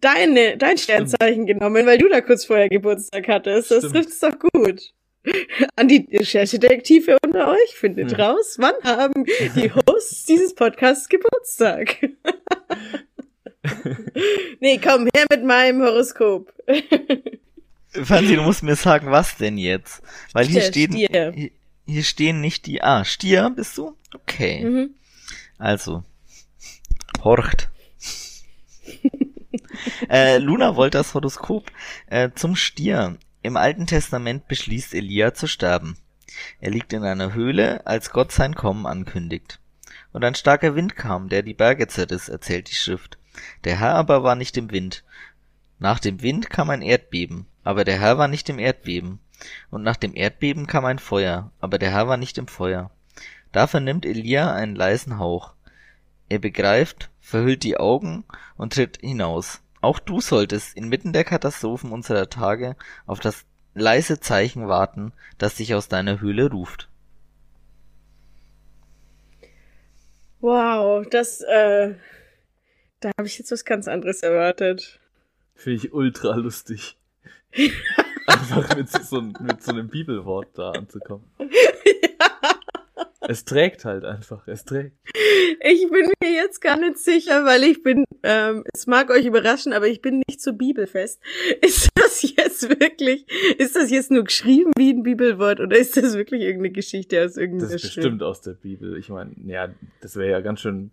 deine, 0.00 0.56
dein 0.58 0.78
Sternzeichen 0.78 1.46
genommen, 1.46 1.84
weil 1.86 1.98
du 1.98 2.08
da 2.08 2.20
kurz 2.20 2.44
vorher 2.44 2.68
Geburtstag 2.68 3.26
hattest. 3.26 3.70
Das 3.72 3.78
Stimmt. 3.78 3.94
trifft's 3.94 4.20
doch 4.20 4.38
gut. 4.38 4.92
An 5.76 5.88
die 5.88 6.06
Recherchedetektive 6.12 7.16
unter 7.24 7.48
euch 7.48 7.74
findet 7.74 8.12
Ja. 8.12 8.30
raus, 8.30 8.56
wann 8.58 8.74
haben 8.82 9.24
die 9.24 9.70
Hosts 9.72 10.24
dieses 10.24 10.54
Podcasts 10.54 11.08
Geburtstag? 11.08 11.96
nee, 14.60 14.78
komm 14.82 15.08
her 15.14 15.26
mit 15.30 15.44
meinem 15.44 15.82
Horoskop. 15.82 16.52
Franzi, 17.90 18.36
du 18.36 18.42
musst 18.42 18.62
mir 18.62 18.74
sagen, 18.76 19.10
was 19.10 19.36
denn 19.36 19.58
jetzt? 19.58 20.02
Weil 20.32 20.46
hier 20.46 20.62
stehen, 20.62 20.92
hier, 20.92 21.32
hier 21.86 22.02
stehen 22.02 22.40
nicht 22.40 22.66
die, 22.66 22.82
ah, 22.82 23.04
Stier 23.04 23.50
bist 23.54 23.76
du? 23.78 23.96
Okay. 24.14 24.64
Mhm. 24.64 24.94
Also, 25.58 26.02
horcht. 27.22 27.68
äh, 30.08 30.38
Luna 30.38 30.74
wollte 30.76 30.98
das 30.98 31.14
Horoskop 31.14 31.70
äh, 32.06 32.30
zum 32.34 32.56
Stier. 32.56 33.18
Im 33.44 33.56
Alten 33.56 33.86
Testament 33.86 34.46
beschließt 34.46 34.94
Elia 34.94 35.34
zu 35.34 35.48
sterben. 35.48 35.96
Er 36.60 36.70
liegt 36.70 36.92
in 36.92 37.02
einer 37.02 37.34
Höhle, 37.34 37.84
als 37.86 38.10
Gott 38.10 38.30
sein 38.30 38.54
Kommen 38.54 38.86
ankündigt. 38.86 39.58
Und 40.12 40.24
ein 40.24 40.36
starker 40.36 40.76
Wind 40.76 40.94
kam, 40.94 41.28
der 41.28 41.42
die 41.42 41.54
Berge 41.54 41.88
zerriss, 41.88 42.28
erzählt 42.28 42.70
die 42.70 42.76
Schrift. 42.76 43.18
Der 43.64 43.80
Herr 43.80 43.94
aber 43.96 44.22
war 44.22 44.36
nicht 44.36 44.56
im 44.56 44.70
Wind. 44.70 45.02
Nach 45.80 45.98
dem 45.98 46.22
Wind 46.22 46.50
kam 46.50 46.70
ein 46.70 46.82
Erdbeben, 46.82 47.46
aber 47.64 47.84
der 47.84 47.98
Herr 47.98 48.16
war 48.16 48.28
nicht 48.28 48.48
im 48.48 48.60
Erdbeben. 48.60 49.18
Und 49.70 49.82
nach 49.82 49.96
dem 49.96 50.14
Erdbeben 50.14 50.68
kam 50.68 50.84
ein 50.84 51.00
Feuer, 51.00 51.50
aber 51.60 51.78
der 51.78 51.90
Herr 51.90 52.06
war 52.06 52.18
nicht 52.18 52.38
im 52.38 52.46
Feuer. 52.46 52.92
Da 53.50 53.66
vernimmt 53.66 54.06
Elia 54.06 54.52
einen 54.52 54.76
leisen 54.76 55.18
Hauch. 55.18 55.54
Er 56.28 56.38
begreift, 56.38 57.10
verhüllt 57.20 57.64
die 57.64 57.76
Augen 57.76 58.24
und 58.56 58.74
tritt 58.74 58.98
hinaus. 59.00 59.61
Auch 59.82 59.98
du 59.98 60.20
solltest 60.20 60.76
inmitten 60.76 61.12
der 61.12 61.24
Katastrophen 61.24 61.90
unserer 61.90 62.30
Tage 62.30 62.76
auf 63.04 63.18
das 63.18 63.44
leise 63.74 64.20
Zeichen 64.20 64.68
warten, 64.68 65.12
das 65.38 65.56
dich 65.56 65.74
aus 65.74 65.88
deiner 65.88 66.20
Höhle 66.20 66.50
ruft. 66.50 66.88
Wow, 70.40 71.04
das, 71.10 71.40
äh, 71.40 71.94
da 73.00 73.10
habe 73.18 73.26
ich 73.26 73.38
jetzt 73.38 73.50
was 73.50 73.64
ganz 73.64 73.88
anderes 73.88 74.22
erwartet. 74.22 75.00
Finde 75.54 75.76
ich 75.76 75.92
ultra 75.92 76.36
lustig. 76.36 76.96
Einfach 78.26 78.76
mit 78.76 78.88
so, 78.88 79.20
mit 79.20 79.62
so 79.62 79.72
einem 79.72 79.88
Bibelwort 79.88 80.48
da 80.54 80.70
anzukommen. 80.70 81.24
Es 83.28 83.44
trägt 83.44 83.84
halt 83.84 84.04
einfach, 84.04 84.46
es 84.48 84.64
trägt. 84.64 84.96
Ich 85.60 85.88
bin 85.90 86.10
mir 86.20 86.32
jetzt 86.32 86.60
gar 86.60 86.76
nicht 86.76 86.98
sicher, 86.98 87.44
weil 87.44 87.62
ich 87.62 87.82
bin, 87.82 88.04
ähm, 88.22 88.64
es 88.74 88.86
mag 88.86 89.10
euch 89.10 89.24
überraschen, 89.26 89.72
aber 89.72 89.86
ich 89.86 90.00
bin 90.02 90.22
nicht 90.28 90.40
so 90.40 90.52
bibelfest. 90.52 91.20
Ist 91.60 91.88
das 91.94 92.22
jetzt 92.22 92.68
wirklich, 92.68 93.26
ist 93.58 93.74
das 93.76 93.90
jetzt 93.90 94.10
nur 94.10 94.24
geschrieben 94.24 94.70
wie 94.76 94.90
ein 94.92 95.02
Bibelwort 95.02 95.60
oder 95.60 95.76
ist 95.76 95.96
das 95.96 96.14
wirklich 96.14 96.42
irgendeine 96.42 96.72
Geschichte 96.72 97.24
aus 97.24 97.36
irgendeiner 97.36 97.72
Das 97.72 97.74
ist 97.76 97.82
Schrift? 97.92 97.96
bestimmt 97.96 98.22
aus 98.22 98.40
der 98.40 98.52
Bibel. 98.52 98.96
Ich 98.96 99.08
meine, 99.08 99.32
ja, 99.46 99.68
das 100.00 100.16
wäre 100.16 100.30
ja 100.30 100.40
ganz 100.40 100.60
schön. 100.60 100.90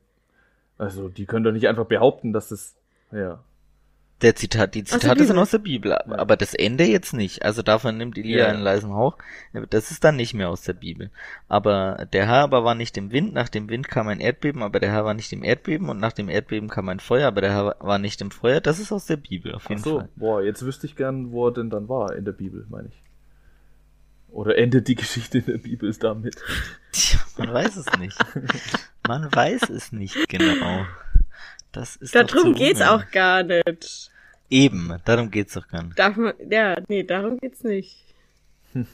Also, 0.78 1.10
die 1.10 1.26
können 1.26 1.44
doch 1.44 1.52
nicht 1.52 1.68
einfach 1.68 1.86
behaupten, 1.86 2.32
dass 2.34 2.50
das. 2.50 2.76
Ja. 3.12 3.44
Der 4.22 4.36
Zitat, 4.36 4.76
die 4.76 4.84
Zitate 4.84 5.24
sind 5.26 5.38
aus 5.38 5.52
der 5.52 5.60
Bibel, 5.60 5.94
aber 5.94 6.36
das 6.36 6.54
Ende 6.54 6.84
jetzt 6.84 7.14
nicht. 7.14 7.46
Also 7.46 7.62
davon 7.62 7.98
nimmt 7.98 8.18
Elia 8.18 8.40
Ja. 8.40 8.48
einen 8.48 8.62
leisen 8.62 8.94
Hauch. 8.94 9.18
Das 9.70 9.92
ist 9.92 10.04
dann 10.04 10.18
nicht 10.18 10.34
mehr 10.34 10.50
aus 10.50 10.62
der 10.64 10.74
Bibel. 10.74 11.10
Aber 11.48 12.06
der 12.12 12.26
Herr 12.28 12.44
aber 12.44 12.66
war 12.66 12.76
nicht 12.76 12.98
im 12.98 13.12
Wind, 13.14 13.34
nach 13.34 13.48
dem 13.48 13.70
Wind 13.70 13.88
kam 13.88 14.10
ein 14.10 14.20
Erdbeben, 14.20 14.62
aber 14.62 14.82
der 14.82 14.92
Herr 14.92 15.06
war 15.06 15.14
nicht 15.14 15.32
im 15.32 15.44
Erdbeben 15.44 15.88
und 15.88 16.00
nach 16.00 16.12
dem 16.12 16.28
Erdbeben 16.28 16.68
kam 16.68 16.90
ein 16.90 17.00
Feuer, 17.00 17.28
aber 17.30 17.40
der 17.40 17.52
Herr 17.52 17.76
war 17.80 17.98
nicht 17.98 18.20
im 18.20 18.32
Feuer. 18.32 18.60
Das 18.60 18.80
ist 18.80 18.92
aus 18.92 19.06
der 19.06 19.16
Bibel 19.18 19.56
auf 19.56 19.64
Ach 19.66 19.70
jeden 19.70 19.84
so, 19.84 20.00
Fall. 20.00 20.10
boah, 20.18 20.42
jetzt 20.44 20.66
wüsste 20.66 20.86
ich 20.86 20.98
gern, 20.98 21.32
wo 21.32 21.48
er 21.48 21.54
denn 21.54 21.70
dann 21.70 21.88
war 21.88 22.14
in 22.14 22.26
der 22.26 22.34
Bibel, 22.34 22.66
meine 22.70 22.90
ich. 22.90 23.02
Oder 24.32 24.58
endet 24.58 24.88
die 24.90 24.96
Geschichte 24.96 25.40
in 25.40 25.46
der 25.46 25.58
Bibel 25.58 25.92
damit? 25.94 26.36
Tja, 26.92 27.20
man 27.38 27.54
weiß 27.54 27.78
es 27.78 27.86
nicht. 27.98 28.18
Man 29.08 29.34
weiß 29.34 29.70
es 29.70 29.92
nicht 29.92 30.28
genau. 30.30 30.86
Das 31.72 31.96
ist 31.98 32.16
Darum 32.16 32.54
geht's 32.56 32.80
wundern. 32.80 33.02
auch 33.02 33.12
gar 33.12 33.44
nicht. 33.44 34.12
Eben, 34.50 34.96
darum 35.06 35.30
geht's 35.30 35.54
doch 35.54 35.68
gar 35.68 35.84
nicht. 35.84 36.00
Darf 36.00 36.16
man, 36.16 36.34
ja, 36.50 36.78
nee, 36.88 37.04
darum 37.04 37.38
geht's 37.38 37.64
nicht. 37.64 37.98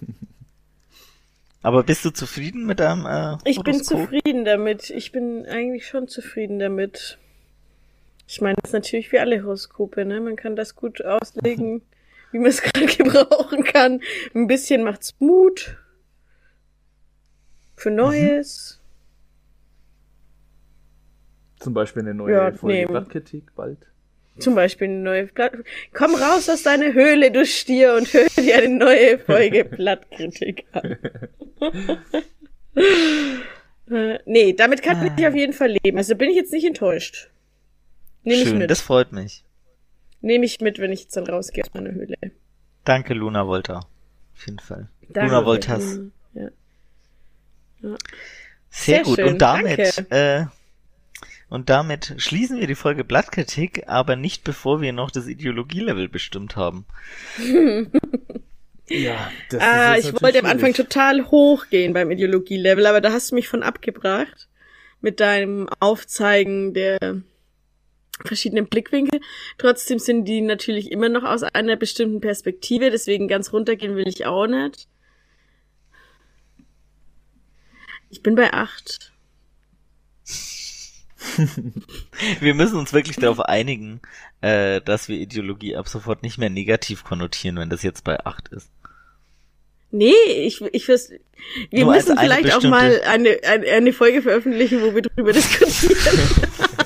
Aber 1.62 1.84
bist 1.84 2.06
du 2.06 2.12
zufrieden 2.12 2.66
mit 2.66 2.80
deinem 2.80 3.06
äh, 3.06 3.38
Ich 3.50 3.60
bin 3.64 3.82
zufrieden 3.84 4.46
damit. 4.46 4.90
Ich 4.92 5.12
bin 5.12 5.46
eigentlich 5.48 5.88
schon 5.88 6.08
zufrieden 6.08 6.60
damit. 6.60 7.18
Ich 8.28 8.42
meine, 8.42 8.56
das 8.62 8.70
ist 8.70 8.74
natürlich 8.74 9.12
wie 9.12 9.20
alle 9.20 9.42
Horoskope, 9.44 10.06
ne? 10.06 10.20
Man 10.20 10.36
kann 10.36 10.56
das 10.56 10.76
gut 10.76 11.04
auslegen, 11.04 11.82
wie 12.32 12.40
man 12.40 12.50
es 12.50 12.62
gerade 12.62 12.86
gebrauchen 12.86 13.64
kann. 13.64 14.02
Ein 14.36 14.48
bisschen 14.48 14.84
macht's 14.84 15.16
Mut. 15.20 15.78
für 17.76 17.90
Neues. 17.92 18.80
Zum 21.66 21.74
Beispiel 21.74 22.04
eine 22.04 22.14
neue 22.14 22.32
Ja, 22.34 22.52
Folge 22.52 22.78
nee. 22.78 22.86
Blattkritik 22.86 23.56
bald. 23.56 23.80
Zum 24.38 24.54
Beispiel 24.54 24.88
eine 24.88 25.00
neue 25.00 25.26
Blatt. 25.26 25.54
Komm 25.94 26.14
raus 26.14 26.48
aus 26.48 26.62
deiner 26.62 26.94
Höhle, 26.94 27.32
du 27.32 27.44
Stier, 27.44 27.96
und 27.96 28.14
hör 28.14 28.28
dir 28.38 28.58
eine 28.58 28.70
neue 28.78 29.18
Folge 29.18 29.66
Blattkritik 29.78 30.66
an. 30.74 30.96
nee, 34.26 34.54
damit 34.54 34.84
kann 34.84 35.12
ich 35.18 35.28
auf 35.28 35.34
jeden 35.34 35.54
Fall 35.54 35.76
leben. 35.84 35.98
Also 35.98 36.16
bin 36.16 36.30
ich 36.30 36.36
jetzt 36.36 36.54
nicht 36.54 36.66
enttäuscht. 36.66 37.32
Nehme 38.24 38.42
ich 38.44 38.48
Schön, 38.50 38.60
mit. 38.60 38.70
das 38.70 38.82
freut 38.82 39.12
mich. 39.12 39.44
Nehme 40.22 40.46
ich 40.46 40.60
mit, 40.62 40.78
wenn 40.78 40.92
ich 40.92 41.02
jetzt 41.04 41.18
dann 41.18 41.26
rausgehe 41.26 41.64
aus 41.64 41.74
meiner 41.74 41.94
Höhle. 41.94 42.16
Danke, 42.84 43.16
Luna 43.16 43.48
Volta. 43.48 43.78
Auf 43.80 44.46
jeden 44.46 44.60
Fall. 44.60 44.88
Danke. 45.10 45.32
Luna 45.32 45.46
Voltas. 45.46 46.00
Ja. 46.36 46.50
Sehr, 47.82 47.98
Sehr 48.70 49.04
gut. 49.04 49.16
schön, 49.16 49.28
und 49.30 49.42
damit, 49.42 49.80
danke. 49.98 50.16
äh, 50.16 50.46
und 51.56 51.70
damit 51.70 52.14
schließen 52.18 52.60
wir 52.60 52.68
die 52.68 52.76
Folge 52.76 53.04
Blattkritik, 53.04 53.84
aber 53.88 54.16
nicht 54.16 54.44
bevor 54.44 54.82
wir 54.82 54.94
noch 54.94 55.10
das 55.10 55.28
Ideologielevel 55.28 56.10
bestimmt 56.10 56.56
haben. 56.56 56.86
Ja, 58.88 59.32
das 59.50 59.62
Ah, 59.64 59.96
ist 59.96 60.06
ich 60.06 60.22
wollte 60.22 60.38
am 60.40 60.46
natürlich 60.46 60.46
Anfang 60.46 60.74
schwierig. 60.76 60.90
total 60.90 61.26
hochgehen 61.32 61.94
beim 61.94 62.12
Ideologielevel, 62.12 62.86
aber 62.86 63.02
da 63.02 63.12
hast 63.12 63.32
du 63.32 63.36
mich 63.36 63.48
von 63.48 63.64
abgebracht 63.64 64.48
mit 65.02 65.20
deinem 65.20 65.68
Aufzeigen 65.80 66.76
der 66.76 67.24
verschiedenen 68.24 68.68
Blickwinkel. 68.68 69.22
Trotzdem 69.58 69.98
sind 69.98 70.26
die 70.26 70.42
natürlich 70.42 70.92
immer 70.92 71.10
noch 71.10 71.24
aus 71.24 71.42
einer 71.42 71.78
bestimmten 71.78 72.22
Perspektive, 72.22 72.92
deswegen 72.92 73.28
ganz 73.28 73.52
runtergehen 73.54 73.96
will 73.96 74.08
ich 74.08 74.28
auch 74.28 74.46
nicht. 74.46 74.88
Ich 78.12 78.22
bin 78.22 78.36
bei 78.36 78.54
acht. 78.54 79.14
Wir 82.40 82.54
müssen 82.54 82.78
uns 82.78 82.94
wirklich 82.94 83.18
darauf 83.18 83.40
einigen, 83.40 84.02
äh, 84.42 84.82
dass 84.82 85.10
wir 85.10 85.18
Ideologie 85.18 85.76
ab 85.76 85.88
sofort 85.88 86.24
nicht 86.24 86.38
mehr 86.38 86.50
negativ 86.50 87.04
konnotieren, 87.04 87.58
wenn 87.58 87.70
das 87.70 87.84
jetzt 87.84 88.04
bei 88.04 88.24
8 88.26 88.50
ist. 88.50 88.70
Nee, 89.92 90.14
ich, 90.28 90.62
ich 90.62 90.86
fürs, 90.86 91.10
wir 91.70 91.86
Nur 91.86 91.94
müssen 91.94 92.18
vielleicht 92.18 92.54
auch 92.54 92.64
mal 92.64 93.02
eine, 93.06 93.38
eine, 93.44 93.66
eine 93.68 93.94
Folge 93.94 94.22
veröffentlichen, 94.22 94.82
wo 94.82 94.94
wir 94.94 95.02
drüber 95.04 95.32
diskutieren, 95.32 95.96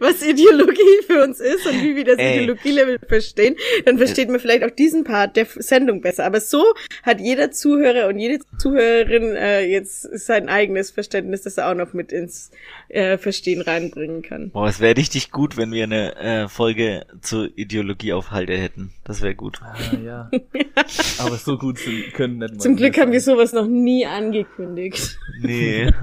was 0.00 0.22
Ideologie 0.22 0.80
für 1.06 1.22
uns 1.22 1.40
ist 1.40 1.66
und 1.66 1.82
wie 1.82 1.96
wir 1.96 2.04
das. 2.04 2.16
Ideologielevel 2.18 2.98
verstehen. 3.06 3.56
Dann 3.84 3.98
versteht 3.98 4.28
man 4.28 4.40
vielleicht 4.40 4.64
auch 4.64 4.70
diesen 4.70 5.04
Part 5.04 5.36
der 5.36 5.46
Sendung 5.46 6.00
besser. 6.00 6.24
Aber 6.24 6.40
so 6.40 6.64
hat 7.02 7.20
jeder 7.20 7.50
Zuhörer 7.50 8.08
und 8.08 8.18
jede 8.18 8.40
Zuhörerin 8.58 9.34
äh, 9.34 9.66
jetzt 9.66 10.02
sein 10.18 10.48
eigenes 10.48 10.90
Verständnis, 10.90 11.42
das 11.42 11.58
er 11.58 11.70
auch 11.70 11.74
noch 11.74 11.92
mit 11.92 12.12
ins 12.12 12.50
äh, 12.88 13.18
Verstehen 13.18 13.60
reinbringen 13.60 14.22
kann. 14.22 14.50
Boah, 14.50 14.68
es 14.68 14.80
wäre 14.80 14.96
richtig 14.96 15.30
gut, 15.30 15.56
wenn 15.56 15.72
wir 15.72 15.84
eine 15.84 16.16
äh, 16.16 16.48
Folge 16.48 17.06
zur 17.20 17.50
Ideologieaufhalte 17.56 18.56
hätten. 18.56 18.92
Das 19.04 19.22
wäre 19.22 19.34
gut. 19.34 19.60
Ah, 19.62 19.76
ja. 20.04 20.30
Aber 21.18 21.36
so 21.36 21.58
gut 21.58 21.78
sind, 21.78 22.12
können 22.14 22.38
nicht 22.38 22.54
mal 22.54 22.60
Zum 22.60 22.76
Glück 22.76 22.98
haben 22.98 23.12
wir 23.12 23.20
sowas 23.20 23.52
noch 23.52 23.66
nie 23.66 24.06
angekündigt. 24.06 25.18
Nee. 25.40 25.92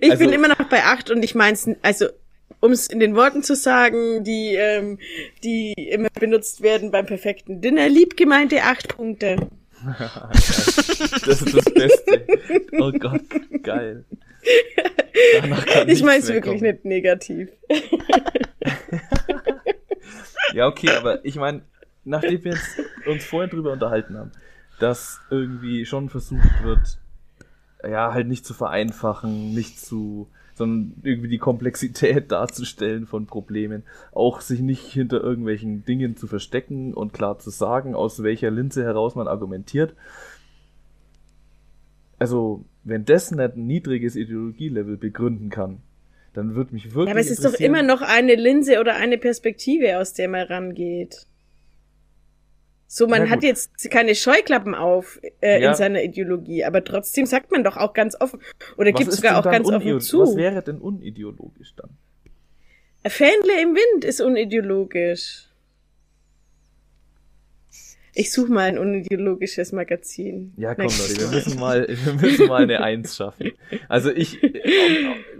Ich 0.00 0.10
Also- 0.10 0.24
bin 0.24 0.32
immer 0.32 0.48
noch 0.48 0.68
bei 0.68 0.82
acht 0.84 1.10
und 1.10 1.22
ich 1.24 1.34
mein's, 1.34 1.68
also 1.82 2.06
um 2.60 2.70
es 2.72 2.86
in 2.86 3.00
den 3.00 3.14
Worten 3.16 3.42
zu 3.42 3.56
sagen, 3.56 4.22
die 4.24 4.54
ähm, 4.54 4.98
die 5.42 5.72
immer 5.72 6.08
benutzt 6.20 6.62
werden 6.62 6.90
beim 6.90 7.06
perfekten 7.06 7.60
Dinner, 7.60 7.88
lieb 7.88 8.16
gemeinte 8.16 8.62
acht 8.62 8.88
Punkte. 8.88 9.36
Das 11.26 11.42
ist 11.42 11.54
das 11.56 11.64
Beste. 11.64 12.26
Oh 12.78 12.92
Gott, 12.92 13.22
geil. 13.62 14.04
Ich 15.86 16.02
mein's 16.02 16.26
mehr 16.28 16.36
wirklich 16.36 16.60
kommen. 16.60 16.60
nicht 16.72 16.84
negativ. 16.84 17.48
Ja, 20.54 20.66
okay, 20.66 20.90
aber 20.90 21.24
ich 21.24 21.36
meine, 21.36 21.62
nachdem 22.04 22.44
wir 22.44 22.56
uns 23.06 23.24
vorhin 23.24 23.50
drüber 23.50 23.72
unterhalten 23.72 24.18
haben, 24.18 24.32
dass 24.80 25.18
irgendwie 25.30 25.86
schon 25.86 26.10
versucht 26.10 26.62
wird, 26.62 26.98
ja, 27.88 28.12
halt 28.12 28.28
nicht 28.28 28.44
zu 28.44 28.54
vereinfachen, 28.54 29.54
nicht 29.54 29.80
zu, 29.80 30.28
sondern 30.54 30.94
irgendwie 31.02 31.28
die 31.28 31.38
Komplexität 31.38 32.30
darzustellen 32.32 33.06
von 33.06 33.26
Problemen, 33.26 33.84
auch 34.12 34.40
sich 34.40 34.60
nicht 34.60 34.84
hinter 34.92 35.20
irgendwelchen 35.20 35.84
Dingen 35.84 36.16
zu 36.16 36.26
verstecken 36.26 36.94
und 36.94 37.12
klar 37.12 37.38
zu 37.38 37.50
sagen, 37.50 37.94
aus 37.94 38.22
welcher 38.22 38.50
Linse 38.50 38.84
heraus 38.84 39.14
man 39.14 39.28
argumentiert. 39.28 39.94
Also, 42.18 42.64
wenn 42.84 43.04
das 43.04 43.32
nicht 43.32 43.56
ein 43.56 43.66
niedriges 43.66 44.14
Ideologielevel 44.14 44.96
begründen 44.96 45.50
kann, 45.50 45.82
dann 46.34 46.54
wird 46.54 46.72
mich 46.72 46.94
wirklich 46.94 47.06
Ja, 47.06 47.12
aber 47.12 47.20
es 47.20 47.30
ist 47.30 47.44
doch 47.44 47.54
immer 47.54 47.82
noch 47.82 48.00
eine 48.00 48.36
Linse 48.36 48.80
oder 48.80 48.94
eine 48.94 49.18
Perspektive, 49.18 49.98
aus 49.98 50.14
der 50.14 50.28
man 50.28 50.46
rangeht. 50.46 51.26
So, 52.94 53.06
man 53.06 53.30
hat 53.30 53.42
jetzt 53.42 53.90
keine 53.90 54.14
Scheuklappen 54.14 54.74
auf 54.74 55.18
äh, 55.40 55.62
Ja. 55.62 55.70
in 55.70 55.76
seiner 55.76 56.02
Ideologie, 56.02 56.62
aber 56.62 56.84
trotzdem 56.84 57.24
sagt 57.24 57.50
man 57.50 57.64
doch 57.64 57.78
auch 57.78 57.94
ganz 57.94 58.20
offen 58.20 58.38
oder 58.76 58.92
Was 58.92 58.98
gibt 58.98 59.12
sogar 59.12 59.38
auch 59.38 59.50
ganz 59.50 59.66
offen 59.66 59.98
zu. 60.02 60.20
Was 60.20 60.36
wäre 60.36 60.60
denn 60.60 60.76
unideologisch 60.76 61.74
dann? 61.74 61.88
Fähnle 63.06 63.62
im 63.62 63.74
Wind 63.74 64.04
ist 64.04 64.20
unideologisch. 64.20 65.48
Ich 68.12 68.30
suche 68.30 68.52
mal 68.52 68.64
ein 68.64 68.76
unideologisches 68.76 69.72
Magazin. 69.72 70.52
Ja, 70.58 70.74
komm 70.74 70.84
Leute, 70.84 71.18
wir 71.18 71.28
müssen 71.28 71.58
mal, 71.58 71.88
wir 71.88 72.12
müssen 72.12 72.46
mal 72.46 72.64
eine 72.64 72.82
Eins 72.82 73.16
schaffen. 73.16 73.52
Also 73.88 74.10
ich, 74.10 74.42
äh, 74.42 74.52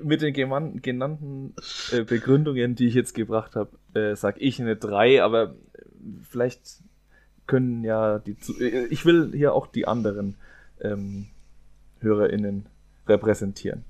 mit 0.03 0.23
den 0.23 0.33
genannten 0.33 1.55
äh, 1.93 2.01
Begründungen, 2.05 2.77
die 2.77 2.87
ich 2.87 2.95
jetzt 2.95 3.13
gebracht 3.13 3.57
habe, 3.57 3.77
äh, 3.93 4.17
sag 4.17 4.41
ich 4.41 4.59
eine 4.59 4.75
Drei, 4.77 5.23
aber 5.23 5.55
vielleicht 6.31 6.81
können 7.47 7.85
ja 7.85 8.19
die, 8.19 8.39
Zu- 8.39 8.59
äh, 8.61 8.87
ich 8.87 9.05
will 9.05 9.33
hier 9.35 9.55
auch 9.55 9.67
die 9.67 9.87
anderen 9.87 10.37
ähm, 10.81 11.29
HörerInnen 12.01 12.67
repräsentieren. 13.09 13.85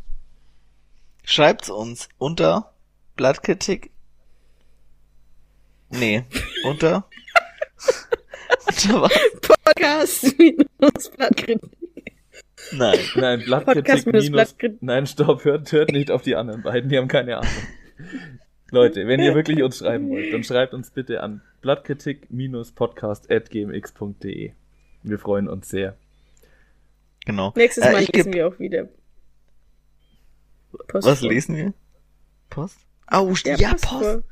Schreibt's 1.24 1.70
uns 1.70 2.08
unter 2.18 2.72
Blattkritik. 3.16 3.90
Nee, 5.90 6.24
unter. 6.64 7.04
unter 8.66 9.02
was? 9.02 9.12
Podcast 9.42 10.38
minus 10.38 11.10
Blattkritik. 11.16 11.70
Nein. 12.72 12.98
Nein, 13.16 13.42
Blattkritik 13.44 14.06
minus 14.06 14.24
minus, 14.24 14.54
Blattkrit- 14.54 14.78
nein, 14.80 15.06
stopp, 15.06 15.44
hört, 15.44 15.70
hört 15.72 15.90
nicht 15.92 16.10
auf 16.10 16.22
die 16.22 16.34
anderen 16.36 16.62
beiden, 16.62 16.88
die 16.88 16.96
haben 16.96 17.08
keine 17.08 17.38
Ahnung. 17.38 17.52
Leute, 18.70 19.06
wenn 19.06 19.20
ihr 19.20 19.34
wirklich 19.34 19.62
uns 19.62 19.78
schreiben 19.78 20.08
wollt, 20.08 20.32
dann 20.32 20.42
schreibt 20.44 20.72
uns 20.72 20.90
bitte 20.90 21.22
an 21.22 21.42
blattkritik-podcast.gmx.de. 21.62 24.52
Wir 25.02 25.18
freuen 25.18 25.48
uns 25.48 25.68
sehr. 25.68 25.97
Genau. 27.24 27.52
Nächstes 27.56 27.84
Äh, 27.84 27.93
Mal 27.93 28.02
ich 28.02 28.12
lesen 28.12 28.32
wir 28.32 28.48
auch 28.48 28.59
wieder. 28.59 28.89
Post 30.89 31.06
Was 31.06 31.20
vor. 31.20 31.28
lesen 31.30 31.56
wir? 31.56 31.72
Post? 32.51 32.78
Oh, 33.10 33.32
Ja, 33.44 33.56
ja, 33.56 33.70
Post 33.72 33.84
Post. 33.89 34.22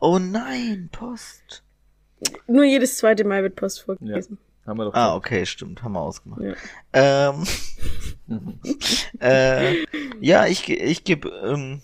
Oh 0.00 0.18
nein, 0.18 0.88
Post. 0.92 1.62
Nur 2.46 2.64
jedes 2.64 2.98
zweite 2.98 3.24
Mal 3.24 3.42
wird 3.42 3.56
Post 3.56 3.82
vorgelesen. 3.82 4.38
Haben 4.66 4.78
wir 4.78 4.84
doch 4.86 4.94
Ah, 4.94 5.14
okay, 5.16 5.46
stimmt, 5.46 5.82
haben 5.82 5.92
wir 5.92 6.00
ausgemacht. 6.00 6.42
Ja. 6.42 6.54
Ähm, 6.92 7.44
äh, 9.20 9.84
ja, 10.20 10.46
ich, 10.46 10.68
ich 10.68 11.04
gebe, 11.04 11.28
ähm, 11.30 11.80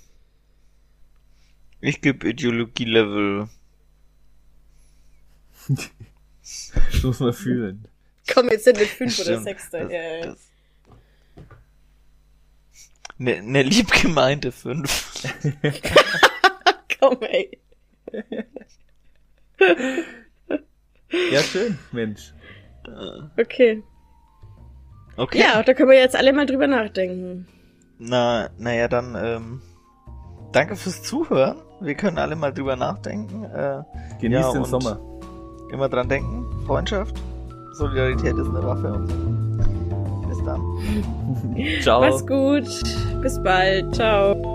ich 1.80 2.00
gebe 2.02 2.28
Ideologie-Level. 2.28 3.48
Das 5.68 7.02
muss 7.02 7.20
man 7.20 7.32
fühlen. 7.32 7.86
Komm, 8.32 8.48
jetzt 8.48 8.64
sind 8.64 8.78
wir 8.78 8.86
fünf 8.86 9.18
oder 9.18 9.24
Stimmt, 9.32 9.44
sechs. 9.44 9.70
das- 9.70 9.90
Ja, 9.92 10.02
ja. 10.02 10.26
das- 10.26 10.38
Ne, 13.16 13.40
ne 13.42 13.62
liebgemeinte 13.62 14.50
5. 14.50 15.22
Komm, 17.00 17.18
ey. 17.22 17.58
Ja, 21.30 21.40
schön, 21.42 21.78
Mensch. 21.92 22.34
Okay. 23.38 23.82
Okay. 25.16 25.38
Ja, 25.38 25.62
da 25.62 25.74
können 25.74 25.90
wir 25.90 25.98
jetzt 25.98 26.16
alle 26.16 26.32
mal 26.32 26.44
drüber 26.44 26.66
nachdenken. 26.66 27.46
Na, 27.98 28.50
naja, 28.58 28.88
dann, 28.88 29.14
ähm, 29.16 29.62
danke 30.52 30.74
fürs 30.74 31.02
Zuhören. 31.04 31.62
Wir 31.80 31.94
können 31.94 32.18
alle 32.18 32.34
mal 32.34 32.52
drüber 32.52 32.74
nachdenken. 32.74 33.44
Äh, 33.44 33.82
Genießt 34.20 34.42
Ja, 34.42 34.52
den 34.52 34.62
und- 34.62 34.68
Sommer. 34.68 34.98
Immer 35.70 35.88
dran 35.88 36.08
denken. 36.08 36.44
Freundschaft. 36.66 37.16
Solidarität 37.72 38.36
ist 38.36 38.48
eine 38.48 38.62
Waffe 38.62 38.92
und 38.92 39.08
so. 39.08 40.28
Bis 40.28 40.44
dann. 40.44 40.60
Ciao. 41.82 42.00
Mach's 42.00 42.26
gut. 42.26 43.20
Bis 43.22 43.42
bald. 43.42 43.94
Ciao. 43.94 44.53